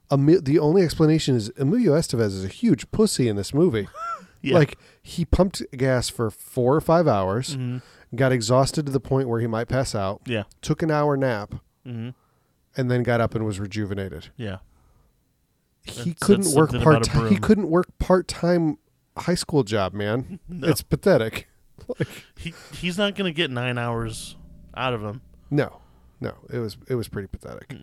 The 0.09 0.57
only 0.59 0.81
explanation 0.83 1.35
is 1.35 1.51
Emilio 1.57 1.93
Estevez 1.93 2.27
is 2.27 2.45
a 2.45 2.47
huge 2.47 2.89
pussy 2.91 3.27
in 3.27 3.35
this 3.35 3.53
movie. 3.53 3.87
Yeah. 4.41 4.55
Like 4.55 4.77
he 5.01 5.25
pumped 5.25 5.61
gas 5.75 6.07
for 6.07 6.31
four 6.31 6.73
or 6.73 6.79
five 6.79 7.09
hours, 7.09 7.57
Mhm. 7.57 7.81
got 8.15 8.31
exhausted 8.31 8.85
to 8.85 8.91
the 8.93 8.99
point 9.01 9.27
where 9.27 9.41
he 9.41 9.47
might 9.47 9.67
pass 9.67 9.93
out, 9.93 10.21
Yeah. 10.25 10.43
took 10.61 10.81
an 10.81 10.89
hour 10.89 11.17
nap, 11.17 11.55
hmm 11.85 12.11
and 12.77 12.89
then 12.89 13.03
got 13.03 13.19
up 13.19 13.35
and 13.35 13.45
was 13.45 13.59
rejuvenated. 13.59 14.29
Yeah. 14.37 14.59
He 15.83 16.11
That 16.11 16.19
couldn't 16.21 16.43
says 16.43 16.55
work 16.55 16.69
something 16.71 16.81
about 16.87 16.93
part 17.03 17.07
a 17.07 17.09
time. 17.09 17.23
He 17.23 17.29
broom. 17.31 17.41
couldn't 17.41 17.69
work 17.69 17.87
part 17.99 18.29
time 18.29 18.77
high 19.17 19.35
school 19.35 19.63
job, 19.65 19.93
man. 19.93 20.39
No. 20.47 20.69
It's 20.69 20.83
pathetic. 20.83 21.49
he 22.37 22.53
he's 22.71 22.97
not 22.97 23.15
gonna 23.15 23.33
get 23.33 23.51
nine 23.51 23.77
hours 23.77 24.37
out 24.79 24.93
of 24.93 25.01
him. 25.03 25.21
No, 25.51 25.79
no, 26.21 26.33
it 26.51 26.57
was 26.59 26.77
it 26.87 26.95
was 26.95 27.07
pretty 27.07 27.27
pathetic. 27.27 27.73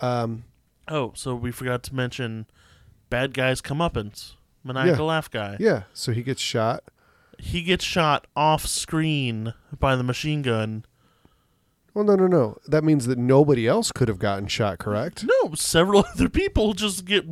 Um, 0.00 0.44
Oh, 0.88 1.12
so 1.16 1.34
we 1.34 1.50
forgot 1.50 1.82
to 1.84 1.94
mention 1.94 2.46
bad 3.10 3.34
guys 3.34 3.60
comeuppance. 3.60 4.34
Maniacal 4.62 5.06
laugh 5.06 5.30
guy. 5.30 5.56
yeah, 5.60 5.82
so 5.92 6.12
he 6.12 6.22
gets 6.22 6.40
shot. 6.40 6.84
He 7.38 7.62
gets 7.62 7.84
shot 7.84 8.26
off 8.36 8.66
screen 8.66 9.52
by 9.78 9.94
the 9.96 10.02
machine 10.02 10.42
gun. 10.42 10.84
Well, 11.94 12.04
no, 12.04 12.14
no, 12.14 12.26
no. 12.26 12.58
That 12.66 12.84
means 12.84 13.06
that 13.06 13.16
nobody 13.18 13.66
else 13.66 13.90
could 13.90 14.08
have 14.08 14.18
gotten 14.18 14.48
shot, 14.48 14.78
correct? 14.78 15.24
No, 15.24 15.54
several 15.54 16.04
other 16.14 16.28
people 16.28 16.72
just 16.74 17.04
get 17.04 17.24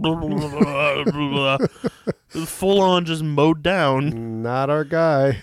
full 2.47 2.81
on 2.81 3.05
just 3.05 3.23
mowed 3.23 3.63
down. 3.63 4.43
Not 4.43 4.71
our 4.71 4.85
guy. 4.85 5.43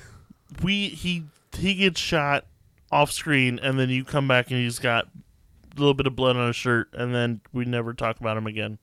We 0.64 0.90
he 0.90 1.26
he 1.58 1.76
gets 1.76 2.00
shot 2.00 2.46
off 2.92 3.12
screen, 3.12 3.60
and 3.60 3.80
then 3.80 3.90
you 3.90 4.04
come 4.04 4.28
back 4.28 4.52
and 4.52 4.60
he's 4.60 4.80
got 4.80 5.06
a 5.06 5.80
little 5.80 5.94
bit 5.94 6.08
of 6.08 6.16
blood 6.16 6.36
on 6.36 6.48
his 6.48 6.56
shirt, 6.56 6.90
and 6.94 7.14
then 7.16 7.42
we 7.54 7.66
never 7.66 7.94
talk 7.94 8.20
about 8.20 8.38
him 8.38 8.48
again. 8.48 8.78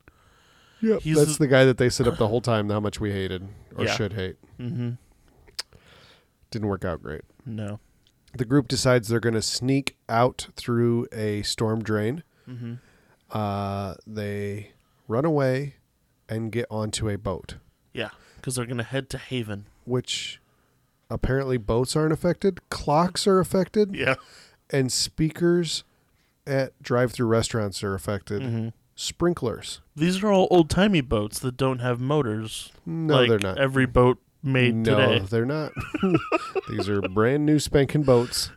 Yep. 0.80 1.02
He's 1.02 1.16
That's 1.16 1.32
the- 1.38 1.44
the 1.44 1.48
guy 1.48 1.64
that 1.64 1.76
they 1.78 1.88
set 1.88 2.06
up 2.06 2.16
the 2.18 2.28
whole 2.28 2.40
time. 2.40 2.70
How 2.70 2.80
much 2.80 3.00
we 3.00 3.10
hated 3.12 3.46
or 3.76 3.84
Yeah. 3.84 3.94
should 3.96 4.12
hate. 4.14 4.36
Mm-hmm. 4.60 4.90
Didn't 6.50 6.68
work 6.68 6.84
out 6.84 7.02
great. 7.02 7.22
No. 7.44 7.80
The 8.36 8.44
group 8.44 8.68
decides 8.68 9.08
they're 9.08 9.20
going 9.20 9.34
to 9.34 9.42
sneak 9.42 9.96
out 10.08 10.48
through 10.56 11.06
a 11.12 11.42
storm 11.42 11.82
drain. 11.82 12.22
Mm-hmm. 12.48 12.74
Uh, 13.30 13.94
they 14.06 14.72
run 15.06 15.24
away 15.24 15.74
and 16.28 16.50
get 16.52 16.66
onto 16.70 17.08
a 17.08 17.16
boat, 17.18 17.56
Yeah, 17.92 18.10
because 18.36 18.54
they're 18.54 18.66
gonna 18.66 18.82
head 18.82 19.08
to 19.10 19.18
Haven. 19.18 19.66
which 19.84 20.40
apparently 21.10 21.56
boats 21.56 21.96
aren't 21.96 22.12
affected. 22.12 22.68
Clocks 22.70 23.26
are 23.26 23.38
affected, 23.40 23.94
Yeah. 23.94 24.14
and 24.70 24.90
speakers 24.92 25.84
at 26.46 26.80
drive-through 26.82 27.26
restaurants 27.26 27.82
are 27.82 27.94
affected. 27.94 28.42
Mm-hmm. 28.42 28.68
Sprinklers. 28.94 29.80
These 29.94 30.22
are 30.24 30.28
all 30.32 30.48
old 30.50 30.68
timey 30.70 31.02
boats 31.02 31.38
that 31.40 31.56
don't 31.56 31.78
have 31.78 32.00
motors. 32.00 32.72
No, 32.84 33.14
like 33.16 33.28
they're 33.28 33.38
not. 33.38 33.58
Every 33.58 33.86
boat 33.86 34.18
made 34.42 34.74
no, 34.74 34.96
today. 34.96 35.24
they're 35.30 35.44
not. 35.44 35.72
These 36.70 36.88
are 36.88 37.00
brand 37.02 37.46
new 37.46 37.58
spanking 37.60 38.02
boats. 38.02 38.50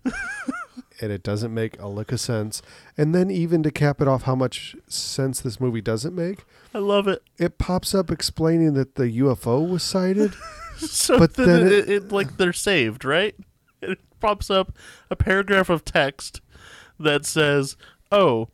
and 1.00 1.12
it 1.12 1.22
doesn't 1.22 1.54
make 1.54 1.80
a 1.80 1.88
lick 1.88 2.12
of 2.12 2.20
sense. 2.20 2.62
And 2.98 3.14
then 3.14 3.30
even 3.30 3.62
to 3.64 3.72
cap 3.72 4.02
it 4.02 4.08
off 4.08 4.24
how 4.24 4.34
much 4.36 4.76
sense 4.88 5.42
this 5.42 5.60
movie 5.60 5.82
doesn't 5.82 6.16
make, 6.16 6.44
I 6.74 6.80
love 6.80 7.08
it. 7.08 7.22
it 7.38 7.58
pops 7.60 7.94
up 7.94 8.10
explaining 8.10 8.74
that 8.74 8.96
the 8.96 9.20
UFO 9.20 9.68
was 9.70 9.84
sighted. 9.84 10.34
So 10.88 11.18
But 11.20 11.36
then, 11.36 11.48
then 11.48 11.68
it, 11.68 11.72
it- 11.74 11.90
it, 11.90 12.12
like 12.12 12.38
they're 12.38 12.54
saved, 12.54 13.06
right? 13.06 13.36
It 13.82 14.00
pops 14.20 14.50
up 14.52 14.76
a 15.10 15.16
paragraph 15.16 15.70
of 15.70 15.84
text 15.84 16.42
that 17.00 17.26
says, 17.26 17.76
"Oh, 18.12 18.50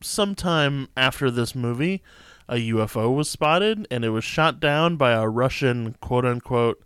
sometime 0.00 0.88
after 0.96 1.30
this 1.30 1.54
movie, 1.54 2.02
a 2.48 2.54
UFO 2.56 3.14
was 3.14 3.28
spotted 3.28 3.86
and 3.90 4.04
it 4.04 4.10
was 4.10 4.24
shot 4.24 4.60
down 4.60 4.96
by 4.96 5.12
a 5.12 5.28
Russian 5.28 5.94
quote 6.00 6.24
unquote 6.24 6.82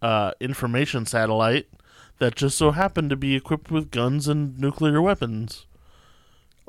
uh, 0.00 0.32
information 0.40 1.06
satellite 1.06 1.68
that 2.18 2.34
just 2.34 2.58
so 2.58 2.72
happened 2.72 3.10
to 3.10 3.16
be 3.16 3.34
equipped 3.36 3.70
with 3.70 3.90
guns 3.90 4.26
and 4.28 4.58
nuclear 4.58 5.00
weapons." 5.00 5.66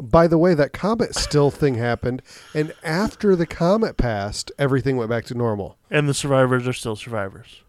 By 0.01 0.27
the 0.27 0.37
way, 0.37 0.53
that 0.53 0.73
comet 0.73 1.15
still 1.15 1.51
thing 1.51 1.75
happened, 1.75 2.21
and 2.53 2.73
after 2.83 3.35
the 3.35 3.45
comet 3.45 3.95
passed, 3.97 4.51
everything 4.57 4.97
went 4.97 5.09
back 5.09 5.25
to 5.25 5.35
normal. 5.35 5.77
And 5.91 6.09
the 6.09 6.13
survivors 6.13 6.67
are 6.67 6.73
still 6.73 6.95
survivors. 6.95 7.61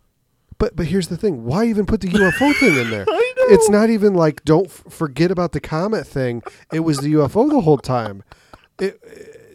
But 0.59 0.77
but 0.77 0.87
here's 0.87 1.09
the 1.09 1.16
thing: 1.16 1.45
why 1.45 1.66
even 1.66 1.87
put 1.87 2.01
the 2.01 2.09
UFO 2.09 2.55
thing 2.61 2.77
in 2.77 2.91
there? 2.91 3.05
I 3.09 3.33
know. 3.37 3.45
It's 3.49 3.68
not 3.68 3.91
even 3.91 4.14
like 4.14 4.45
don't 4.45 4.66
f- 4.66 4.85
forget 4.89 5.31
about 5.31 5.53
the 5.53 5.61
comet 5.61 6.07
thing. 6.07 6.43
It 6.72 6.81
was 6.81 6.99
the 6.99 7.12
UFO 7.14 7.51
the 7.51 7.61
whole 7.61 7.79
time. 7.79 8.22
It 8.79 8.99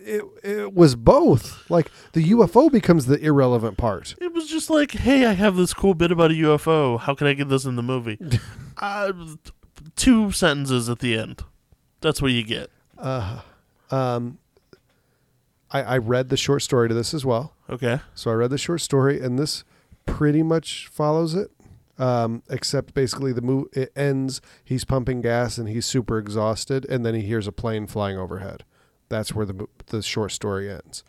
it 0.10 0.24
it 0.44 0.74
was 0.74 0.96
both. 0.96 1.70
Like 1.70 1.92
the 2.14 2.32
UFO 2.32 2.72
becomes 2.72 3.06
the 3.06 3.20
irrelevant 3.20 3.78
part. 3.78 4.16
It 4.20 4.34
was 4.34 4.48
just 4.48 4.70
like, 4.70 4.92
hey, 4.92 5.26
I 5.26 5.34
have 5.34 5.56
this 5.56 5.74
cool 5.74 5.94
bit 5.94 6.12
about 6.12 6.32
a 6.32 6.36
UFO. 6.36 7.00
How 7.00 7.16
can 7.16 7.28
I 7.28 7.34
get 7.34 7.50
this 7.50 7.66
in 7.66 7.76
the 7.76 7.84
movie? 7.84 8.20
uh, 8.78 9.14
two 9.96 10.32
sentences 10.32 10.90
at 10.90 11.00
the 11.00 11.18
end. 11.18 11.44
That's 12.02 12.22
what 12.22 12.32
you 12.32 12.44
get. 12.44 12.70
Uh, 12.98 13.42
um, 13.92 14.38
I 15.72 15.82
I 15.82 15.98
read 15.98 16.30
the 16.30 16.38
short 16.38 16.62
story 16.62 16.88
to 16.88 16.94
this 16.94 17.14
as 17.14 17.26
well. 17.26 17.54
Okay. 17.70 18.00
So 18.16 18.32
I 18.32 18.34
read 18.34 18.50
the 18.50 18.58
short 18.58 18.82
story, 18.82 19.22
and 19.22 19.38
this 19.38 19.64
pretty 20.06 20.44
much 20.44 20.88
follows 20.88 21.36
it. 21.36 21.52
Um, 21.98 22.44
except 22.50 22.94
basically 22.94 23.34
the 23.34 23.42
move 23.42 23.68
it 23.74 23.92
ends. 23.94 24.40
He's 24.64 24.86
pumping 24.86 25.20
gas 25.20 25.58
and 25.58 25.68
he's 25.68 25.86
super 25.86 26.18
exhausted, 26.18 26.86
and 26.86 27.06
then 27.06 27.14
he 27.14 27.22
hears 27.22 27.46
a 27.46 27.52
plane 27.52 27.88
flying 27.88 28.18
overhead. 28.18 28.64
That's 29.10 29.36
where 29.36 29.46
the 29.46 29.68
the 29.88 30.02
short 30.02 30.32
story 30.32 30.72
ends. 30.72 31.04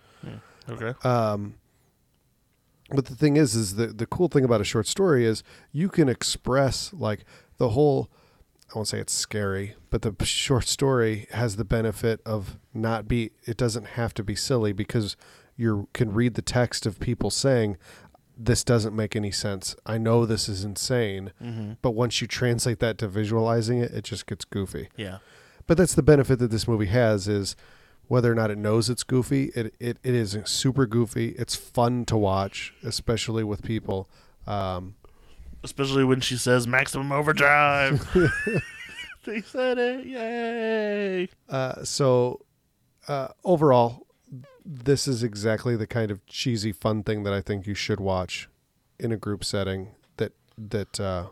Okay. 0.68 0.94
Um, 1.08 1.54
but 2.90 3.06
the 3.06 3.14
thing 3.14 3.36
is, 3.36 3.54
is 3.54 3.76
the 3.76 3.86
the 3.86 4.06
cool 4.06 4.28
thing 4.28 4.44
about 4.44 4.60
a 4.60 4.64
short 4.64 4.86
story 4.88 5.24
is 5.24 5.44
you 5.72 5.88
can 5.88 6.08
express 6.08 6.92
like 6.92 7.24
the 7.58 7.70
whole. 7.70 8.08
I 8.72 8.78
won't 8.78 8.88
say 8.88 8.98
it's 8.98 9.12
scary, 9.12 9.74
but 9.90 10.02
the 10.02 10.14
short 10.24 10.66
story 10.68 11.26
has 11.32 11.56
the 11.56 11.64
benefit 11.64 12.20
of 12.24 12.58
not 12.72 13.08
be. 13.08 13.32
It 13.44 13.56
doesn't 13.56 13.88
have 13.88 14.14
to 14.14 14.22
be 14.22 14.36
silly 14.36 14.72
because 14.72 15.16
you 15.56 15.88
can 15.92 16.12
read 16.12 16.34
the 16.34 16.42
text 16.42 16.86
of 16.86 17.00
people 17.00 17.30
saying, 17.30 17.76
"This 18.38 18.62
doesn't 18.62 18.94
make 18.94 19.16
any 19.16 19.32
sense. 19.32 19.74
I 19.84 19.98
know 19.98 20.24
this 20.24 20.48
is 20.48 20.64
insane." 20.64 21.32
Mm-hmm. 21.42 21.72
But 21.82 21.92
once 21.92 22.20
you 22.20 22.28
translate 22.28 22.78
that 22.78 22.96
to 22.98 23.08
visualizing 23.08 23.78
it, 23.78 23.90
it 23.92 24.04
just 24.04 24.26
gets 24.26 24.44
goofy. 24.44 24.88
Yeah. 24.96 25.18
But 25.66 25.76
that's 25.76 25.94
the 25.94 26.02
benefit 26.02 26.38
that 26.38 26.50
this 26.50 26.68
movie 26.68 26.86
has 26.86 27.26
is 27.26 27.56
whether 28.06 28.30
or 28.30 28.34
not 28.34 28.50
it 28.50 28.58
knows 28.58 28.90
it's 28.90 29.04
goofy, 29.04 29.52
it 29.54 29.74
it, 29.78 29.98
it 30.02 30.14
is 30.14 30.36
super 30.44 30.86
goofy. 30.86 31.30
It's 31.30 31.56
fun 31.56 32.04
to 32.06 32.16
watch, 32.16 32.74
especially 32.84 33.44
with 33.44 33.62
people. 33.62 34.08
Um, 34.46 34.94
Especially 35.62 36.04
when 36.04 36.20
she 36.20 36.36
says 36.36 36.66
maximum 36.66 37.12
overdrive. 37.12 38.06
they 39.24 39.42
said 39.42 39.78
it. 39.78 40.06
Yay. 40.06 41.28
uh, 41.48 41.84
so 41.84 42.40
uh, 43.08 43.28
overall, 43.44 44.06
this 44.64 45.08
is 45.08 45.22
exactly 45.22 45.76
the 45.76 45.86
kind 45.86 46.10
of 46.10 46.24
cheesy 46.26 46.72
fun 46.72 47.02
thing 47.02 47.22
that 47.24 47.32
I 47.32 47.40
think 47.40 47.66
you 47.66 47.74
should 47.74 48.00
watch 48.00 48.48
in 48.98 49.12
a 49.12 49.16
group 49.16 49.44
setting 49.44 49.94
that 50.16 50.32
that 50.56 51.00
uh, 51.00 51.26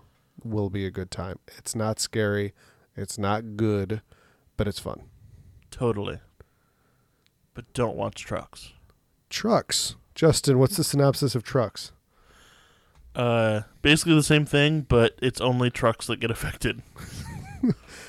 will 0.44 0.70
be 0.70 0.86
a 0.86 0.90
good 0.90 1.10
time. 1.10 1.38
It's 1.56 1.74
not 1.74 2.00
scary, 2.00 2.52
it's 2.96 3.18
not 3.18 3.56
good, 3.56 4.02
but 4.56 4.66
it's 4.66 4.78
fun. 4.78 5.02
Totally. 5.70 6.18
But 7.54 7.72
don't 7.72 7.96
watch 7.96 8.24
trucks. 8.24 8.72
Trucks. 9.30 9.96
Justin, 10.14 10.58
what's 10.58 10.76
the 10.76 10.84
synopsis 10.84 11.34
of 11.34 11.42
Trucks? 11.44 11.92
Uh, 13.18 13.62
basically 13.82 14.14
the 14.14 14.22
same 14.22 14.46
thing, 14.46 14.82
but 14.82 15.18
it's 15.20 15.40
only 15.40 15.70
trucks 15.70 16.06
that 16.06 16.20
get 16.20 16.30
affected. 16.30 16.82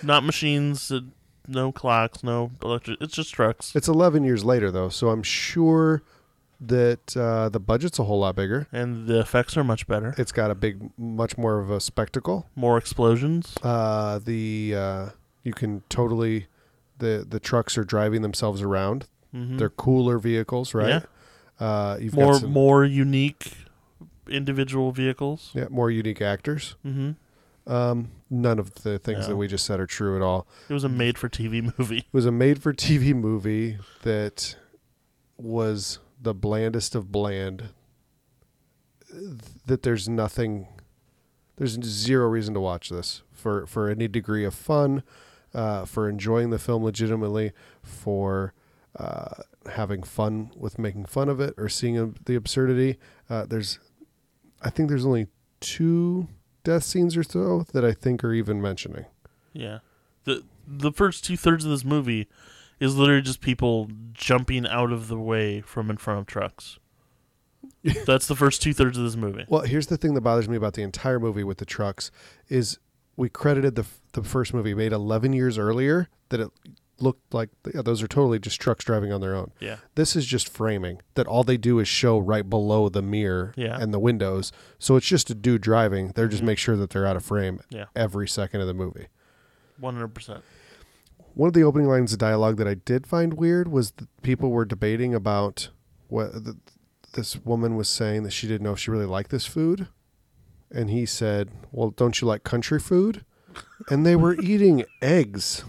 Not 0.04 0.24
machines, 0.24 0.92
uh, 0.92 1.02
no 1.48 1.72
clocks, 1.72 2.24
no 2.24 2.52
electric. 2.62 3.02
It's 3.02 3.16
just 3.16 3.34
trucks. 3.34 3.76
It's 3.76 3.88
11 3.88 4.24
years 4.24 4.46
later, 4.46 4.72
though, 4.72 4.90
so 4.90 5.10
I'm 5.10 5.24
sure 5.24 6.04
that 6.62 7.16
uh, 7.18 7.50
the 7.50 7.60
budget's 7.60 7.98
a 8.00 8.04
whole 8.04 8.20
lot 8.20 8.36
bigger. 8.36 8.68
And 8.72 9.08
the 9.08 9.20
effects 9.20 9.58
are 9.58 9.64
much 9.64 9.88
better. 9.88 10.14
It's 10.18 10.32
got 10.32 10.52
a 10.52 10.56
big, 10.56 10.92
much 10.98 11.38
more 11.38 11.60
of 11.60 11.72
a 11.72 11.80
spectacle. 11.80 12.48
More 12.56 12.78
explosions. 12.78 13.56
Uh, 13.64 14.20
the 14.20 14.76
uh, 14.76 15.10
you 15.44 15.54
can 15.54 15.82
totally 15.90 16.48
the 17.00 17.26
the 17.28 17.40
trucks 17.40 17.78
are 17.78 17.84
driving 17.84 18.22
themselves 18.22 18.62
around. 18.62 19.08
Mm-hmm. 19.34 19.58
They're 19.58 19.70
cooler 19.70 20.20
vehicles, 20.20 20.74
right? 20.74 21.04
Uh, 21.60 21.98
you've 22.00 22.14
more 22.14 22.34
got 22.34 22.42
some, 22.42 22.52
more 22.52 22.86
unique 22.86 23.54
individual 24.30 24.92
vehicles. 24.92 25.52
yeah, 25.54 25.66
more 25.70 25.92
unique 25.92 26.22
actors. 26.22 26.76
Mm-hmm. 26.86 27.12
Um, 27.72 28.10
none 28.30 28.58
of 28.58 28.74
the 28.84 28.98
things 28.98 29.22
No. 29.22 29.28
that 29.30 29.36
we 29.36 29.48
just 29.48 29.66
said 29.66 29.80
are 29.80 29.86
true 29.86 30.16
at 30.16 30.22
all. 30.24 30.48
It 30.70 30.74
was 30.74 30.84
a 30.84 30.90
made-for-TV 30.90 31.78
movie. 31.78 32.00
It 32.00 32.06
was 32.14 32.26
a 32.26 32.32
made-for-TV 32.32 33.14
movie 33.16 33.78
that 34.02 34.56
was 35.38 36.00
the 36.22 36.34
blandest 36.34 36.96
of 36.96 37.12
bland. 37.12 37.70
That 39.66 39.82
there's 39.84 40.08
nothing, 40.08 40.68
there's 41.58 41.80
zero 41.84 42.28
reason 42.28 42.54
to 42.54 42.60
watch 42.60 42.90
this 42.90 43.24
for 43.32 43.66
for 43.66 43.90
any 43.90 44.08
degree 44.08 44.46
of 44.46 44.54
fun, 44.54 45.02
uh, 45.54 45.86
for 45.86 46.08
enjoying 46.08 46.52
the 46.52 46.60
film 46.60 46.84
legitimately, 46.84 47.52
for 47.82 48.54
uh, 48.98 49.42
having 49.72 50.04
fun 50.04 50.52
with 50.56 50.78
making 50.78 51.06
fun 51.06 51.28
of 51.30 51.40
it 51.40 51.54
or 51.58 51.70
seeing 51.70 51.98
uh, 51.98 52.10
the 52.26 52.36
absurdity. 52.36 52.98
Uh, 53.30 53.46
there's, 53.46 53.80
I 54.62 54.70
think 54.70 54.90
there's 54.90 55.06
only 55.06 55.28
two 55.60 56.28
death 56.64 56.84
scenes 56.84 57.16
or 57.16 57.24
so 57.24 57.66
that 57.74 57.84
I 57.86 57.94
think 57.94 58.24
are 58.24 58.34
even 58.34 58.62
mentioning. 58.62 59.06
Yeah. 59.54 59.80
The 60.26 60.44
the 60.68 60.92
first 60.92 61.26
two 61.26 61.38
thirds 61.38 61.66
of 61.66 61.72
this 61.72 61.84
movie 61.86 62.28
is 62.80 62.96
literally 62.96 63.22
just 63.22 63.42
people 63.42 63.90
jumping 64.14 64.68
out 64.68 64.92
of 64.92 65.08
the 65.08 65.18
way 65.20 65.62
from 65.62 65.90
in 65.90 65.98
front 65.98 66.20
of 66.20 66.26
trucks. 66.28 66.80
That's 68.06 68.28
the 68.28 68.36
first 68.36 68.62
two 68.62 68.74
thirds 68.74 68.98
of 68.98 69.04
this 69.04 69.16
movie. 69.16 69.46
Well, 69.48 69.62
here's 69.62 69.88
the 69.88 69.98
thing 69.98 70.14
that 70.14 70.22
bothers 70.22 70.48
me 70.48 70.58
about 70.58 70.74
the 70.74 70.84
entire 70.84 71.20
movie 71.20 71.44
with 71.44 71.58
the 71.58 71.66
trucks 71.66 72.12
is 72.48 72.80
we 73.16 73.30
credited 73.30 73.76
the 73.76 73.86
the 74.14 74.24
first 74.24 74.54
movie 74.54 74.74
made 74.74 74.92
11 74.92 75.34
years 75.34 75.58
earlier 75.58 76.10
that 76.30 76.40
it 76.40 76.50
looked 77.02 77.34
like 77.34 77.50
yeah, 77.74 77.82
those 77.82 78.02
are 78.04 78.08
totally 78.08 78.40
just 78.40 78.60
trucks 78.60 78.84
driving 78.86 79.12
on 79.12 79.22
their 79.22 79.36
own. 79.36 79.52
Yeah. 79.60 79.78
This 79.96 80.16
is 80.16 80.26
just 80.26 80.50
framing 80.50 81.02
that 81.16 81.28
all 81.28 81.44
they 81.44 81.58
do 81.58 81.80
is 81.80 81.88
show 81.88 82.18
right 82.20 82.48
below 82.50 82.90
the 82.90 83.02
mirror 83.02 83.54
Yeah. 83.58 83.78
and 83.80 83.94
the 83.94 84.00
windows. 84.00 84.52
So 84.78 84.96
it's 84.96 85.08
just 85.08 85.30
a 85.30 85.36
dude 85.36 85.62
driving. 85.62 86.10
They're 86.16 86.28
just 86.28 86.44
Mhm. 86.44 86.48
make 86.48 86.58
sure 86.58 86.76
that 86.78 86.90
they're 86.90 87.06
out 87.06 87.16
of 87.16 87.24
frame 87.26 87.60
Yeah. 87.70 87.86
every 87.96 88.28
second 88.28 88.62
of 88.62 88.68
the 88.68 88.74
movie. 88.74 89.08
One 89.80 89.96
hundred 89.96 90.10
percent. 90.14 90.44
One 91.36 91.48
of 91.48 91.54
the 91.54 91.64
opening 91.64 91.88
lines 91.88 92.12
of 92.12 92.20
dialogue 92.20 92.58
that 92.58 92.68
I 92.68 92.74
did 92.74 93.08
find 93.08 93.34
weird 93.36 93.68
was 93.70 93.92
that 93.92 94.08
people 94.22 94.50
were 94.50 94.66
debating 94.66 95.14
about 95.14 95.70
what 96.08 96.34
the, 96.44 96.58
this 97.14 97.38
woman 97.46 97.76
was 97.76 97.88
saying 97.88 98.24
that 98.24 98.32
she 98.34 98.48
didn't 98.48 98.64
know 98.64 98.74
if 98.74 98.80
she 98.80 98.92
really 98.92 99.06
liked 99.06 99.30
this 99.32 99.46
food. 99.46 99.88
And 100.72 100.90
he 100.90 101.06
said, 101.06 101.50
Well, 101.72 101.92
don't 101.92 102.20
you 102.20 102.28
like 102.28 102.44
country 102.44 102.80
food? 102.80 103.24
And 103.90 104.06
they 104.06 104.16
were 104.16 104.36
eating 104.42 104.84
eggs. 105.02 105.64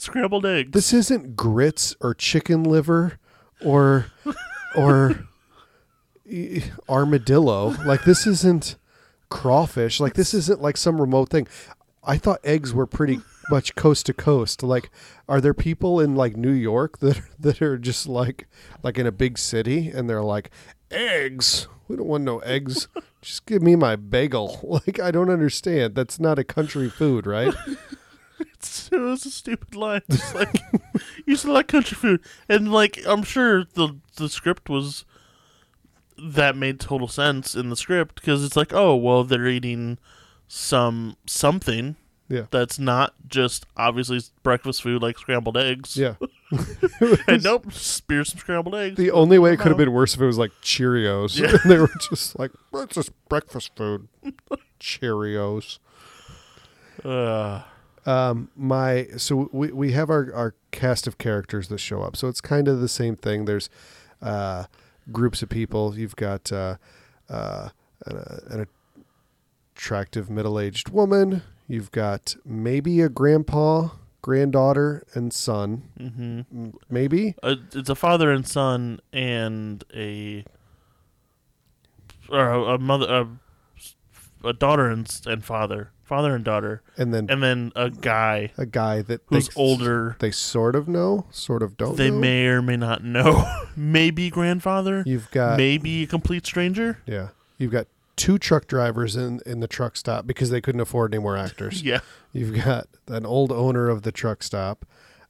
Scrambled 0.00 0.46
eggs. 0.46 0.70
This 0.72 0.94
isn't 0.94 1.36
grits 1.36 1.94
or 2.00 2.14
chicken 2.14 2.62
liver 2.62 3.18
or 3.62 4.06
or 4.74 5.26
armadillo. 6.88 7.76
Like 7.84 8.04
this 8.04 8.26
isn't 8.26 8.76
crawfish. 9.28 10.00
Like 10.00 10.14
this 10.14 10.32
isn't 10.32 10.62
like 10.62 10.78
some 10.78 11.02
remote 11.02 11.28
thing. 11.28 11.46
I 12.02 12.16
thought 12.16 12.40
eggs 12.44 12.72
were 12.72 12.86
pretty 12.86 13.20
much 13.50 13.74
coast 13.74 14.06
to 14.06 14.14
coast. 14.14 14.62
Like 14.62 14.90
are 15.28 15.38
there 15.38 15.52
people 15.52 16.00
in 16.00 16.14
like 16.14 16.34
New 16.34 16.52
York 16.52 17.00
that 17.00 17.20
that 17.38 17.60
are 17.60 17.76
just 17.76 18.06
like 18.06 18.48
like 18.82 18.96
in 18.96 19.06
a 19.06 19.12
big 19.12 19.36
city 19.36 19.90
and 19.90 20.08
they're 20.08 20.22
like 20.22 20.50
eggs? 20.90 21.68
We 21.88 21.96
don't 21.96 22.06
want 22.06 22.24
no 22.24 22.38
eggs. 22.38 22.88
Just 23.20 23.44
give 23.44 23.60
me 23.60 23.76
my 23.76 23.96
bagel. 23.96 24.80
Like 24.86 24.98
I 24.98 25.10
don't 25.10 25.28
understand. 25.28 25.94
That's 25.94 26.18
not 26.18 26.38
a 26.38 26.44
country 26.44 26.88
food, 26.88 27.26
right? 27.26 27.52
It's- 28.60 28.88
it 28.92 28.98
was 29.00 29.26
a 29.26 29.30
stupid 29.30 29.74
line. 29.74 30.02
It's 30.08 30.34
like 30.34 30.54
you 31.26 31.36
still 31.36 31.54
like 31.54 31.68
country 31.68 31.96
food, 31.96 32.20
and 32.48 32.72
like 32.72 32.98
I'm 33.06 33.22
sure 33.22 33.64
the 33.64 33.96
the 34.16 34.28
script 34.28 34.68
was 34.68 35.04
that 36.22 36.54
made 36.56 36.78
total 36.78 37.08
sense 37.08 37.54
in 37.54 37.70
the 37.70 37.76
script 37.76 38.16
because 38.16 38.44
it's 38.44 38.56
like, 38.56 38.72
oh 38.74 38.94
well, 38.94 39.24
they're 39.24 39.46
eating 39.46 39.96
some 40.48 41.16
something 41.26 41.96
Yeah. 42.28 42.46
that's 42.50 42.78
not 42.78 43.14
just 43.26 43.64
obviously 43.76 44.20
breakfast 44.42 44.82
food 44.82 45.00
like 45.00 45.18
scrambled 45.18 45.56
eggs. 45.56 45.96
Yeah. 45.96 46.16
and 47.28 47.42
nope, 47.44 47.72
spear 47.72 48.24
some 48.24 48.38
scrambled 48.38 48.74
eggs. 48.74 48.96
The 48.96 49.12
only 49.12 49.38
way 49.38 49.52
it 49.54 49.58
could 49.60 49.68
have 49.68 49.78
been 49.78 49.92
worse 49.92 50.14
if 50.14 50.20
it 50.20 50.26
was 50.26 50.36
like 50.38 50.50
Cheerios. 50.62 51.38
Yeah. 51.38 51.56
they 51.64 51.78
were 51.78 51.88
just 52.10 52.38
like, 52.38 52.50
well, 52.72 52.82
it's 52.82 52.96
just 52.96 53.12
breakfast 53.28 53.70
food. 53.76 54.08
Cheerios. 54.80 55.78
Uh, 57.04 57.62
Um, 58.06 58.50
my 58.56 59.08
so 59.16 59.48
we 59.52 59.72
we 59.72 59.92
have 59.92 60.10
our 60.10 60.32
our 60.34 60.54
cast 60.70 61.06
of 61.06 61.18
characters 61.18 61.68
that 61.68 61.78
show 61.78 62.02
up. 62.02 62.16
So 62.16 62.28
it's 62.28 62.40
kind 62.40 62.68
of 62.68 62.80
the 62.80 62.88
same 62.88 63.16
thing. 63.16 63.44
There's 63.44 63.68
uh, 64.22 64.64
groups 65.12 65.42
of 65.42 65.48
people. 65.48 65.98
You've 65.98 66.16
got 66.16 66.50
uh, 66.52 66.76
uh, 67.28 67.70
an, 68.06 68.16
an 68.50 68.66
attractive 69.76 70.30
middle 70.30 70.58
aged 70.58 70.88
woman. 70.88 71.42
You've 71.68 71.92
got 71.92 72.36
maybe 72.44 73.00
a 73.00 73.08
grandpa, 73.08 73.90
granddaughter, 74.22 75.04
and 75.14 75.32
son. 75.32 75.82
mm-hmm. 75.98 76.70
Maybe 76.88 77.34
uh, 77.42 77.56
it's 77.72 77.88
a 77.88 77.94
father 77.94 78.30
and 78.32 78.46
son 78.46 79.00
and 79.12 79.84
a 79.94 80.44
or 82.28 82.50
a, 82.50 82.74
a 82.74 82.78
mother 82.78 83.06
a, 83.06 83.28
a 84.44 84.52
daughter 84.52 84.88
and 84.88 85.20
and 85.26 85.44
father 85.44 85.90
father 86.02 86.34
and 86.34 86.44
daughter 86.44 86.82
and 86.98 87.14
then 87.14 87.26
and 87.30 87.40
then 87.42 87.70
a 87.76 87.88
guy 87.88 88.50
a 88.58 88.66
guy 88.66 89.00
that 89.02 89.20
who's 89.26 89.48
they, 89.48 89.54
older 89.60 90.16
They 90.18 90.30
sort 90.32 90.74
of 90.74 90.88
know, 90.88 91.26
sort 91.30 91.62
of 91.62 91.76
don't. 91.76 91.96
they 91.96 92.10
know. 92.10 92.18
may 92.18 92.46
or 92.46 92.60
may 92.62 92.76
not 92.76 93.04
know 93.04 93.44
maybe 93.76 94.28
grandfather 94.30 95.04
You've 95.06 95.30
got 95.30 95.56
maybe 95.56 96.02
a 96.02 96.06
complete 96.08 96.44
stranger 96.46 96.98
yeah. 97.06 97.28
You've 97.58 97.70
got 97.72 97.86
two 98.16 98.38
truck 98.38 98.66
drivers 98.66 99.14
in 99.16 99.40
in 99.46 99.60
the 99.60 99.68
truck 99.68 99.96
stop 99.96 100.26
because 100.26 100.50
they 100.50 100.60
couldn't 100.60 100.80
afford 100.80 101.14
any 101.14 101.22
more 101.22 101.36
actors. 101.46 101.82
yeah 101.82 102.00
You've 102.32 102.54
got 102.64 102.88
an 103.08 103.24
old 103.24 103.50
owner 103.52 103.88
of 103.88 104.02
the 104.02 104.12
truck 104.12 104.42
stop. 104.42 104.84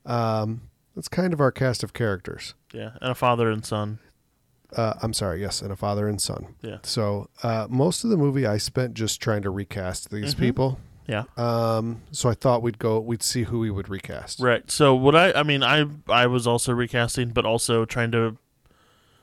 Um, 0.06 0.62
that's 0.96 1.08
kind 1.08 1.32
of 1.32 1.40
our 1.40 1.52
cast 1.52 1.82
of 1.84 1.92
characters. 1.92 2.54
yeah 2.72 2.92
and 3.02 3.10
a 3.10 3.14
father 3.14 3.50
and 3.50 3.64
son 3.66 3.98
Uh, 4.76 4.94
I'm 5.02 5.12
sorry, 5.12 5.40
yes, 5.40 5.62
and 5.62 5.72
a 5.72 5.76
father 5.76 6.06
and 6.08 6.20
son. 6.20 6.54
Yeah. 6.62 6.78
So 6.82 7.28
uh, 7.42 7.66
most 7.70 8.04
of 8.04 8.10
the 8.10 8.16
movie 8.16 8.46
I 8.46 8.58
spent 8.58 8.94
just 8.94 9.20
trying 9.20 9.42
to 9.42 9.50
recast 9.50 10.10
these 10.10 10.34
Mhm. 10.34 10.38
people. 10.38 10.78
yeah 11.06 11.24
Um, 11.36 12.02
so 12.12 12.28
I 12.28 12.34
thought 12.34 12.62
we'd 12.62 12.78
go, 12.78 13.00
we'd 13.00 13.22
see 13.22 13.42
who 13.44 13.58
we 13.58 13.70
would 13.70 13.88
recast. 13.88 14.38
right 14.38 14.70
so 14.70 14.94
what 14.94 15.16
i 15.16 15.32
i 15.32 15.42
mean 15.42 15.62
i 15.64 15.84
i 16.08 16.24
was 16.26 16.46
also 16.46 16.72
recasting 16.72 17.30
but 17.30 17.44
also 17.44 17.84
trying 17.84 18.12
to 18.12 18.36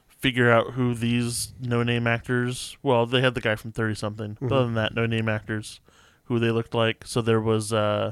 figure 0.08 0.52
out 0.52 0.74
who 0.74 0.94
these 0.94 1.54
no 1.62 1.84
name 1.84 2.08
actors 2.08 2.76
well 2.84 3.06
they 3.06 3.22
had 3.22 3.36
the 3.36 3.42
guy 3.42 3.56
from 3.56 3.72
30 3.72 3.96
something 3.96 4.38
but 4.42 4.48
Mhm. 4.50 4.52
other 4.52 4.66
than 4.66 4.74
that 4.74 4.96
no 4.96 5.06
name 5.06 5.30
actors 5.30 5.80
who 6.26 6.40
they 6.40 6.52
looked 6.52 6.74
like 6.74 7.04
so 7.06 7.22
there 7.22 7.40
was 7.40 7.72
uh 7.72 8.12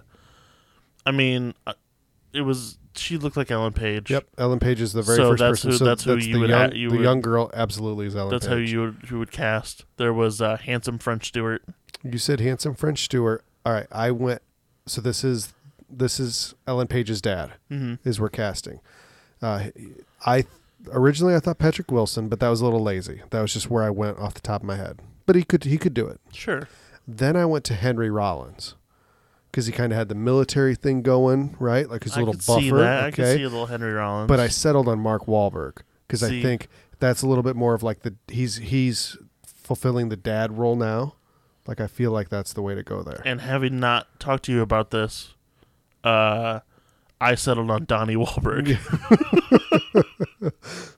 i 1.06 1.12
mean 1.12 1.54
uh, 1.68 1.74
it 2.36 2.42
was 2.42 2.78
she 2.96 3.18
looked 3.18 3.36
like 3.38 3.52
ellen 3.52 3.74
page 3.74 4.10
Yep, 4.12 4.26
Ellen 4.38 4.60
Page 4.60 4.80
is 4.82 4.94
the 4.94 5.02
very 5.02 5.18
So 5.18 5.32
first 5.32 5.40
that's 5.40 5.52
person. 5.60 5.72
who- 5.72 5.78
so 5.78 5.86
that's 5.86 6.04
who 6.04 6.16
that's 6.16 6.28
you 6.28 6.34
the 6.36 6.40
would 6.40 6.50
young, 6.50 6.76
you 6.76 6.90
the 6.90 6.96
would- 6.98 7.04
young 7.04 7.22
girl. 7.22 7.52
Absolutely 7.54 8.06
is 8.08 8.16
Ellen. 8.16 8.32
that's 8.32 8.46
how 8.46 8.56
you 8.56 8.82
would, 8.82 8.98
you 9.10 9.20
would 9.20 9.32
cast 9.32 9.86
there 9.98 10.14
was 10.14 10.42
uh 10.42 10.58
handsome 10.58 10.98
french 11.00 11.28
stewart 11.28 11.64
You 12.04 12.18
said 12.18 12.40
handsome 12.40 12.76
French 12.76 13.04
Stewart. 13.04 13.44
All 13.66 13.74
right, 13.74 13.88
I 13.92 14.12
went. 14.12 14.42
So 14.86 15.02
this 15.02 15.24
is 15.24 15.54
this 15.90 16.20
is 16.20 16.54
Ellen 16.68 16.88
Page's 16.88 17.20
dad. 17.22 17.54
mm-hmm. 17.72 17.96
Is 18.08 18.20
we're 18.20 18.30
casting. 18.30 18.80
Uh, 19.42 19.68
I 20.26 20.46
originally 20.92 21.36
I 21.36 21.40
thought 21.40 21.58
Patrick 21.58 21.92
Wilson, 21.92 22.30
but 22.30 22.40
that 22.40 22.50
was 22.50 22.62
a 22.62 22.64
little 22.64 22.82
lazy. 22.84 23.22
That 23.32 23.42
was 23.42 23.54
just 23.54 23.70
where 23.72 23.84
I 23.84 23.90
went 23.90 24.20
off 24.20 24.34
the 24.36 24.42
top 24.42 24.62
of 24.62 24.68
my 24.68 24.76
head. 24.76 25.00
But 25.26 25.36
he 25.36 25.44
could 25.44 25.64
he 25.64 25.78
could 25.80 25.94
do 25.96 26.06
it. 26.08 26.20
sure 26.32 26.68
Then 27.08 27.36
I 27.36 27.46
went 27.46 27.66
to 27.66 27.74
Henry 27.74 28.10
Rollins 28.12 28.76
because 29.56 29.68
he 29.68 29.72
kind 29.72 29.94
of 29.94 29.98
had 29.98 30.10
the 30.10 30.16
military 30.16 30.76
thing 30.76 31.02
going, 31.02 31.56
right? 31.60 31.90
Like 31.90 32.04
his 32.04 32.18
i 32.18 32.20
little 32.20 32.34
could 32.34 32.46
buffer. 32.46 32.62
see 32.62 32.72
that 32.72 33.04
i 33.04 33.08
okay, 33.08 33.12
could 33.16 33.36
see 33.38 33.44
a 33.44 33.50
little 33.50 33.68
henry 33.68 33.94
rollins 33.94 34.28
but 34.28 34.40
I 34.40 34.50
settled 34.50 34.90
on 34.90 35.00
Mark 35.00 35.28
Wahlberg 35.28 35.78
because 36.08 36.22
I 36.24 36.30
See. 36.30 36.42
think 36.42 36.68
that's 37.00 37.22
a 37.22 37.28
little 37.28 37.44
bit 37.44 37.56
more 37.56 37.74
of 37.74 37.82
like 37.84 38.02
the 38.02 38.16
he's 38.28 38.58
he's 38.58 39.18
fulfilling 39.46 40.10
the 40.10 40.18
dad 40.18 40.58
role 40.58 40.76
now. 40.76 41.16
Like 41.68 41.80
I 41.80 41.88
feel 41.88 42.12
like 42.12 42.28
that's 42.30 42.52
the 42.54 42.62
way 42.62 42.76
to 42.76 42.84
go 42.84 43.02
there. 43.02 43.22
and 43.26 43.40
having 43.42 43.80
not 43.80 44.20
talked 44.20 44.44
to 44.46 44.52
you 44.52 44.62
about 44.62 44.92
this 44.92 45.34
uh 46.04 46.60
i 47.22 47.34
settled 47.34 47.72
on 47.72 47.86
donnie 47.86 48.16
Wahlberg. 48.24 48.78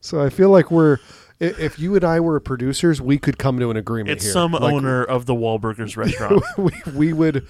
So 0.01 0.21
I 0.21 0.29
feel 0.29 0.49
like 0.49 0.71
we're 0.71 0.97
i- 1.41 1.45
if 1.59 1.79
you 1.79 1.95
and 1.95 2.03
I 2.03 2.19
were 2.19 2.39
producers, 2.39 3.01
we 3.01 3.17
could 3.17 3.37
come 3.37 3.59
to 3.59 3.69
an 3.69 3.77
agreement 3.77 4.09
it's 4.11 4.23
here. 4.23 4.33
some 4.33 4.53
Like, 4.53 4.73
owner 4.73 5.03
of 5.03 5.25
the 5.25 5.33
Wahlburgers 5.35 5.95
restaurant 6.03 6.41
we, 6.57 6.71
we 6.93 7.13
would 7.13 7.45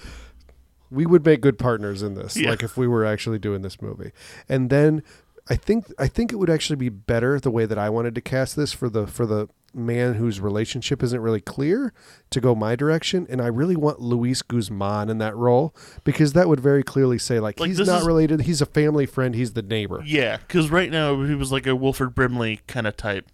we 0.90 1.06
would 1.06 1.24
make 1.24 1.40
good 1.40 1.58
partners 1.58 2.02
in 2.02 2.14
this 2.14 2.36
Yeah. 2.36 2.50
like 2.50 2.62
if 2.62 2.76
we 2.76 2.86
were 2.86 3.04
actually 3.04 3.38
doing 3.38 3.62
this 3.62 3.80
movie. 3.82 4.12
And 4.48 4.70
then 4.70 5.02
i 5.50 5.56
think 5.56 5.86
i 5.98 6.06
think 6.06 6.30
it 6.32 6.36
would 6.36 6.50
actually 6.50 6.76
be 6.76 6.90
better 6.90 7.40
the 7.40 7.50
way 7.50 7.64
that 7.64 7.78
i 7.78 7.88
wanted 7.88 8.14
to 8.14 8.20
cast 8.20 8.54
this 8.54 8.70
for 8.74 8.90
the 8.90 9.06
for 9.06 9.24
the 9.24 9.48
man 9.74 10.14
whose 10.14 10.40
relationship 10.40 11.02
isn't 11.02 11.20
really 11.20 11.40
clear 11.40 11.92
to 12.30 12.40
go 12.40 12.54
my 12.54 12.74
direction. 12.76 13.26
And 13.30 13.40
i 13.40 13.46
really 13.46 13.76
want 13.76 14.00
luis 14.00 14.42
guzman 14.42 15.08
in 15.10 15.18
that 15.18 15.34
role 15.36 15.74
because 16.04 16.32
that 16.34 16.48
would 16.48 16.60
very 16.60 16.82
clearly 16.82 17.18
say 17.18 17.38
like, 17.40 17.58
Like, 17.60 17.68
he's 17.68 17.78
not 17.86 18.00
is- 18.02 18.06
related. 18.06 18.42
He's 18.42 18.60
a 18.60 18.66
family 18.66 19.06
friend. 19.06 19.34
He's 19.34 19.52
the 19.52 19.62
neighbor. 19.62 20.02
Yeah 20.04 20.36
because 20.38 20.70
right 20.70 20.90
now 20.90 21.22
he 21.22 21.34
was 21.34 21.50
like 21.52 21.66
a 21.66 21.74
wilford 21.76 22.14
brimley 22.14 22.60
kind 22.66 22.86
of 22.86 22.96
type. 22.96 23.26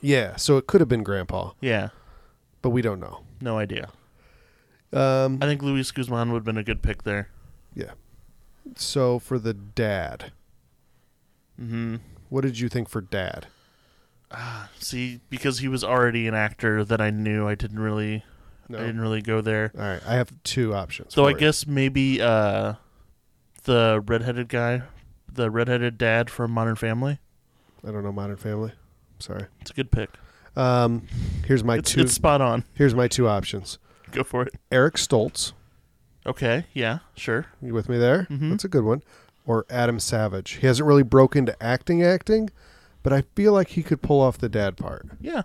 Yeah 0.00 0.36
so 0.36 0.56
it 0.58 0.66
could 0.68 0.80
have 0.80 0.88
been 0.88 1.02
grandpa. 1.02 1.50
Yeah. 1.60 1.88
But 2.62 2.70
we 2.70 2.82
don't 2.82 3.00
know. 3.00 3.20
No 3.40 3.58
idea 3.58 3.88
um 4.96 5.38
i 5.42 5.46
think 5.46 5.62
luis 5.62 5.90
guzman 5.90 6.30
would 6.32 6.38
have 6.38 6.44
been 6.44 6.56
a 6.56 6.62
good 6.64 6.82
pick 6.82 7.02
there 7.04 7.28
Yeah. 7.74 7.92
so 8.76 9.18
for 9.18 9.38
the 9.38 9.54
dad 9.54 10.32
hmm 11.58 11.96
what 12.28 12.40
did 12.42 12.58
you 12.58 12.68
think 12.68 12.88
for 12.88 13.00
dad 13.00 13.46
see 14.78 15.20
because 15.30 15.60
he 15.60 15.68
was 15.68 15.82
already 15.84 16.26
an 16.26 16.34
actor 16.34 16.84
that 16.84 17.00
i 17.00 17.10
knew 17.10 17.46
i 17.48 17.54
didn't 17.54 17.78
really 17.78 18.24
no 18.68 18.78
i 18.78 18.80
didn't 18.82 19.00
really 19.00 19.22
go 19.22 19.40
there 19.40 19.70
All 19.76 19.80
right, 19.82 20.00
I 20.06 20.14
have 20.14 20.30
two 20.42 20.74
options. 20.74 21.14
so 21.14 21.26
i 21.26 21.30
you. 21.30 21.36
guess 21.36 21.66
maybe 21.66 22.20
uh 22.20 22.74
the 23.64 24.02
redheaded 24.06 24.48
guy 24.48 24.82
the 25.32 25.50
redheaded 25.50 25.98
dad 25.98 26.30
from 26.30 26.50
modern 26.50 26.76
family 26.76 27.18
I 27.86 27.92
don't 27.92 28.02
know 28.02 28.10
Modern 28.10 28.36
Family. 28.36 28.72
Sorry. 29.20 29.44
It's 29.60 29.70
a 29.70 29.74
good 29.74 29.92
pick. 29.92 30.10
Um, 30.56 31.06
here's 31.46 31.62
my 31.62 31.76
It's, 31.76 31.92
two. 31.92 32.00
it's 32.00 32.12
spot 32.12 32.40
on. 32.40 32.64
Here's 32.74 32.96
my 32.96 33.06
two 33.06 33.28
options. 33.28 33.78
Go 34.12 34.22
for 34.24 34.42
it. 34.42 34.54
Eric 34.70 34.94
Stoltz. 34.94 35.52
Okay. 36.24 36.66
Yeah. 36.72 36.98
Sure. 37.14 37.46
You 37.62 37.72
with 37.74 37.88
me 37.88 37.98
there? 37.98 38.26
Mhm. 38.30 38.50
That's 38.50 38.64
a 38.64 38.68
good 38.68 38.84
one. 38.84 39.02
Or 39.46 39.64
Adam 39.70 40.00
Savage. 40.00 40.52
He 40.52 40.66
hasn't 40.66 40.86
really 40.86 41.04
broken 41.04 41.40
into 41.40 41.62
acting, 41.62 42.02
acting, 42.02 42.50
but 43.02 43.12
I 43.12 43.22
feel 43.36 43.52
like 43.52 43.68
he 43.68 43.82
could 43.82 44.02
pull 44.02 44.20
off 44.20 44.38
the 44.38 44.48
dad 44.48 44.76
part. 44.76 45.06
Yeah. 45.20 45.42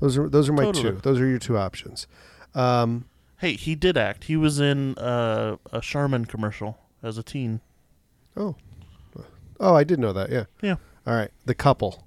Those 0.00 0.18
are 0.18 0.28
those 0.28 0.48
are 0.48 0.52
my 0.52 0.64
Totally. 0.64 0.90
two. 0.92 1.00
Those 1.02 1.20
are 1.20 1.26
your 1.26 1.38
two 1.38 1.56
options. 1.56 2.06
Um, 2.54 3.06
Hey, 3.38 3.52
he 3.52 3.74
did 3.74 3.98
act. 3.98 4.24
He 4.24 4.36
was 4.36 4.60
in 4.60 4.96
uh, 4.96 5.56
a 5.70 5.80
Charmin 5.82 6.24
commercial 6.24 6.78
as 7.02 7.18
a 7.18 7.22
teen. 7.22 7.60
oh, 8.36 8.56
oh, 9.60 9.74
I 9.74 9.84
did 9.84 9.98
know 10.00 10.12
that. 10.14 10.30
Yeah. 10.30 10.44
Yeah. 10.62 10.76
All 11.06 11.14
right. 11.14 11.30
The 11.44 11.54
couple. 11.54 12.06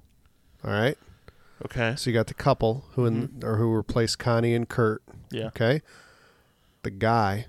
All 0.64 0.72
right. 0.72 0.98
Okay. 1.64 1.94
So 1.96 2.10
you 2.10 2.14
got 2.14 2.26
the 2.26 2.34
couple 2.34 2.84
who 2.94 3.06
in, 3.06 3.40
or 3.44 3.56
who 3.56 3.72
replaced 3.72 4.18
Connie 4.18 4.54
and 4.54 4.68
Kurt. 4.68 5.02
Yeah. 5.30 5.46
Okay. 5.48 5.82
The 6.82 6.90
guy 6.90 7.46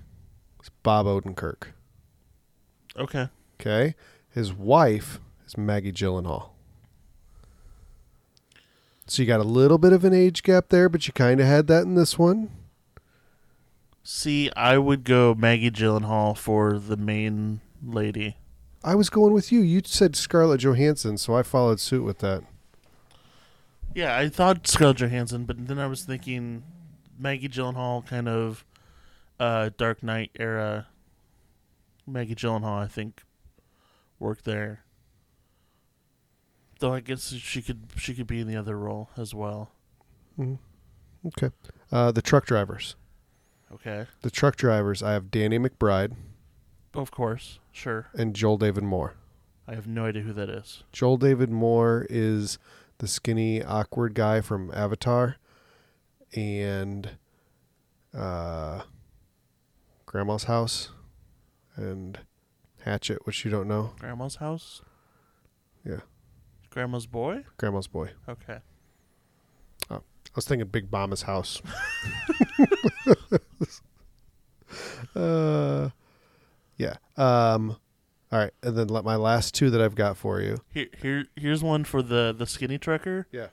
is 0.62 0.70
Bob 0.82 1.06
Odenkirk. 1.06 1.68
Okay. 2.96 3.28
Okay. 3.60 3.94
His 4.30 4.52
wife 4.52 5.20
is 5.46 5.56
Maggie 5.56 5.92
Gyllenhaal. 5.92 6.50
So 9.06 9.22
you 9.22 9.28
got 9.28 9.40
a 9.40 9.44
little 9.44 9.78
bit 9.78 9.92
of 9.92 10.04
an 10.04 10.14
age 10.14 10.42
gap 10.42 10.68
there, 10.68 10.88
but 10.88 11.06
you 11.06 11.12
kind 11.12 11.40
of 11.40 11.46
had 11.46 11.66
that 11.66 11.82
in 11.82 11.94
this 11.94 12.18
one. 12.18 12.50
See, 14.02 14.50
I 14.56 14.78
would 14.78 15.04
go 15.04 15.34
Maggie 15.34 15.70
Gyllenhaal 15.70 16.36
for 16.36 16.78
the 16.78 16.96
main 16.96 17.60
lady. 17.84 18.36
I 18.84 18.94
was 18.94 19.10
going 19.10 19.32
with 19.32 19.52
you. 19.52 19.60
You 19.60 19.80
said 19.84 20.16
Scarlett 20.16 20.60
Johansson, 20.60 21.16
so 21.18 21.36
I 21.36 21.42
followed 21.42 21.78
suit 21.78 22.02
with 22.02 22.18
that. 22.18 22.42
Yeah, 23.94 24.16
I 24.16 24.28
thought 24.28 24.66
Scarlett 24.66 24.96
Johansson, 24.96 25.44
but 25.44 25.68
then 25.68 25.78
I 25.78 25.86
was 25.86 26.04
thinking 26.04 26.64
Maggie 27.18 27.48
Gyllenhaal, 27.48 28.06
kind 28.06 28.28
of 28.28 28.64
uh, 29.38 29.70
Dark 29.76 30.02
Knight 30.02 30.30
era. 30.38 30.86
Maggie 32.06 32.34
Gyllenhaal, 32.34 32.82
I 32.82 32.86
think, 32.88 33.22
worked 34.18 34.44
there. 34.44 34.84
Though 36.80 36.92
I 36.94 37.00
guess 37.00 37.32
she 37.34 37.62
could 37.62 37.80
she 37.96 38.12
could 38.14 38.26
be 38.26 38.40
in 38.40 38.48
the 38.48 38.56
other 38.56 38.76
role 38.76 39.10
as 39.16 39.34
well. 39.34 39.70
Mhm. 40.38 40.58
Okay. 41.26 41.50
Uh, 41.92 42.10
the 42.10 42.22
truck 42.22 42.44
drivers. 42.46 42.96
Okay, 43.72 44.06
The 44.20 44.30
truck 44.30 44.56
drivers. 44.56 45.02
I 45.02 45.12
have 45.12 45.30
Danny 45.30 45.58
McBride 45.58 46.14
of 46.94 47.10
course, 47.10 47.58
sure. 47.70 48.08
and 48.12 48.34
Joel 48.36 48.58
David 48.58 48.82
Moore. 48.84 49.14
I 49.66 49.74
have 49.74 49.86
no 49.86 50.04
idea 50.04 50.22
who 50.22 50.32
that 50.34 50.50
is. 50.50 50.82
Joel 50.92 51.16
David 51.16 51.48
Moore 51.48 52.06
is 52.10 52.58
the 52.98 53.06
skinny, 53.08 53.62
awkward 53.62 54.14
guy 54.14 54.42
from 54.42 54.70
Avatar, 54.74 55.36
and 56.34 57.10
uh, 58.16 58.82
Grandma's 60.06 60.44
House, 60.44 60.90
and 61.76 62.20
Hatchet, 62.84 63.26
which 63.26 63.44
you 63.44 63.50
don't 63.50 63.68
know. 63.68 63.92
Grandma's 63.98 64.36
house. 64.36 64.80
Yeah. 65.84 66.00
Grandma's 66.70 67.06
boy. 67.06 67.44
Grandma's 67.58 67.86
Boy. 67.86 68.10
Okay. 68.28 68.58
Oh, 69.90 69.96
I 69.96 70.30
was 70.34 70.46
thinking 70.46 70.68
Big 70.68 70.90
Mama's 70.90 71.22
House. 71.22 71.60
uh, 75.14 75.90
yeah. 76.78 76.96
Um, 77.16 77.76
all 78.32 78.38
right, 78.38 78.52
and 78.62 78.76
then 78.76 78.88
let 78.88 79.04
my 79.04 79.16
last 79.16 79.54
two 79.54 79.68
that 79.70 79.82
I've 79.82 79.94
got 79.94 80.16
for 80.16 80.40
you. 80.40 80.58
Here, 80.72 80.88
here, 81.00 81.26
here's 81.36 81.62
one 81.62 81.84
for 81.84 82.02
the 82.02 82.34
the 82.36 82.46
skinny 82.46 82.78
trucker. 82.78 83.26
Yeah. 83.30 83.48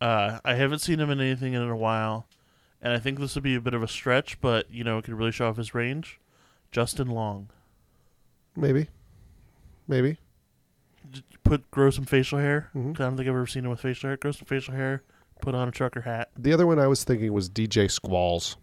Uh, 0.00 0.38
I 0.44 0.54
haven't 0.54 0.80
seen 0.80 1.00
him 1.00 1.10
in 1.10 1.20
anything 1.20 1.54
in 1.54 1.62
a 1.62 1.76
while, 1.76 2.26
and 2.82 2.92
I 2.92 2.98
think 2.98 3.18
this 3.18 3.34
would 3.34 3.44
be 3.44 3.54
a 3.54 3.60
bit 3.60 3.74
of 3.74 3.82
a 3.82 3.88
stretch, 3.88 4.40
but 4.40 4.70
you 4.70 4.84
know, 4.84 4.98
it 4.98 5.04
could 5.04 5.14
really 5.14 5.32
show 5.32 5.48
off 5.48 5.56
his 5.56 5.74
range. 5.74 6.20
Justin 6.72 7.08
Long, 7.08 7.48
Maybe. 8.54 8.88
Maybe. 9.88 10.18
J- 11.10 11.22
put 11.44 11.70
grow 11.70 11.90
some 11.90 12.04
facial 12.04 12.38
hair. 12.38 12.70
Mhm. 12.74 12.90
I 13.00 13.04
don't 13.04 13.16
think 13.16 13.28
I've 13.28 13.34
ever 13.34 13.46
seen 13.46 13.64
him 13.64 13.70
with 13.70 13.80
facial 13.80 14.08
hair. 14.08 14.16
Grow 14.16 14.32
some 14.32 14.46
facial 14.46 14.74
hair. 14.74 15.02
Put 15.40 15.54
on 15.54 15.68
a 15.68 15.70
trucker 15.70 16.00
hat. 16.02 16.30
The 16.36 16.52
other 16.52 16.66
one 16.66 16.78
I 16.78 16.86
was 16.86 17.04
thinking 17.04 17.32
was 17.32 17.48
DJ 17.48 17.86
Qualls. 18.00 18.56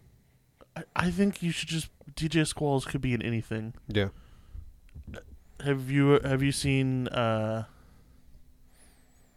I, 0.76 0.82
I 0.96 1.10
think 1.10 1.42
you 1.42 1.50
should 1.50 1.68
just 1.68 1.88
DJ 2.14 2.42
Qualls 2.54 2.84
could 2.86 3.00
be 3.00 3.14
in 3.14 3.22
anything. 3.22 3.74
Yeah. 3.88 4.08
Have 5.64 5.90
you 5.90 6.20
have 6.24 6.42
you 6.42 6.52
seen? 6.52 7.08
uh 7.08 7.64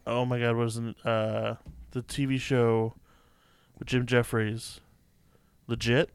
Oh 0.06 0.24
my 0.24 0.38
God, 0.38 0.56
wasn't 0.56 0.96
uh 1.06 1.54
the 1.92 2.02
TV 2.02 2.38
show 2.40 2.94
with 3.78 3.88
Jim 3.88 4.06
Jefferies? 4.06 4.80
Legit? 5.66 6.10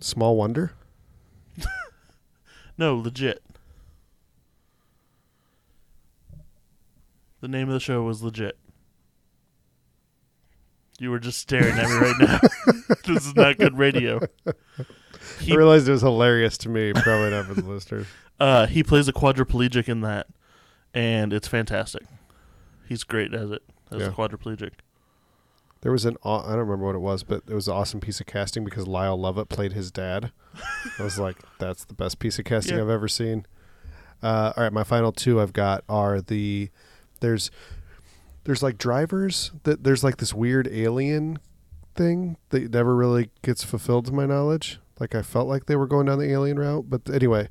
Small 0.00 0.36
Wonder. 0.36 0.72
No, 2.80 2.94
legit. 2.96 3.42
The 7.40 7.48
name 7.48 7.66
of 7.68 7.74
the 7.74 7.80
show 7.80 8.02
was 8.02 8.22
legit. 8.22 8.56
You 11.00 11.10
were 11.10 11.18
just 11.18 11.38
staring 11.38 11.76
at 11.76 11.88
me 11.88 11.94
right 11.94 12.14
now. 12.20 12.40
this 13.06 13.26
is 13.26 13.34
not 13.34 13.58
good 13.58 13.76
radio. 13.78 14.20
He 15.40 15.52
I 15.54 15.56
realized 15.56 15.88
it 15.88 15.92
was 15.92 16.02
hilarious 16.02 16.56
to 16.58 16.68
me, 16.68 16.92
probably 16.92 17.30
not 17.30 17.46
for 17.46 17.54
the 17.54 17.62
listeners. 17.68 18.06
uh, 18.40 18.66
he 18.66 18.82
plays 18.84 19.08
a 19.08 19.12
quadriplegic 19.12 19.88
in 19.88 20.00
that, 20.02 20.26
and 20.94 21.32
it's 21.32 21.48
fantastic. 21.48 22.02
He's 22.88 23.02
great 23.02 23.34
as 23.34 23.50
it 23.50 23.62
as 23.90 24.00
Yeah. 24.00 24.06
a 24.08 24.10
quadriplegic. 24.12 24.70
There 25.80 25.92
was 25.92 26.04
an 26.04 26.16
aw- 26.24 26.42
I 26.44 26.50
don't 26.50 26.58
remember 26.66 26.86
what 26.86 26.96
it 26.96 27.00
was, 27.00 27.22
but 27.22 27.42
it 27.46 27.54
was 27.54 27.68
an 27.68 27.74
awesome 27.74 28.00
piece 28.00 28.20
of 28.20 28.26
casting 28.26 28.64
because 28.64 28.88
Lyle 28.88 29.16
Lovett 29.18 29.48
played 29.48 29.72
his 29.74 29.90
dad. 29.92 30.32
I 30.98 31.02
was 31.04 31.18
like, 31.20 31.36
that's 31.58 31.84
the 31.84 31.94
best 31.94 32.18
piece 32.18 32.38
of 32.38 32.44
casting 32.44 32.76
Yeah. 32.76 32.82
I've 32.82 32.90
ever 32.90 33.06
seen. 33.06 33.46
Uh, 34.22 34.52
all 34.56 34.64
right, 34.64 34.72
my 34.72 34.82
final 34.82 35.12
two 35.12 35.40
I've 35.40 35.52
got 35.52 35.84
are 35.88 36.20
the 36.20 36.70
there's 37.20 37.50
there's 38.44 38.62
like 38.62 38.76
drivers 38.78 39.52
that 39.62 39.84
there's 39.84 40.02
like 40.02 40.16
this 40.16 40.34
weird 40.34 40.66
alien 40.72 41.38
thing 41.94 42.36
that 42.50 42.72
never 42.72 42.96
really 42.96 43.30
gets 43.42 43.62
fulfilled 43.62 44.06
to 44.06 44.12
my 44.12 44.26
knowledge. 44.26 44.80
Like 44.98 45.14
I 45.14 45.22
felt 45.22 45.46
like 45.46 45.66
they 45.66 45.76
were 45.76 45.86
going 45.86 46.06
down 46.06 46.18
the 46.18 46.30
alien 46.32 46.58
route, 46.58 46.86
but 46.90 47.08
anyway, 47.08 47.50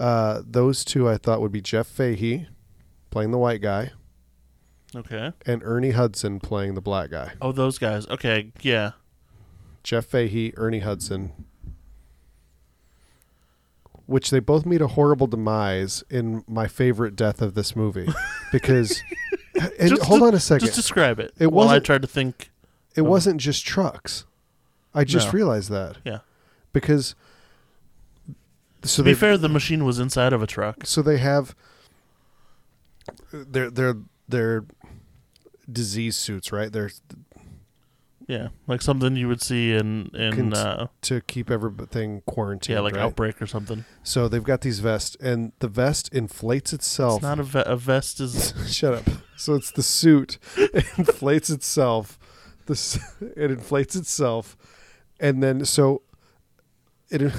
uh, 0.00 0.42
those 0.44 0.84
two 0.84 1.08
I 1.08 1.18
thought 1.18 1.40
would 1.40 1.52
be 1.52 1.60
Jeff 1.60 1.86
Fahey 1.86 2.48
playing 3.10 3.30
the 3.30 3.38
white 3.38 3.60
guy 3.62 3.92
Okay. 4.94 5.32
and 5.46 5.62
Ernie 5.64 5.90
Hudson 5.92 6.40
playing 6.40 6.74
the 6.74 6.80
black 6.80 7.10
guy. 7.10 7.32
Oh, 7.40 7.52
those 7.52 7.78
guys. 7.78 8.06
Okay, 8.08 8.52
yeah. 8.60 8.92
Jeff 9.84 10.04
Fahey, 10.06 10.52
Ernie 10.56 10.80
Hudson, 10.80 11.32
which 14.06 14.30
they 14.30 14.40
both 14.40 14.66
meet 14.66 14.80
a 14.80 14.88
horrible 14.88 15.26
demise 15.26 16.02
in 16.10 16.44
my 16.48 16.66
favorite 16.66 17.14
death 17.16 17.40
of 17.40 17.54
this 17.54 17.76
movie, 17.76 18.08
because 18.52 19.00
and 19.78 19.90
Just- 19.90 20.02
hold 20.02 20.22
on 20.22 20.34
a 20.34 20.40
second, 20.40 20.66
Just 20.66 20.76
describe 20.76 21.20
it. 21.20 21.32
It 21.38 21.52
while 21.52 21.68
I 21.68 21.78
tried 21.78 22.02
to 22.02 22.08
think. 22.08 22.50
it 22.96 23.02
wasn't 23.02 23.40
just 23.40 23.64
trucks. 23.64 24.24
I 24.92 25.04
just 25.04 25.28
No. 25.28 25.32
realized 25.32 25.70
that 25.70 25.98
Yeah. 26.04 26.18
because 26.72 27.14
so 28.82 29.02
to 29.02 29.10
be 29.10 29.14
fair, 29.14 29.38
the 29.38 29.48
machine 29.48 29.84
was 29.84 29.98
inside 30.00 30.32
of 30.32 30.42
a 30.42 30.46
truck. 30.46 30.84
so 30.84 31.00
they 31.02 31.18
have 31.18 31.54
they're 33.32 33.70
they're 33.70 33.96
their 34.28 34.64
disease 35.72 36.16
suits 36.16 36.52
right 36.52 36.72
they're 36.72 36.90
Yeah, 38.28 38.48
like 38.68 38.80
something 38.80 39.16
you 39.16 39.26
would 39.26 39.42
see 39.42 39.72
in 39.72 40.10
in 40.14 40.32
Cont- 40.52 40.54
uh, 40.56 40.86
to 41.02 41.20
keep 41.22 41.50
everything 41.50 42.22
quarantined 42.26 42.76
yeah, 42.76 42.80
like 42.80 42.94
right? 42.94 43.02
outbreak 43.02 43.42
or 43.42 43.46
something. 43.46 43.84
so 44.04 44.28
they've 44.28 44.44
got 44.44 44.60
these 44.60 44.78
vests 44.78 45.16
and 45.20 45.52
the 45.58 45.66
vest 45.68 46.08
inflates 46.12 46.72
itself 46.72 47.16
It's 47.16 47.22
not 47.22 47.40
a, 47.40 47.42
ve- 47.42 47.62
a 47.66 47.76
vest. 47.76 48.20
Is 48.20 48.54
Shut 48.68 48.94
up. 48.94 49.04
So 49.36 49.54
it's 49.54 49.72
the 49.72 49.82
suit. 49.82 50.38
It 50.56 50.86
inflates 50.98 51.50
itself. 51.50 52.18
The 52.66 52.74
it 53.36 53.50
inflates 53.50 53.96
itself, 53.96 54.56
and 55.18 55.42
then 55.42 55.64
so 55.64 56.02
it 57.10 57.22
it 57.22 57.32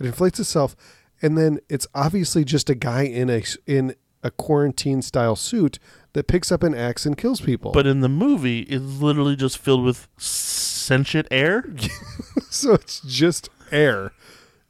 inflates 0.00 0.38
itself, 0.38 0.76
and 1.22 1.38
then 1.38 1.60
it's 1.70 1.86
obviously 1.94 2.44
just 2.44 2.68
a 2.68 2.74
guy 2.74 3.02
in 3.04 3.30
a 3.30 3.42
in 3.66 3.94
a 4.22 4.30
quarantine 4.30 5.00
style 5.00 5.34
suit 5.36 5.78
that 6.12 6.26
picks 6.26 6.50
up 6.50 6.62
an 6.62 6.74
axe 6.74 7.06
and 7.06 7.16
kills 7.16 7.40
people. 7.40 7.72
but 7.72 7.86
in 7.86 8.00
the 8.00 8.08
movie, 8.08 8.60
it's 8.62 9.00
literally 9.00 9.36
just 9.36 9.58
filled 9.58 9.84
with 9.84 10.08
sentient 10.16 11.28
air. 11.30 11.64
so 12.50 12.74
it's 12.74 13.00
just 13.00 13.48
air 13.70 14.12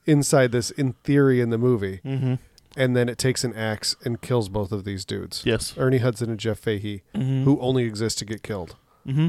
inside 0.06 0.52
this, 0.52 0.70
in 0.70 0.92
theory, 1.04 1.40
in 1.40 1.50
the 1.50 1.58
movie, 1.58 2.00
Mm-hmm. 2.04 2.34
and 2.76 2.96
then 2.96 3.08
it 3.08 3.16
takes 3.18 3.42
an 3.44 3.54
axe 3.54 3.96
and 4.04 4.20
kills 4.20 4.48
both 4.48 4.70
of 4.72 4.84
these 4.84 5.04
dudes. 5.04 5.42
Yes. 5.46 5.74
Ernie 5.78 5.98
Hudson 5.98 6.28
and 6.30 6.38
Jeff 6.40 6.58
Fahey, 6.58 7.02
Mm-hmm. 7.14 7.44
who 7.44 7.58
only 7.60 7.84
exist 7.84 8.18
to 8.18 8.24
get 8.24 8.42
killed. 8.42 8.76
Mm-hmm. 9.06 9.28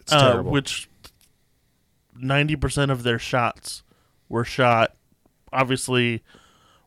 It's 0.00 0.12
Uh, 0.12 0.32
terrible. 0.32 0.50
which 0.50 0.88
ninety 2.18 2.56
percent 2.56 2.90
of 2.90 3.02
their 3.02 3.18
shots 3.18 3.82
were 4.28 4.44
shot, 4.44 4.94
obviously, 5.52 6.22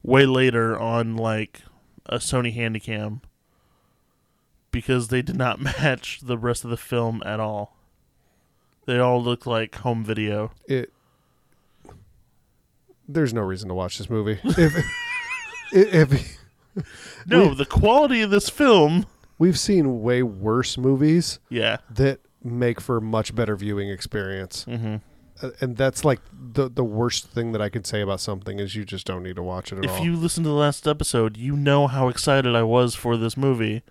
way 0.04 0.26
later 0.26 0.78
on 0.78 1.16
like 1.16 1.62
a 2.06 2.16
Sony 2.18 2.56
Handycam. 2.56 3.22
Because 4.72 5.08
they 5.10 5.22
did 5.22 5.36
not 5.38 5.60
match 5.62 6.20
the 6.24 6.38
rest 6.38 6.64
of 6.64 6.70
the 6.70 6.78
film 6.78 7.22
at 7.26 7.40
all. 7.40 7.76
They 8.86 8.98
all 9.00 9.22
look 9.22 9.46
like 9.46 9.76
home 9.76 10.04
video. 10.04 10.52
It. 10.68 10.92
There's 13.08 13.34
no 13.34 13.42
reason 13.42 13.70
to 13.70 13.76
watch 13.76 13.98
this 13.98 14.10
movie. 14.10 14.40
if, 14.44 14.76
if 15.72 16.38
No, 17.26 17.50
We- 17.50 17.56
the 17.56 17.66
quality 17.66 18.22
of 18.22 18.30
this 18.32 18.50
film. 18.50 19.06
we've 19.38 19.58
seen 19.60 20.02
way 20.02 20.22
worse 20.24 20.78
movies 20.78 21.40
Yeah. 21.50 21.78
that 21.90 22.20
make 22.44 22.80
for 22.80 22.98
a 22.98 23.02
much 23.02 23.34
better 23.36 23.56
viewing 23.56 23.90
experience, 23.90 24.64
hmm 24.64 24.98
Uh, 25.42 25.52
and 25.62 25.78
that's 25.78 26.04
like 26.06 26.20
the 26.34 26.70
the 26.70 26.84
worst 26.84 27.28
thing 27.30 27.52
that 27.54 27.62
I 27.62 27.70
can 27.70 27.84
say 27.86 28.02
about 28.02 28.20
something 28.20 28.60
is 28.60 28.76
you 28.76 28.84
just 28.86 29.06
don't 29.08 29.24
need 29.24 29.38
to 29.38 29.44
watch 29.44 29.72
it 29.72 29.78
at 29.80 29.86
If 29.86 29.92
all. 29.92 30.04
you 30.04 30.16
listen 30.16 30.44
to 30.44 30.50
the 30.50 30.56
last 30.56 30.86
episode, 30.88 31.38
you 31.38 31.56
know 31.56 31.88
how 31.88 32.10
excited 32.10 32.56
I 32.56 32.64
was 32.64 32.94
for 32.96 33.16
this 33.18 33.36
movie, 33.38 33.82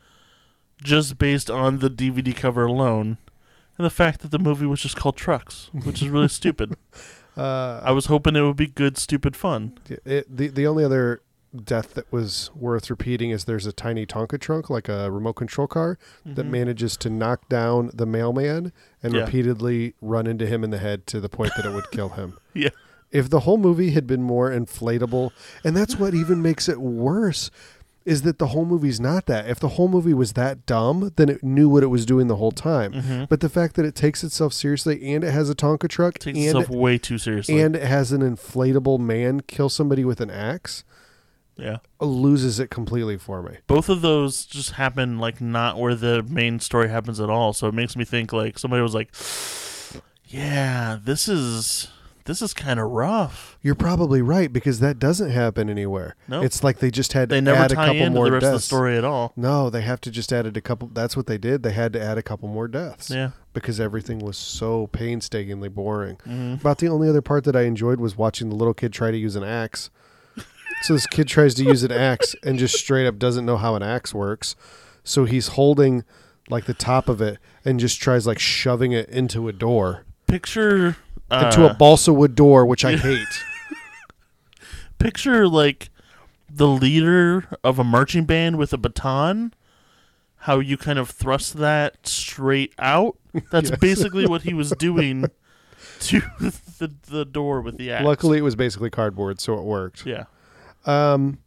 just 0.83 1.18
based 1.18 1.51
on 1.51 1.79
the 1.81 1.91
DVD 1.91 2.35
cover 2.35 2.64
alone, 2.66 3.18
and 3.76 3.85
the 3.85 3.91
fact 3.91 4.20
that 4.20 4.31
the 4.31 4.39
movie 4.39 4.66
was 4.66 4.81
just 4.81 4.97
called 4.97 5.16
Trucks, 5.16 5.70
which 5.72 6.03
is 6.03 6.09
really 6.09 6.29
stupid. 6.41 6.76
uh, 7.37 7.81
I 7.85 7.93
was 7.93 8.07
hoping 8.07 8.37
it 8.37 8.43
would 8.43 8.57
be 8.57 8.66
good, 8.66 8.99
stupid 8.99 9.37
fun. 9.37 9.79
It, 10.05 10.26
the 10.35 10.49
the 10.49 10.66
only 10.66 10.85
other 10.85 11.20
death 11.64 11.95
that 11.95 12.11
was 12.12 12.51
worth 12.55 12.91
repeating 12.91 13.31
is 13.31 13.45
there's 13.47 13.64
a 13.66 13.72
tiny 13.72 14.05
Tonka 14.05 14.39
trunk, 14.39 14.68
like 14.68 14.87
a 14.89 15.11
remote 15.11 15.33
control 15.35 15.66
car, 15.66 15.99
that 16.26 16.45
Mhm. 16.47 16.51
manages 16.51 16.97
to 16.99 17.09
knock 17.11 17.49
down 17.49 17.91
the 17.95 18.05
mailman 18.05 18.70
and 19.03 19.14
Yeah. 19.14 19.22
repeatedly 19.22 19.95
run 20.03 20.26
into 20.26 20.47
him 20.47 20.62
in 20.62 20.68
the 20.70 20.76
head 20.79 21.07
to 21.07 21.20
the 21.20 21.29
point 21.31 21.53
that 21.57 21.64
it 21.64 21.72
would 21.72 21.91
kill 21.91 22.11
him. 22.11 22.35
Yeah. 22.55 22.68
If 23.11 23.31
the 23.31 23.41
whole 23.41 23.57
movie 23.57 23.93
had 23.93 24.07
been 24.07 24.22
more 24.22 24.51
inflatable, 24.51 25.31
and 25.64 25.74
that's 25.74 25.99
what 25.99 26.12
even 26.12 26.43
makes 26.43 26.68
it 26.68 26.79
worse, 26.83 27.51
is 28.09 28.23
that 28.23 28.39
the 28.39 28.49
whole 28.49 28.65
movie's 28.65 28.99
not 28.99 29.27
that. 29.27 29.49
If 29.49 29.61
the 29.61 29.69
whole 29.69 29.87
movie 29.89 30.15
was 30.15 30.33
that 30.33 30.65
dumb, 30.65 31.13
then 31.17 31.29
it 31.29 31.45
knew 31.45 31.69
what 31.69 31.83
it 31.83 31.89
was 31.89 32.07
doing 32.07 32.27
the 32.27 32.37
whole 32.37 32.51
time. 32.53 32.93
Mhm. 32.95 33.29
But 33.29 33.41
the 33.41 33.49
fact 33.51 33.77
that 33.77 33.85
it 33.85 33.95
takes 33.95 34.25
itself 34.25 34.55
seriously 34.55 35.13
and 35.15 35.23
it 35.23 35.31
has 35.33 35.51
a 35.51 35.55
Tonka 35.55 35.89
truck 35.89 36.19
takes 36.19 36.39
and 36.39 36.47
itself 36.47 36.71
way 36.71 36.97
too 36.97 37.19
seriously. 37.19 37.61
and 37.61 37.77
it 37.77 37.83
has 37.83 38.11
an 38.11 38.23
inflatable 38.23 38.99
man 38.99 39.41
kill 39.41 39.69
somebody 39.69 40.05
with 40.05 40.21
an 40.23 40.31
axe 40.31 40.85
yeah. 41.59 41.79
loses 42.01 42.59
it 42.59 42.71
completely 42.71 43.19
for 43.19 43.43
me. 43.43 43.59
Both 43.67 43.89
of 43.89 44.01
those 44.01 44.47
just 44.47 44.73
happen 44.73 45.19
like 45.19 45.41
not 45.41 45.77
where 45.79 45.95
the 45.95 46.23
main 46.23 46.61
story 46.61 46.89
happens 46.89 47.21
at 47.21 47.29
all. 47.29 47.53
So 47.53 47.69
it 47.69 47.75
makes 47.75 47.95
me 47.95 48.05
think 48.05 48.33
like 48.33 48.59
somebody 48.59 48.83
was 48.83 48.95
like, 48.95 49.13
"Yeah, 50.27 50.99
this 51.05 51.29
is 51.29 51.89
this 52.29 52.41
is 52.41 52.55
kind 52.55 52.79
of 52.79 52.89
rough." 52.91 53.59
You're 53.62 53.74
probably 53.74 54.22
right 54.22 54.53
because 54.53 54.79
that 54.79 55.01
doesn't 55.01 55.31
happen 55.31 55.68
anywhere. 55.68 56.14
Nope. 56.29 56.45
It's 56.45 56.62
like 56.62 56.79
they 56.79 56.93
just 56.93 57.12
had 57.14 57.29
to 57.31 57.35
They 57.35 57.41
never 57.41 57.59
add 57.59 57.72
a 57.72 57.74
tie 57.74 57.87
couple 57.87 58.03
into 58.03 58.14
more 58.14 58.26
the 58.26 58.33
rest 58.33 58.43
deaths. 58.43 58.55
of 58.55 58.61
the 58.61 58.66
story 58.66 58.97
at 58.97 59.05
all. 59.05 59.33
No, 59.37 59.68
they 59.70 59.81
have 59.83 60.01
to 60.03 60.11
just 60.12 60.33
added 60.33 60.57
a 60.57 60.61
couple. 60.61 60.89
That's 60.93 61.16
what 61.16 61.26
they 61.26 61.39
did. 61.39 61.64
They 61.64 61.72
had 61.72 61.93
to 61.95 62.01
add 62.01 62.16
a 62.18 62.22
couple 62.22 62.49
more 62.49 62.68
deaths 62.68 63.11
Yeah. 63.11 63.31
because 63.53 63.81
everything 63.81 64.20
was 64.20 64.37
so 64.37 64.87
painstakingly 64.89 65.68
boring. 65.68 66.18
hmm 66.24 66.53
About 66.61 66.79
the 66.79 66.87
only 66.89 67.09
other 67.09 67.22
part 67.22 67.43
that 67.45 67.57
I 67.57 67.62
enjoyed 67.62 67.99
was 67.99 68.16
watching 68.16 68.49
the 68.49 68.55
little 68.55 68.74
kid 68.74 68.93
try 68.93 69.11
to 69.11 69.18
use 69.18 69.35
an 69.35 69.43
axe. 69.45 69.91
So 70.83 70.93
this 70.95 71.09
kid 71.09 71.26
tries 71.26 71.55
to 71.57 71.64
use 71.64 71.83
an 71.83 71.91
axe 71.91 72.37
and 72.45 72.57
just 72.57 72.76
straight 72.76 73.05
up 73.09 73.18
doesn't 73.18 73.45
know 73.45 73.57
how 73.57 73.74
an 73.74 73.83
axe 73.83 74.14
works. 74.14 74.55
So 75.03 75.24
he's 75.24 75.49
holding 75.49 76.05
like 76.51 76.66
the 76.66 76.74
top 76.74 77.09
of 77.09 77.20
it 77.20 77.39
and 77.64 77.81
just 77.81 78.01
tries 78.01 78.29
like 78.29 78.39
shoving 78.39 78.93
it 78.93 79.09
into 79.09 79.49
a 79.49 79.53
door, 79.53 80.05
Picture 80.29 80.97
uh, 81.31 81.45
into 81.47 81.68
a 81.70 81.74
balsa 81.74 82.12
wood 82.12 82.35
door, 82.35 82.64
which 82.66 82.85
I 82.85 82.97
hate. 82.97 83.26
picture 84.99 85.47
like 85.49 85.91
the 86.51 86.66
leader 86.68 87.45
of 87.62 87.79
a 87.79 87.85
marching 87.85 88.24
band 88.24 88.57
with 88.59 88.72
a 88.72 88.79
baton. 88.79 89.53
How 90.43 90.61
you 90.61 90.76
kind 90.76 90.99
of 90.99 91.11
thrust 91.11 91.55
that 91.55 92.07
straight 92.07 92.72
out. 92.79 93.18
That's 93.51 93.70
Yes. 93.70 93.79
basically 93.81 94.26
what 94.26 94.43
he 94.43 94.55
was 94.55 94.70
doing 94.79 95.26
to 96.01 96.20
the 96.79 96.93
the 97.09 97.24
door 97.24 97.61
with 97.61 97.76
the 97.76 97.91
axe. 97.91 98.05
Luckily, 98.05 98.39
it 98.39 98.43
was 98.43 98.55
basically 98.55 98.89
cardboard, 98.89 99.41
so 99.41 99.55
it 99.55 99.64
worked. 99.64 100.07
yeah. 100.07 100.24
Um, 100.87 101.39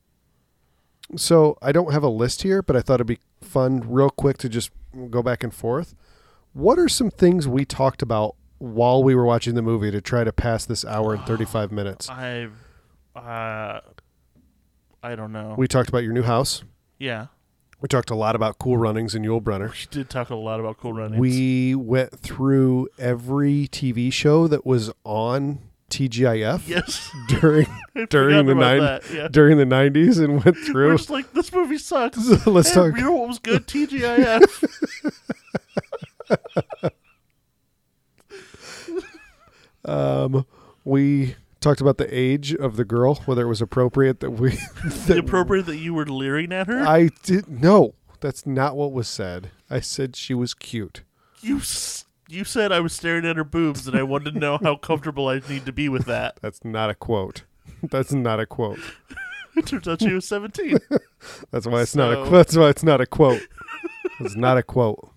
so 1.15 1.57
I 1.61 1.71
don't 1.71 1.93
have 1.93 2.03
a 2.03 2.09
list 2.09 2.43
here, 2.43 2.61
but 2.61 2.75
I 2.75 2.81
thought 2.81 2.95
it'd 2.95 3.07
be 3.07 3.19
fun, 3.41 3.81
real 3.87 4.09
quick, 4.09 4.37
to 4.39 4.49
just 4.49 4.71
go 5.09 5.23
back 5.23 5.41
and 5.43 5.53
forth. 5.53 5.95
What 6.53 6.77
are 6.77 6.89
some 6.89 7.09
things 7.09 7.47
we 7.47 7.63
talked 7.65 8.01
about 8.01 8.35
while 8.61 9.03
we 9.03 9.15
were 9.15 9.25
watching 9.25 9.55
the 9.55 9.61
movie 9.61 9.89
to 9.91 9.99
try 10.01 10.23
to 10.23 10.31
pass 10.31 10.65
this 10.65 10.85
hour 10.85 11.13
and 11.15 11.25
thirty-five 11.25 11.71
minutes? 11.79 12.09
I, 12.09 12.47
uh, 13.15 13.81
I 15.03 15.15
don't 15.15 15.31
know. 15.31 15.55
We 15.57 15.67
talked 15.67 15.89
about 15.89 16.03
your 16.03 16.13
new 16.13 16.21
house. 16.23 16.63
yeah, 16.99 17.27
We 17.81 17.87
talked 17.87 18.11
a 18.11 18.15
lot 18.15 18.35
about 18.35 18.59
Cool 18.59 18.77
Runnings 18.77 19.15
and 19.15 19.25
Yul 19.25 19.41
Brenner. 19.43 19.69
we 19.69 19.87
did 19.89 20.09
talk 20.09 20.29
a 20.29 20.35
lot 20.35 20.59
about 20.59 20.77
Cool 20.77 20.93
Runnings. 20.93 21.19
We 21.19 21.73
went 21.75 22.19
through 22.19 22.87
every 22.99 23.67
TV 23.67 24.13
show 24.13 24.47
that 24.47 24.63
was 24.65 24.91
on 25.03 25.59
TGIF 25.89 26.67
yes, 26.69 27.09
during 27.27 27.65
During 28.09 28.45
the 28.45 28.55
nine- 28.55 28.79
that, 28.79 29.09
Yeah. 29.11 29.27
during 29.27 29.57
the 29.57 29.65
'90s 29.65 30.23
and 30.23 30.33
went 30.35 30.55
We're 30.55 30.63
through. 30.65 30.97
just 30.97 31.09
like 31.09 31.33
this 31.33 31.51
movie 31.51 31.77
sucks. 31.79 32.23
So 32.23 32.51
let's 32.51 32.69
Hey, 32.69 32.75
talk. 32.75 32.95
You 32.97 33.03
know 33.05 33.11
what 33.13 33.27
was 33.27 33.39
good? 33.39 33.67
TGIF. 33.67 34.63
Um, 39.85 40.45
we 41.01 41.35
talked 41.59 41.81
about 41.81 41.97
the 41.97 42.07
age 42.17 42.53
of 42.53 42.75
the 42.75 42.85
girl, 42.85 43.15
whether 43.25 43.43
it 43.43 43.47
was 43.47 43.61
appropriate 43.61 44.19
that 44.19 44.31
we. 44.31 44.51
the 45.07 45.17
appropriate 45.19 45.65
that 45.65 45.77
you 45.77 45.93
were 45.93 46.05
leering 46.05 46.51
at 46.51 46.67
her. 46.67 46.79
I 46.85 47.09
did 47.23 47.47
no. 47.47 47.95
That's 48.19 48.45
not 48.45 48.75
what 48.75 48.91
was 48.91 49.07
said. 49.07 49.49
I 49.69 49.79
said 49.79 50.15
she 50.15 50.33
was 50.35 50.53
cute. 50.53 51.03
you 51.41 51.57
s- 51.57 52.05
you 52.27 52.43
said 52.45 52.71
I 52.71 52.79
was 52.79 52.93
staring 52.93 53.25
at 53.25 53.35
her 53.35 53.43
boobs, 53.43 53.87
and 53.87 53.97
I 53.97 54.03
wanted 54.03 54.33
to 54.35 54.39
know 54.39 54.57
how 54.61 54.75
comfortable 54.77 55.27
I 55.27 55.41
need 55.49 55.65
to 55.65 55.73
be 55.73 55.89
with 55.89 56.05
that. 56.05 56.37
That's 56.41 56.63
not 56.63 56.89
a 56.89 56.95
quote. 56.95 57.43
That's 57.83 58.13
not 58.13 58.39
a 58.39 58.45
quote. 58.45 58.79
It 59.57 59.65
turns 59.65 59.85
out 59.85 59.99
she 60.01 60.13
was 60.13 60.25
seventeen. 60.25 60.77
That's 61.51 61.67
why 61.67 61.81
it's 61.81 61.93
not 61.93 62.13
a. 62.13 62.25
So- 62.25 62.31
That's 62.31 62.55
why 62.55 62.69
it's 62.69 62.83
not 62.83 63.01
a 63.01 63.05
quote. 63.05 63.41
It's 64.21 64.35
not 64.37 64.57
a 64.57 64.63
quote. 64.63 65.11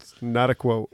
It's 0.00 0.14
not 0.22 0.48
a 0.48 0.54
quote. 0.54 0.90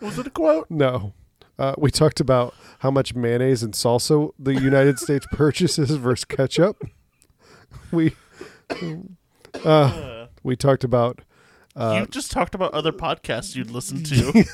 Was 0.00 0.18
it 0.18 0.26
a 0.26 0.30
quote? 0.30 0.68
No. 0.70 1.12
Uh, 1.58 1.74
we 1.76 1.90
talked 1.90 2.20
about 2.20 2.54
how 2.80 2.90
much 2.90 3.14
mayonnaise 3.14 3.62
and 3.62 3.74
salsa 3.74 4.30
the 4.38 4.54
United 4.54 4.98
States 5.04 5.26
purchases 5.32 5.90
versus 5.90 6.24
ketchup. 6.24 6.82
We 7.90 8.14
uh, 8.70 9.68
Uh, 9.68 10.26
we 10.42 10.56
talked 10.56 10.84
about 10.84 11.20
uh, 11.74 12.00
you 12.00 12.06
just 12.08 12.30
talked 12.30 12.54
about 12.54 12.72
other 12.74 12.92
podcasts 12.92 13.54
you'd 13.56 13.70
listen 13.70 14.02
to. 14.04 14.32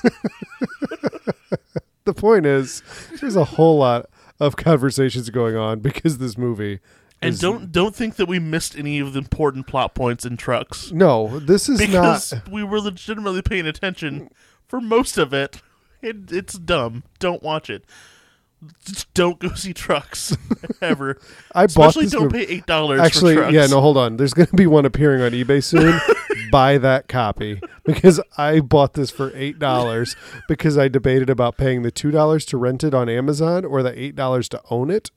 the 2.05 2.15
point 2.15 2.47
is 2.47 2.83
there's 3.21 3.37
a 3.37 3.45
whole 3.45 3.79
lot 3.79 4.07
of 4.41 4.57
conversations 4.57 5.31
going 5.31 5.57
on 5.57 5.81
because 5.81 6.19
this 6.19 6.37
movie 6.39 6.81
and 7.23 7.35
is- 7.35 7.41
don't 7.41 7.73
don't 7.73 7.95
think 7.95 8.17
that 8.17 8.27
we 8.27 8.39
missed 8.39 8.77
any 8.77 8.99
of 9.01 9.13
the 9.15 9.19
important 9.19 9.67
plot 9.67 9.95
points 9.95 10.25
in 10.25 10.37
trucks 10.37 10.93
no 10.93 11.41
this 11.41 11.69
is 11.69 11.79
because 11.81 12.33
not 12.35 12.49
we 12.51 12.63
were 12.63 12.81
legitimately 12.81 13.43
paying 13.43 13.67
attention 13.67 14.29
for 14.67 14.81
most 14.81 15.19
of 15.19 15.33
it. 15.35 15.61
It. 16.05 16.31
It's 16.33 16.59
dumb. 16.59 17.03
Don't 17.19 17.43
watch 17.43 17.71
it. 17.71 17.85
Just 18.87 19.13
don't 19.13 19.39
go 19.39 19.53
see 19.55 19.75
trucks 19.75 20.35
ever. 20.81 21.19
i 21.55 21.67
bought 21.67 21.89
Especially 21.91 22.05
this 22.05 22.13
don't 22.13 22.33
movie. 22.33 22.47
pay 22.47 22.53
eight 22.55 22.65
dollars. 22.67 22.99
actually 22.99 23.35
for 23.35 23.41
trucks. 23.43 23.55
yeah 23.55 23.67
no 23.67 23.79
hold 23.83 23.99
on 23.99 24.17
there's 24.17 24.33
going 24.33 24.47
to 24.47 24.57
be 24.57 24.67
one 24.67 24.87
appearing 24.87 25.21
on 25.21 25.33
ebay 25.33 25.63
soon 25.63 26.01
buy 26.51 26.79
that 26.79 27.07
copy 27.07 27.61
because 27.85 28.23
i 28.39 28.61
bought 28.61 28.95
this 28.95 29.11
for 29.11 29.31
eight 29.35 29.59
dollars 29.59 30.17
because 30.49 30.79
i 30.79 30.89
debated 30.89 31.29
about 31.29 31.59
paying 31.59 31.83
the 31.83 31.91
two 31.91 32.11
dollars 32.11 32.47
to 32.47 32.57
rent 32.57 32.83
it 32.83 32.95
on 32.95 33.07
amazon 33.07 33.67
or 33.67 33.83
the 33.83 34.01
eight 34.01 34.17
dollars 34.17 34.49
to 34.49 34.59
own 34.71 34.91
it 34.91 35.11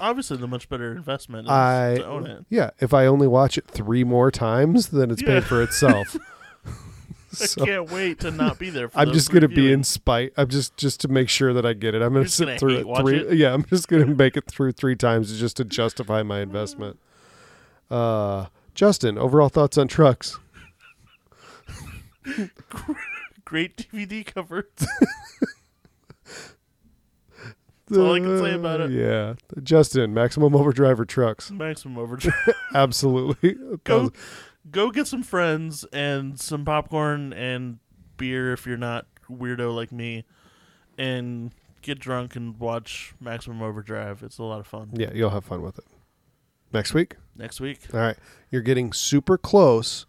Obviously, 0.00 0.38
the 0.38 0.46
much 0.46 0.70
better 0.70 0.92
investment 0.92 1.48
is 1.48 1.50
I 1.50 1.96
to 1.98 2.06
own 2.06 2.26
it. 2.26 2.46
yeah. 2.48 2.70
If 2.80 2.94
I 2.94 3.04
only 3.04 3.26
watch 3.26 3.58
it 3.58 3.66
three 3.68 4.04
more 4.04 4.30
times, 4.30 4.88
then 4.88 5.10
it's 5.10 5.20
Yeah. 5.20 5.28
paid 5.40 5.44
for 5.44 5.62
itself. 5.62 6.16
I 7.40 7.64
can't 7.64 7.90
wait 7.90 8.20
to 8.20 8.30
not 8.30 8.58
be 8.58 8.70
there. 8.70 8.88
For 8.88 8.98
I'm 8.98 9.12
just 9.12 9.30
gonna 9.30 9.48
be 9.48 9.72
in 9.72 9.84
spite. 9.84 10.32
I'm 10.36 10.48
just 10.48 10.76
just 10.76 11.00
to 11.00 11.08
make 11.08 11.28
sure 11.28 11.52
that 11.52 11.66
I 11.66 11.72
get 11.72 11.94
it. 11.94 12.02
I'm 12.02 12.12
gonna 12.12 12.28
sit 12.28 12.46
gonna 12.46 12.58
through 12.58 12.76
hate 12.76 12.86
it 12.86 12.96
three. 13.00 13.18
it? 13.18 13.36
Yeah, 13.36 13.52
I'm 13.52 13.64
just 13.64 13.88
gonna 13.88 14.06
make 14.06 14.36
it 14.36 14.46
through 14.46 14.72
three 14.72 14.96
times 14.96 15.38
just 15.38 15.56
to 15.58 15.64
justify 15.64 16.22
my 16.22 16.40
investment. 16.40 16.98
Uh, 17.90 18.46
Justin, 18.74 19.18
overall 19.18 19.48
thoughts 19.48 19.78
on 19.78 19.88
trucks? 19.88 20.38
great 23.44 23.76
DVD 23.76 24.24
cover. 24.24 24.68
That's 27.88 27.98
all 27.98 28.14
I 28.14 28.18
can 28.18 28.38
say 28.38 28.52
about 28.52 28.80
it. 28.80 28.90
Yeah, 28.90 29.34
Justin, 29.62 30.12
maximum 30.12 30.56
overdrive 30.56 30.98
or 30.98 31.04
trucks? 31.04 31.52
Maximum 31.52 31.98
overdrive. 31.98 32.34
Absolutely. 32.74 33.56
go, 33.84 34.10
go 34.70 34.90
get 34.90 35.06
some 35.06 35.22
friends 35.22 35.84
and 35.92 36.38
some 36.40 36.64
popcorn 36.64 37.32
and 37.32 37.78
beer 38.16 38.52
if 38.52 38.66
you're 38.66 38.76
not 38.76 39.06
weirdo 39.30 39.74
like 39.74 39.92
me, 39.92 40.24
and 40.98 41.52
get 41.82 41.98
drunk 41.98 42.34
and 42.36 42.58
watch 42.58 43.14
Maximum 43.20 43.62
Overdrive. 43.62 44.22
It's 44.22 44.38
a 44.38 44.42
lot 44.42 44.60
of 44.60 44.66
fun. 44.66 44.90
Yeah, 44.94 45.10
you'll 45.14 45.30
have 45.30 45.44
fun 45.44 45.62
with 45.62 45.78
it. 45.78 45.84
Next 46.72 46.94
week. 46.94 47.16
Next 47.36 47.60
week. 47.60 47.80
All 47.94 48.00
right, 48.00 48.16
you're 48.50 48.62
getting 48.62 48.92
super 48.92 49.36
close 49.38 50.06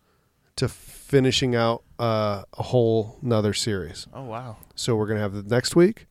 to 0.55 0.68
finishing 0.68 1.55
out 1.55 1.84
uh, 1.99 2.43
a 2.58 2.64
whole 2.64 3.20
another 3.22 3.53
series. 3.53 4.08
Oh 4.14 4.24
wow. 4.24 4.58
So 4.76 4.95
we're 4.95 5.08
gonna 5.08 5.20
have 5.20 5.34
the 5.34 5.43
next 5.43 5.76
week, 5.76 6.08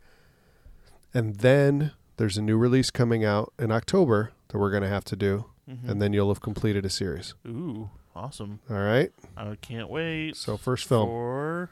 and 1.12 1.36
then 1.36 1.92
there's 2.16 2.36
a 2.38 2.42
new 2.42 2.56
release 2.56 2.90
coming 2.90 3.24
out 3.24 3.52
in 3.58 3.70
October 3.72 4.32
that 4.48 4.58
we're 4.58 4.70
gonna 4.70 4.88
have 4.88 5.04
to 5.06 5.16
do, 5.16 5.46
Mhm. 5.68 5.88
and 5.88 6.00
then 6.02 6.12
you'll 6.12 6.28
have 6.28 6.40
completed 6.40 6.84
a 6.84 6.90
series. 6.90 7.34
Ooh, 7.46 7.90
awesome. 8.16 8.60
All 8.70 8.76
right. 8.76 9.12
I 9.36 9.54
can't 9.60 9.88
wait. 9.90 10.36
So 10.36 10.56
first 10.56 10.88
film. 10.88 11.06
for 11.08 11.70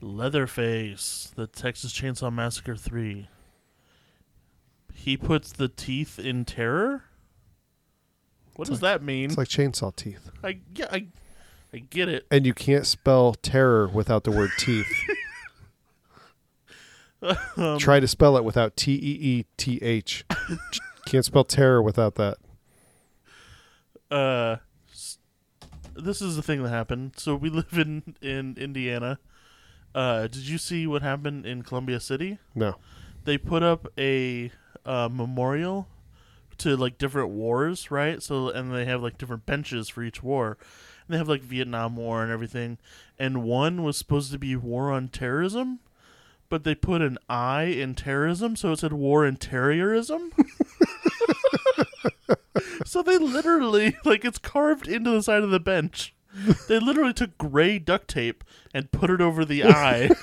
Leatherface, 0.00 1.32
the 1.34 1.46
Texas 1.46 1.92
Chainsaw 1.92 2.32
Massacre 2.32 2.76
3. 2.76 3.28
He 4.94 5.16
puts 5.16 5.52
the 5.52 5.68
teeth 5.68 6.18
in 6.18 6.44
terror? 6.44 7.04
What 8.56 8.62
It's 8.68 8.70
does 8.70 8.80
that 8.80 9.02
mean? 9.02 9.26
It's 9.30 9.38
like 9.38 9.48
chainsaw 9.48 9.94
teeth, 9.94 10.30
I 10.42 10.58
yeah, 10.74 10.86
I 10.90 11.06
I 11.72 11.78
get 11.78 12.08
it. 12.08 12.26
and 12.30 12.44
you 12.44 12.52
can't 12.54 12.84
spell 12.86 13.34
terror 13.34 13.86
without 13.86 14.24
the 14.24 14.32
word 14.32 14.50
teeth. 14.58 14.86
Um, 17.56 17.78
Try 17.80 17.98
to 17.98 18.06
spell 18.06 18.36
it 18.36 18.44
without 18.44 18.76
T 18.76 18.92
E 18.92 18.98
E 19.20 19.44
T 19.56 19.78
H. 19.82 20.24
Can't 21.06 21.24
spell 21.24 21.42
terror 21.42 21.82
without 21.82 22.14
that. 22.14 22.36
uh 24.08 24.56
this 25.98 26.22
is 26.22 26.36
the 26.36 26.42
thing 26.42 26.62
that 26.62 26.70
happened. 26.70 27.12
So 27.16 27.34
we 27.34 27.50
live 27.60 27.72
in 27.72 28.14
in 28.20 28.56
Indiana. 28.58 29.18
Uh 29.94 30.22
did 30.28 30.46
you 30.48 30.58
see 30.58 30.86
what 30.86 31.02
happened 31.02 31.46
in 31.46 31.62
Columbia 31.62 32.00
City? 32.00 32.38
No. 32.54 32.76
they 33.24 33.38
put 33.38 33.62
up 33.62 33.88
a 33.98 34.50
uh, 34.86 35.08
memorial 35.12 35.88
to 36.58 36.76
like 36.76 36.98
different 36.98 37.30
wars, 37.30 37.90
right? 37.90 38.22
So 38.22 38.48
and 38.50 38.72
they 38.74 38.84
have 38.84 39.02
like 39.02 39.18
different 39.18 39.46
benches 39.46 39.88
for 39.88 40.02
each 40.02 40.22
war. 40.22 40.56
And 41.06 41.14
they 41.14 41.18
have 41.18 41.28
like 41.28 41.42
Vietnam 41.42 41.96
War 41.96 42.22
and 42.22 42.30
everything. 42.32 42.78
And 43.18 43.42
one 43.42 43.82
was 43.82 43.96
supposed 43.96 44.30
to 44.32 44.38
be 44.38 44.56
war 44.56 44.90
on 44.90 45.08
terrorism, 45.08 45.80
but 46.48 46.64
they 46.64 46.74
put 46.74 47.02
an 47.02 47.18
I 47.28 47.64
in 47.64 47.94
terrorism, 47.94 48.56
so 48.56 48.72
it 48.72 48.78
said 48.80 48.92
war 48.92 49.24
and 49.24 49.38
terrorism. 49.40 50.32
so 52.84 53.02
they 53.02 53.18
literally 53.18 53.96
like 54.04 54.24
it's 54.24 54.38
carved 54.38 54.88
into 54.88 55.10
the 55.10 55.22
side 55.22 55.42
of 55.42 55.50
the 55.50 55.60
bench. 55.60 56.14
They 56.68 56.78
literally 56.78 57.12
took 57.12 57.36
gray 57.38 57.78
duct 57.78 58.08
tape 58.08 58.44
and 58.72 58.92
put 58.92 59.10
it 59.10 59.20
over 59.20 59.44
the 59.44 59.64
eye. 59.64 60.10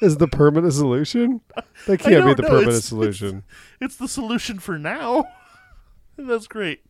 Is 0.00 0.18
the 0.18 0.28
permanent 0.28 0.72
solution? 0.74 1.40
That 1.86 1.98
can't 1.98 2.26
be 2.26 2.34
the 2.34 2.42
know, 2.42 2.48
permanent 2.48 2.68
it's- 2.68 2.84
solution. 2.84 3.44
it's 3.80 3.96
the 3.96 4.08
solution 4.08 4.58
for 4.58 4.78
now. 4.78 5.24
That's 6.16 6.46
great. 6.46 6.84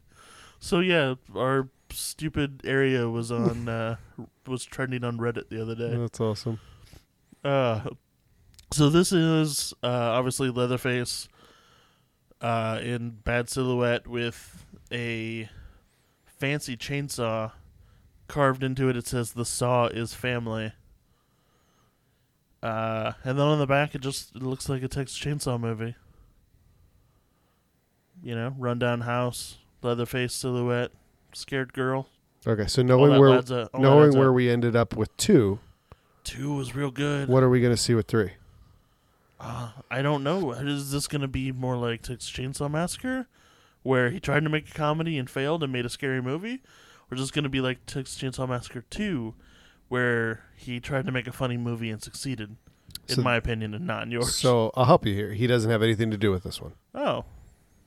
So 0.58 0.80
yeah, 0.80 1.14
our 1.34 1.68
stupid 1.90 2.62
area 2.64 3.08
was 3.08 3.30
on 3.30 3.68
uh 3.68 3.96
was 4.46 4.64
trending 4.64 5.04
on 5.04 5.18
Reddit 5.18 5.48
the 5.48 5.60
other 5.62 5.74
day. 5.74 5.96
That's 5.96 6.20
awesome. 6.20 6.58
Uh 7.44 7.80
so 8.72 8.88
this 8.88 9.12
is 9.12 9.72
uh 9.82 9.86
obviously 9.88 10.50
Leatherface 10.50 11.28
uh 12.40 12.80
in 12.82 13.10
bad 13.10 13.48
silhouette 13.48 14.06
with 14.06 14.64
a 14.90 15.48
fancy 16.26 16.76
chainsaw 16.76 17.52
carved 18.28 18.62
into 18.64 18.88
it 18.88 18.96
it 18.96 19.06
says 19.06 19.32
the 19.32 19.44
saw 19.44 19.86
is 19.86 20.14
family. 20.14 20.72
Uh 22.62 23.12
and 23.24 23.38
then 23.38 23.46
on 23.46 23.58
the 23.58 23.66
back 23.66 23.94
it 23.94 24.00
just 24.00 24.34
it 24.34 24.42
looks 24.42 24.68
like 24.68 24.82
a 24.82 24.88
Texas 24.88 25.18
Chainsaw 25.18 25.60
movie. 25.60 25.94
You 28.22 28.34
know, 28.34 28.54
rundown 28.58 29.02
house, 29.02 29.58
Leatherface 29.82 30.32
silhouette, 30.32 30.92
scared 31.34 31.74
girl. 31.74 32.08
Okay, 32.46 32.66
so 32.66 32.80
knowing 32.82 33.18
where 33.20 33.38
adds 33.38 33.52
up- 33.52 33.78
knowing 33.78 34.16
where 34.16 34.30
up. 34.30 34.34
we 34.34 34.48
ended 34.48 34.74
up 34.74 34.96
with 34.96 35.14
two, 35.18 35.58
two 36.24 36.54
was 36.54 36.74
real 36.74 36.90
good. 36.90 37.28
what 37.28 37.42
are 37.42 37.50
we 37.50 37.60
going 37.60 37.72
to 37.74 37.80
see 37.80 37.94
with 37.94 38.06
three? 38.08 38.32
Uh, 39.40 39.70
I 39.90 40.00
don't 40.02 40.22
know. 40.24 40.52
Is 40.52 40.90
this 40.90 41.06
going 41.06 41.20
to 41.22 41.28
be 41.28 41.52
more 41.52 41.76
like 41.76 42.02
Texas 42.02 42.30
Chainsaw 42.30 42.70
Massacre, 42.70 43.26
where 43.82 44.10
he 44.10 44.20
tried 44.20 44.44
to 44.44 44.48
make 44.48 44.70
a 44.70 44.74
comedy 44.74 45.18
and 45.18 45.28
failed 45.28 45.62
and 45.62 45.72
made 45.72 45.84
a 45.84 45.90
scary 45.90 46.22
movie, 46.22 46.62
or 47.10 47.14
is 47.16 47.20
this 47.20 47.30
going 47.30 47.42
to 47.42 47.48
be 47.50 47.60
like 47.60 47.84
Texas 47.86 48.16
Chainsaw 48.20 48.48
Massacre 48.48 48.84
Two, 48.90 49.34
where 49.88 50.44
he 50.56 50.80
tried 50.80 51.04
to 51.06 51.12
make 51.12 51.26
a 51.26 51.32
funny 51.32 51.56
movie 51.56 51.90
and 51.90 52.02
succeeded? 52.02 52.56
In 53.08 53.16
So- 53.16 53.22
my 53.22 53.34
opinion, 53.36 53.74
and 53.74 53.86
not 53.86 54.04
in 54.04 54.10
yours. 54.12 54.34
So 54.34 54.70
I'll 54.74 54.86
help 54.86 55.04
you 55.04 55.12
here. 55.14 55.32
He 55.34 55.46
doesn't 55.46 55.70
have 55.70 55.82
anything 55.82 56.10
to 56.10 56.16
do 56.16 56.30
with 56.30 56.42
this 56.44 56.60
one. 56.62 56.72
oh, 56.94 57.24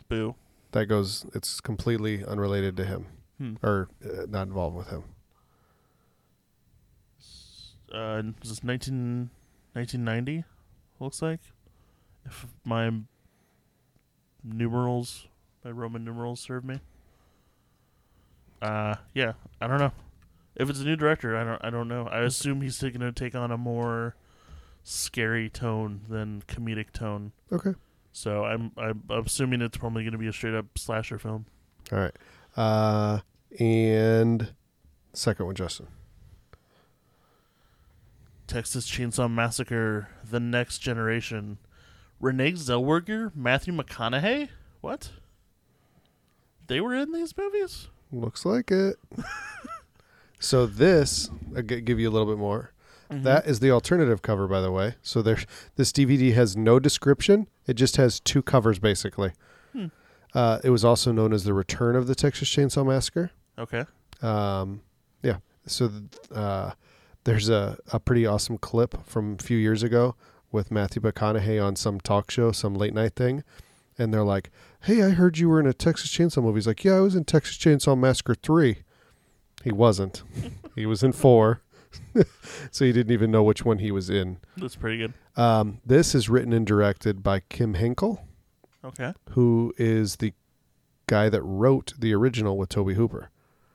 boo. 0.10 0.36
That 0.74 0.86
goes. 0.86 1.26
It's 1.34 1.60
completely 1.62 2.24
unrelated 2.26 2.76
to 2.78 2.86
him, 2.86 3.06
Hmm. 3.40 3.56
or 3.64 3.88
uh, 4.06 4.26
not 4.30 4.48
involved 4.48 4.76
with 4.76 4.90
him. 4.90 5.04
Uh, 7.94 8.22
is 8.42 8.50
this 8.50 8.64
19, 8.64 9.30
1990? 9.74 10.44
Looks 11.00 11.22
like, 11.22 11.40
if 12.26 12.48
my 12.66 12.92
numerals, 14.44 15.28
my 15.64 15.72
Roman 15.72 16.04
numerals 16.04 16.40
serve 16.40 16.66
me. 16.66 16.80
Uh, 18.62 18.96
yeah, 19.14 19.34
I 19.62 19.68
don't 19.68 19.80
know. 19.80 19.92
If 20.56 20.70
it's 20.70 20.80
a 20.80 20.86
new 20.86 20.96
director, 20.96 21.38
I 21.38 21.44
don't, 21.44 21.64
I 21.64 21.70
don't 21.70 21.88
know. 21.88 22.08
I 22.08 22.22
assume 22.22 22.62
he's 22.62 22.80
going 22.82 23.00
to 23.00 23.12
take 23.12 23.36
on 23.36 23.52
a 23.52 23.58
more 23.58 24.16
scary 24.84 25.50
tone 25.50 26.02
than 26.10 26.42
comedic 26.48 26.92
tone. 26.92 27.32
Okay. 27.52 27.76
So 28.12 28.44
I'm, 28.46 28.72
I'm 28.78 29.04
assuming 29.10 29.62
it's 29.62 29.78
probably 29.78 30.04
going 30.04 30.14
to 30.14 30.18
be 30.18 30.28
a 30.28 30.34
straight 30.34 30.56
up 30.56 30.66
slasher 30.78 31.20
film. 31.20 31.46
All 31.92 32.00
right. 32.00 32.16
Uh, 32.56 33.20
and 33.60 34.54
second 35.14 35.46
one, 35.46 35.56
Justin. 35.56 35.88
Texas 38.48 38.90
Chainsaw 38.90 39.32
Massacre: 39.32 40.10
The 40.24 40.40
Next 40.40 40.80
Generation. 40.80 41.58
Renee 42.20 42.54
Zellweger, 42.54 43.32
Matthew 43.36 43.74
McConaughey. 43.74 44.50
What? 44.82 45.12
They 46.66 46.82
were 46.82 46.96
in 46.96 47.12
these 47.12 47.38
movies. 47.38 47.90
Looks 48.12 48.46
like 48.46 48.72
it. 48.72 48.98
so 50.40 50.66
this, 50.66 51.30
I'll 51.56 51.62
give 51.62 52.00
you 52.00 52.10
a 52.10 52.12
little 52.12 52.28
bit 52.28 52.40
more. 52.40 52.72
Mm-hmm. 53.12 53.24
That 53.24 53.46
is 53.48 53.60
the 53.60 53.72
alternative 53.72 54.22
cover, 54.22 54.48
by 54.48 54.62
the 54.62 54.72
way. 54.72 54.96
So 55.02 55.22
there, 55.22 55.38
this 55.76 55.92
DVD 55.92 56.34
has 56.34 56.58
no 56.58 56.80
description. 56.80 57.48
It 57.66 57.76
just 57.76 57.98
has 57.98 58.20
two 58.20 58.42
covers, 58.42 58.80
basically. 58.80 59.32
Hmm. 59.72 59.88
Uh, 60.34 60.60
it 60.64 60.72
was 60.72 60.84
also 60.84 61.12
known 61.12 61.32
as 61.34 61.44
the 61.44 61.54
Return 61.54 61.96
of 61.96 62.08
the 62.08 62.16
Texas 62.16 62.50
Chainsaw 62.50 62.86
Massacre. 62.86 63.32
okay. 63.58 63.86
Um, 64.22 64.82
yeah. 65.22 65.38
So 65.68 65.92
uh, 66.34 66.72
there's 67.28 67.50
a, 67.50 67.78
a 67.92 68.00
pretty 68.00 68.26
awesome 68.26 68.58
clip 68.58 69.06
from 69.06 69.36
a 69.38 69.44
few 69.44 69.58
years 69.58 69.84
ago 69.84 70.16
with 70.50 70.72
Matthew 70.72 71.02
McConaughey 71.02 71.62
on 71.62 71.76
some 71.76 72.00
talk 72.00 72.32
show, 72.32 72.54
some 72.54 72.74
late 72.74 72.94
night 72.94 73.16
thing. 73.16 73.44
And 73.98 74.14
they're 74.14 74.24
like, 74.24 74.50
hey, 74.84 75.04
I 75.04 75.10
heard 75.10 75.38
you 75.38 75.50
were 75.50 75.60
in 75.60 75.68
a 75.68 75.74
Texas 75.74 76.10
Chainsaw 76.10 76.42
movie. 76.42 76.56
He's 76.58 76.68
like, 76.68 76.86
yeah, 76.86 76.94
I 76.94 77.00
was 77.02 77.16
in 77.16 77.26
Texas 77.26 77.58
Chainsaw 77.58 78.00
Massacre 78.00 78.34
3. 78.34 78.78
He 79.66 79.72
wasn't. 79.74 80.24
he 80.76 80.86
was 80.86 81.04
in 81.04 81.12
4. 81.12 81.62
so 82.72 82.86
he 82.86 82.94
didn't 82.94 83.12
even 83.12 83.30
know 83.30 83.44
which 83.44 83.66
one 83.66 83.80
he 83.80 83.92
was 83.92 84.10
in. 84.10 84.38
That's 84.56 84.78
pretty 84.78 84.98
good. 84.98 85.14
Um, 85.36 85.80
this 85.86 86.16
is 86.16 86.30
written 86.30 86.54
and 86.54 86.66
directed 86.66 87.24
by 87.24 87.42
Kim 87.50 87.74
Henkel, 87.74 88.26
Okay. 88.86 89.14
who 89.32 89.74
is 89.78 90.18
the 90.18 90.32
guy 91.08 91.28
that 91.28 91.42
wrote 91.42 91.92
the 92.00 92.14
original 92.14 92.58
with 92.58 92.70
Tobe 92.70 92.94
Hooper. 92.94 93.32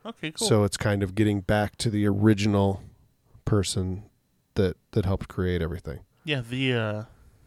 Okay. 0.07 0.31
Cool. 0.31 0.49
So 0.49 0.65
it's 0.65 0.79
kind 0.79 1.03
of 1.03 1.15
getting 1.15 1.43
back 1.43 1.77
to 1.77 1.91
the 1.91 2.07
original 2.07 2.83
person 3.53 4.05
that 4.55 4.79
that 4.93 5.05
helped 5.05 5.29
create 5.29 5.61
everything. 5.61 6.01
yeah, 6.25 6.41
the 6.41 6.73
uh, 6.73 7.03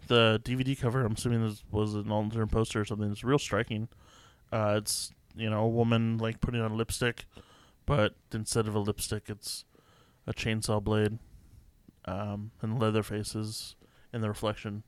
the 0.05 0.39
DVD 0.43 0.79
cover. 0.79 1.03
I'm 1.03 1.13
assuming 1.13 1.41
this 1.41 1.63
was 1.71 1.95
an 1.95 2.11
alternate 2.11 2.51
poster 2.51 2.81
or 2.81 2.85
something. 2.85 3.11
It's 3.11 3.23
real 3.23 3.39
striking. 3.39 3.87
Uh, 4.51 4.75
it's 4.77 5.11
you 5.35 5.49
know 5.49 5.63
a 5.63 5.67
woman 5.67 6.19
like 6.19 6.41
putting 6.41 6.61
on 6.61 6.77
lipstick, 6.77 7.25
but 7.87 8.13
instead 8.31 8.67
of 8.67 8.75
a 8.75 8.79
lipstick, 8.79 9.23
it's 9.29 9.65
a 10.27 10.33
chainsaw 10.33 10.83
blade, 10.83 11.17
um, 12.05 12.51
and 12.61 12.79
Leatherface 12.79 13.33
is 13.33 13.75
in 14.13 14.21
the 14.21 14.27
reflection. 14.27 14.83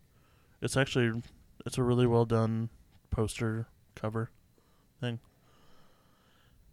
It's 0.62 0.78
actually 0.78 1.24
it's 1.66 1.80
a 1.80 1.84
really 1.84 2.06
well 2.06 2.26
done 2.26 2.70
poster 3.10 3.70
cover 3.96 4.30
thing. 5.02 5.20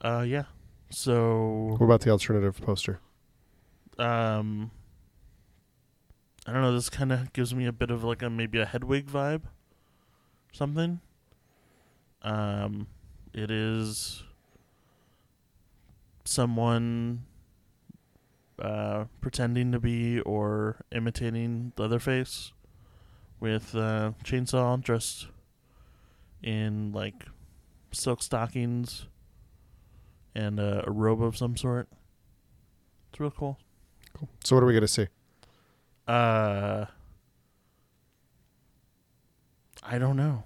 Uh, 0.03 0.25
yeah. 0.29 0.45
So 0.91 1.77
What 1.79 1.87
about 1.87 2.03
the 2.03 2.11
alternative 2.11 2.61
poster? 2.61 3.01
Um 3.99 4.71
I 6.47 6.53
don't 6.53 6.63
know, 6.63 6.75
this 6.75 6.91
kind 6.91 7.13
of 7.13 7.33
gives 7.33 7.55
me 7.55 7.67
a 7.67 7.73
bit 7.73 7.91
of 7.91 8.05
like 8.05 8.23
a 8.23 8.31
maybe 8.31 8.61
a 8.61 8.67
Hedwig 8.67 9.07
vibe 9.07 9.43
something. 10.53 11.01
Um 12.23 12.87
it 13.33 13.51
is 13.51 14.23
someone 16.25 17.25
uh 18.59 19.05
pretending 19.21 19.73
to 19.73 19.81
be 19.81 20.21
or 20.21 20.85
imitating 20.93 21.73
Leatherface 21.77 22.53
with 23.41 23.75
uh 23.75 24.13
chainsaw 24.23 24.81
dressed 24.81 25.27
in 26.43 26.93
like 26.93 27.25
silk 27.91 28.23
stockings, 28.23 29.07
and 30.35 30.61
uh, 30.61 30.83
a 30.87 30.91
robe 30.91 31.23
of 31.23 31.37
some 31.37 31.57
sort. 31.57 31.89
It's 33.11 33.21
real 33.21 33.31
cool. 34.17 34.29
So 34.45 34.57
what 34.57 34.63
are 34.63 34.67
we 34.67 34.75
gonna 34.75 34.89
see? 34.89 35.09
Uh, 36.07 36.87
I 39.83 39.99
don't 39.99 40.17
know. 40.17 40.45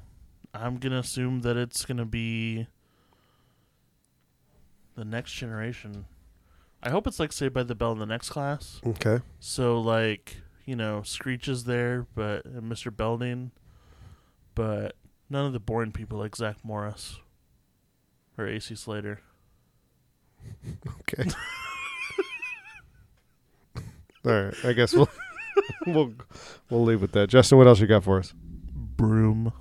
I'm 0.55 0.79
gonna 0.79 0.99
assume 0.99 1.41
that 1.41 1.57
it's 1.57 1.85
gonna 1.85 2.05
be 2.07 2.67
the 4.97 5.05
next 5.05 5.33
generation. 5.33 6.07
I 6.83 6.91
hope 6.91 7.07
it's 7.07 7.19
like 7.21 7.33
Saved 7.33 7.55
by 7.55 7.63
the 7.65 7.75
Bell 7.75 7.93
in 7.93 7.99
the 7.99 8.07
next 8.07 8.31
class. 8.31 8.81
Okay. 8.87 9.21
So 9.41 9.81
like 9.81 10.37
you 10.65 10.77
know, 10.77 11.03
Screech 11.03 11.49
is 11.49 11.65
there, 11.65 12.07
but 12.15 12.45
and 12.45 12.71
Mr. 12.71 12.95
Belding, 12.95 13.53
but 14.55 14.97
none 15.31 15.47
of 15.47 15.53
the 15.53 15.61
boring 15.61 15.93
people 15.93 16.19
like 16.19 16.37
Zach 16.37 16.57
Morris 16.63 17.21
or 18.37 18.47
AC 18.47 18.75
Slater. 18.75 19.21
Okay. 21.01 21.29
All 24.25 24.33
right. 24.33 24.55
I 24.65 24.73
guess 24.73 24.93
we'll 24.95 25.09
we'll 25.87 26.13
we'll 26.71 26.85
leave 26.85 27.01
with 27.01 27.13
that. 27.13 27.29
Justin, 27.29 27.59
what 27.59 27.67
else 27.67 27.81
you 27.81 27.87
got 27.87 28.05
for 28.05 28.19
us? 28.19 28.33
Broom. 28.37 29.53